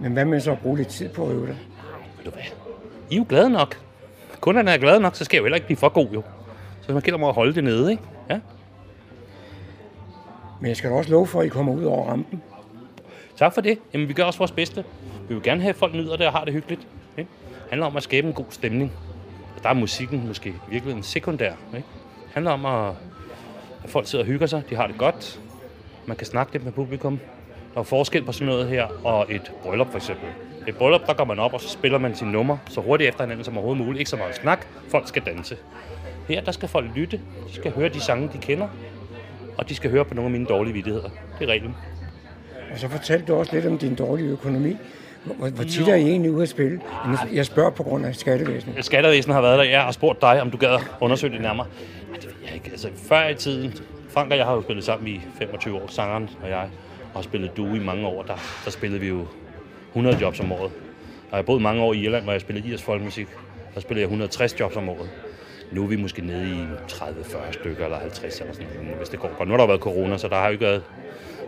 Men 0.00 0.12
hvad 0.12 0.24
med 0.24 0.40
så 0.40 0.52
at 0.52 0.58
bruge 0.58 0.76
lidt 0.76 0.88
tid 0.88 1.08
på 1.08 1.26
at 1.26 1.32
øve 1.32 1.46
dig? 1.46 1.58
Ved 2.16 2.24
du 2.24 2.30
hvad? 2.30 2.42
I 3.10 3.14
er 3.14 3.18
jo 3.18 3.26
glade 3.28 3.50
nok. 3.50 3.80
Kunderne 4.40 4.70
er 4.70 4.78
glade 4.78 5.00
nok, 5.00 5.16
så 5.16 5.24
skal 5.24 5.36
jeg 5.36 5.40
jo 5.40 5.44
heller 5.44 5.56
ikke 5.56 5.66
blive 5.66 5.76
for 5.76 5.88
god 5.88 6.08
jo. 6.08 6.22
Så 6.80 6.92
man 6.92 7.02
gælder 7.02 7.18
mig 7.18 7.28
at 7.28 7.34
holde 7.34 7.54
det 7.54 7.64
nede, 7.64 7.90
ikke? 7.90 8.02
Ja. 8.30 8.40
Men 10.60 10.68
jeg 10.68 10.76
skal 10.76 10.90
da 10.90 10.94
også 10.96 11.10
love 11.10 11.26
for, 11.26 11.40
at 11.40 11.46
I 11.46 11.48
kommer 11.48 11.72
ud 11.72 11.84
over 11.84 12.10
rampen. 12.10 12.42
Tak 13.36 13.54
for 13.54 13.60
det. 13.60 13.78
Jamen, 13.94 14.08
vi 14.08 14.12
gør 14.12 14.24
også 14.24 14.38
vores 14.38 14.52
bedste. 14.52 14.84
Vi 15.28 15.34
vil 15.34 15.42
gerne 15.42 15.60
have, 15.60 15.70
at 15.70 15.76
folk 15.76 15.94
nyder 15.94 16.16
det 16.16 16.26
og 16.26 16.32
har 16.32 16.44
det 16.44 16.52
hyggeligt. 16.52 16.86
Ikke? 17.18 17.30
Det 17.48 17.70
handler 17.70 17.86
om 17.86 17.96
at 17.96 18.02
skabe 18.02 18.26
en 18.26 18.32
god 18.32 18.44
stemning. 18.50 18.92
Og 19.56 19.62
der 19.62 19.68
er 19.68 19.74
musikken 19.74 20.26
måske 20.26 20.54
virkelig 20.70 20.96
en 20.96 21.02
sekundær. 21.02 21.52
Ikke? 21.76 21.88
Det 22.24 22.34
handler 22.34 22.50
om, 22.50 22.66
at, 22.66 22.94
at 23.84 23.90
folk 23.90 24.06
sidder 24.06 24.24
og 24.24 24.26
hygger 24.26 24.46
sig. 24.46 24.62
De 24.70 24.76
har 24.76 24.86
det 24.86 24.98
godt. 24.98 25.40
Man 26.06 26.16
kan 26.16 26.26
snakke 26.26 26.52
lidt 26.52 26.64
med 26.64 26.72
publikum. 26.72 27.20
Der 27.74 27.80
er 27.80 27.84
forskel 27.84 28.24
på 28.24 28.32
sådan 28.32 28.46
noget 28.46 28.68
her 28.68 28.86
og 29.04 29.26
et 29.28 29.52
bryllup 29.62 29.90
for 29.90 29.96
eksempel. 29.96 30.28
Et 30.68 30.76
bryllup, 30.76 31.06
der 31.06 31.14
går 31.14 31.24
man 31.24 31.38
op, 31.38 31.54
og 31.54 31.60
så 31.60 31.68
spiller 31.68 31.98
man 31.98 32.14
sine 32.14 32.32
numre 32.32 32.58
så 32.68 32.80
hurtigt 32.80 33.08
efter 33.08 33.24
hinanden 33.24 33.44
som 33.44 33.56
overhovedet 33.56 33.84
muligt. 33.84 33.98
Ikke 33.98 34.10
så 34.10 34.16
meget 34.16 34.34
snak. 34.34 34.66
Folk 34.88 35.08
skal 35.08 35.22
danse. 35.26 35.56
Her, 36.28 36.40
der 36.40 36.52
skal 36.52 36.68
folk 36.68 36.86
lytte. 36.94 37.20
De 37.48 37.54
skal 37.54 37.72
høre 37.72 37.88
de 37.88 38.00
sange, 38.00 38.30
de 38.32 38.38
kender. 38.38 38.68
Og 39.58 39.68
de 39.68 39.74
skal 39.74 39.90
høre 39.90 40.04
på 40.04 40.14
nogle 40.14 40.26
af 40.26 40.32
mine 40.32 40.46
dårlige 40.46 40.74
vidtigheder. 40.74 41.08
Det 41.38 41.48
er 41.48 41.52
reglen. 41.52 41.76
Og 42.72 42.78
så 42.78 42.88
fortalte 42.88 43.26
du 43.26 43.34
også 43.34 43.54
lidt 43.54 43.66
om 43.66 43.78
din 43.78 43.94
dårlige 43.94 44.28
økonomi. 44.28 44.76
Hvor, 45.24 45.48
hvor 45.48 45.64
tit 45.64 45.88
er 45.88 45.94
I 45.94 46.08
egentlig 46.08 46.30
ude 46.30 46.42
at 46.42 46.48
spille? 46.48 46.80
Jeg 47.32 47.46
spørger 47.46 47.70
på 47.70 47.82
grund 47.82 48.06
af 48.06 48.14
skattevæsenet. 48.14 48.84
Skattevæsenet 48.84 49.34
har 49.34 49.42
været 49.42 49.58
der, 49.58 49.64
ja, 49.64 49.86
og 49.86 49.94
spurgt 49.94 50.20
dig, 50.20 50.42
om 50.42 50.50
du 50.50 50.56
gad 50.56 50.68
at 50.68 50.80
undersøge 51.00 51.32
det 51.32 51.42
nærmere. 51.42 51.66
Nej, 52.10 52.18
det 52.18 52.26
ved 52.26 52.34
jeg 52.46 52.54
ikke. 52.54 52.70
Altså, 52.70 52.88
før 53.08 53.28
i 53.28 53.34
tiden, 53.34 53.74
Frank 54.08 54.30
og 54.30 54.36
jeg 54.38 54.46
har 54.46 54.54
jo 54.54 54.62
spillet 54.62 54.84
sammen 54.84 55.08
i 55.08 55.20
25 55.38 55.76
år, 55.76 55.86
sangeren 55.88 56.30
og 56.42 56.50
jeg, 56.50 56.68
og 57.12 57.14
har 57.14 57.22
spillet 57.22 57.56
duo 57.56 57.74
i 57.74 57.78
mange 57.78 58.06
år. 58.06 58.22
Der, 58.22 58.36
der 58.64 58.70
spillede 58.70 59.00
vi 59.00 59.08
jo 59.08 59.26
100 59.88 60.16
jobs 60.20 60.40
om 60.40 60.52
året. 60.52 60.72
Og 61.30 61.30
jeg 61.30 61.38
har 61.38 61.42
boet 61.42 61.62
mange 61.62 61.82
år 61.82 61.92
i 61.92 61.98
Irland, 61.98 62.24
hvor 62.24 62.32
jeg 62.32 62.40
spillede 62.40 62.68
IS 62.68 62.82
folkmusik. 62.82 63.26
Der 63.74 63.80
spillede 63.80 64.00
jeg 64.00 64.06
160 64.06 64.60
jobs 64.60 64.76
om 64.76 64.88
året. 64.88 65.10
Nu 65.72 65.82
er 65.82 65.86
vi 65.86 65.96
måske 65.96 66.26
nede 66.26 66.50
i 66.50 66.64
30-40 66.92 67.52
stykker, 67.52 67.84
eller 67.84 67.98
50 67.98 68.40
eller 68.40 68.52
sådan 68.52 68.68
noget, 68.82 68.96
hvis 68.96 69.08
det 69.08 69.20
går 69.20 69.34
godt. 69.38 69.48
Nu 69.48 69.52
har 69.52 69.58
der 69.58 69.66
været 69.66 69.80
corona, 69.80 70.18
så 70.18 70.28
der 70.28 70.36
har 70.36 70.46
jo 70.46 70.52
ikke 70.52 70.64
været 70.64 70.82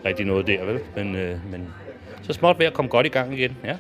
rigtig 0.05 0.27
noget 0.27 0.47
der, 0.47 0.65
vel? 0.65 0.81
Men, 0.97 1.17
øh, 1.17 1.51
men 1.51 1.69
så 2.23 2.33
småt 2.33 2.59
ved 2.59 2.67
at 2.67 2.73
komme 2.73 2.89
godt 2.89 3.07
i 3.07 3.09
gang 3.09 3.39
igen, 3.39 3.57
ja. 3.65 3.77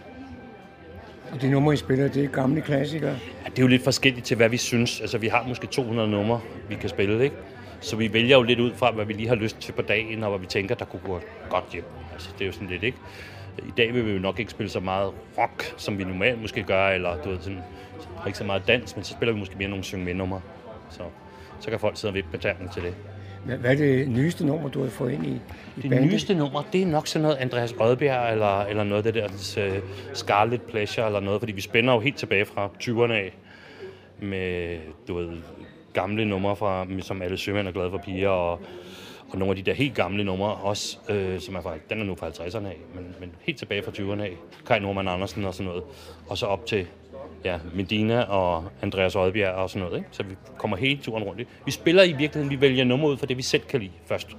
Og 1.33 1.43
de 1.43 1.51
numre, 1.51 1.75
I 1.75 1.77
spiller, 1.77 2.09
det 2.09 2.25
er 2.25 2.29
gamle 2.29 2.61
klassikere. 2.61 3.11
Ja, 3.45 3.51
det 3.51 3.59
er 3.59 3.63
jo 3.63 3.69
lidt 3.69 3.85
forskelligt 3.85 4.27
til, 4.27 4.37
hvad 4.37 4.49
vi 4.49 4.57
synes. 4.57 5.01
Altså, 5.01 5.19
vi 5.19 5.29
har 5.29 5.45
måske 5.49 5.67
200 5.67 6.09
numre, 6.09 6.41
vi 6.69 6.75
kan 6.75 6.89
spille, 6.89 7.25
ikke? 7.25 7.37
Så 7.83 7.97
vi 7.97 8.13
vælger 8.13 8.37
jo 8.37 8.43
lidt 8.43 8.61
ud 8.61 8.75
fra, 8.75 8.91
hvad 8.91 9.05
vi 9.05 9.13
lige 9.13 9.29
har 9.29 9.35
lyst 9.35 9.61
til 9.61 9.73
på 9.73 9.83
dagen, 9.83 10.23
og 10.25 10.31
hvad 10.31 10.41
vi 10.41 10.47
tænker, 10.47 10.75
der 10.75 10.85
kunne 10.85 11.03
gå 11.05 11.21
godt 11.51 11.65
hjem. 11.73 11.85
Altså, 12.13 12.31
det 12.39 12.43
er 12.43 12.47
jo 12.47 12.53
sådan 12.53 12.69
lidt, 12.69 12.83
ikke? 12.83 12.99
I 13.59 13.73
dag 13.77 13.95
vil 13.95 14.07
vi 14.07 14.13
jo 14.13 14.19
nok 14.19 14.39
ikke 14.39 14.51
spille 14.51 14.71
så 14.71 14.81
meget 14.81 15.13
rock, 15.39 15.75
som 15.77 15.99
vi 15.99 16.05
normalt 16.05 16.41
måske 16.41 16.63
gør, 16.63 16.89
eller 16.89 17.23
du 17.23 17.29
ved, 17.31 17.39
sådan, 17.41 17.59
ikke 18.27 18.39
så 18.39 18.45
meget 18.45 18.63
dans, 18.69 18.97
men 18.97 19.05
så 19.05 19.13
spiller 19.13 19.33
vi 19.33 19.39
måske 19.39 19.55
mere 19.59 19.69
nogle 19.69 19.85
synge 19.85 20.05
med 20.05 20.15
numre. 20.15 20.41
Så, 20.91 21.03
så 21.61 21.71
kan 21.71 21.81
folk 21.81 21.97
sidde 21.97 22.11
og 22.11 22.15
vippe 22.15 22.31
med 22.33 22.69
til 22.73 22.83
det. 22.83 22.95
Hvad, 23.45 23.57
hvad 23.57 23.71
er 23.71 23.75
det 23.77 24.09
nyeste 24.09 24.47
nummer, 24.47 24.69
du 24.69 24.83
har 24.83 24.91
fået 24.91 25.13
ind 25.13 25.27
i, 25.27 25.31
i 25.31 25.41
Det 25.83 25.91
bandet? 25.91 26.13
nyeste 26.13 26.35
nummer, 26.35 26.63
det 26.73 26.83
er 26.83 26.87
nok 26.87 27.07
sådan 27.07 27.23
noget 27.23 27.37
Andreas 27.37 27.75
Rødbjerg, 27.81 28.33
eller, 28.33 28.61
eller 28.61 28.85
noget 28.85 29.07
af 29.07 29.13
det 29.13 29.23
der 29.23 29.69
uh, 29.69 29.79
Scarlet 30.15 30.63
Pleasure, 30.63 31.07
eller 31.07 31.21
noget, 31.21 31.41
fordi 31.41 31.53
vi 31.53 31.61
spænder 31.61 31.95
jo 31.95 32.01
helt 32.01 32.17
tilbage 32.17 32.45
fra 32.45 32.71
20'erne 32.83 33.13
af, 33.13 33.33
med, 34.21 34.79
du 35.09 35.15
ved, 35.15 35.29
gamle 35.93 36.25
numre, 36.25 36.57
fra, 36.57 36.87
som 37.01 37.23
alle 37.23 37.39
sømænd 37.39 37.69
er 37.69 37.73
glade 37.73 37.91
for 37.91 37.99
piger, 37.99 38.29
og, 38.29 38.61
og 39.29 39.39
nogle 39.39 39.51
af 39.51 39.57
de 39.57 39.71
der 39.71 39.77
helt 39.77 39.95
gamle 39.95 40.25
numre 40.25 40.55
også, 40.55 40.99
øh, 41.09 41.41
som 41.41 41.55
er 41.55 41.61
fra, 41.61 41.75
den 41.91 42.01
er 42.01 42.05
nu 42.05 42.15
fra 42.15 42.29
50'erne 42.29 42.67
af, 42.67 42.77
men, 42.95 43.15
men 43.21 43.33
helt 43.41 43.59
tilbage 43.59 43.83
fra 43.83 43.91
20'erne 43.91 44.23
af, 44.23 44.37
Kai 44.67 44.79
Norman 44.79 45.09
Andersen 45.09 45.45
og 45.45 45.55
sådan 45.55 45.67
noget, 45.67 45.85
og 46.29 46.39
så 46.39 46.47
op 46.47 46.67
til 46.67 46.87
ja, 47.45 47.59
Medina 47.75 48.23
og 48.23 48.65
Andreas 48.83 49.17
Oddbjerg 49.17 49.55
og 49.55 49.71
sådan 49.71 49.87
noget, 49.87 49.99
ikke? 49.99 50.09
så 50.13 50.23
vi 50.23 50.35
kommer 50.59 50.77
hele 50.77 51.01
turen 51.03 51.25
rundt. 51.25 51.49
Vi 51.65 51.71
spiller 51.71 52.03
i 52.03 52.13
virkeligheden, 52.13 52.51
vi 52.51 52.61
vælger 52.61 52.85
nummer 52.85 53.09
ud 53.09 53.17
for 53.17 53.27
det, 53.27 53.37
vi 53.37 53.43
selv 53.43 53.63
kan 53.63 53.81
lide 53.81 53.93
først. 54.07 54.37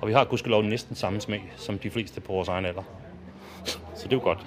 Og 0.00 0.08
vi 0.08 0.12
har 0.12 0.24
gudskelov 0.24 0.62
næsten 0.62 0.96
samme 0.96 1.20
smag, 1.20 1.52
som 1.56 1.78
de 1.78 1.90
fleste 1.90 2.20
på 2.20 2.32
vores 2.32 2.48
egen 2.48 2.64
alder. 2.64 2.82
Så 3.64 4.04
det 4.04 4.12
er 4.12 4.16
jo 4.16 4.22
godt. 4.22 4.46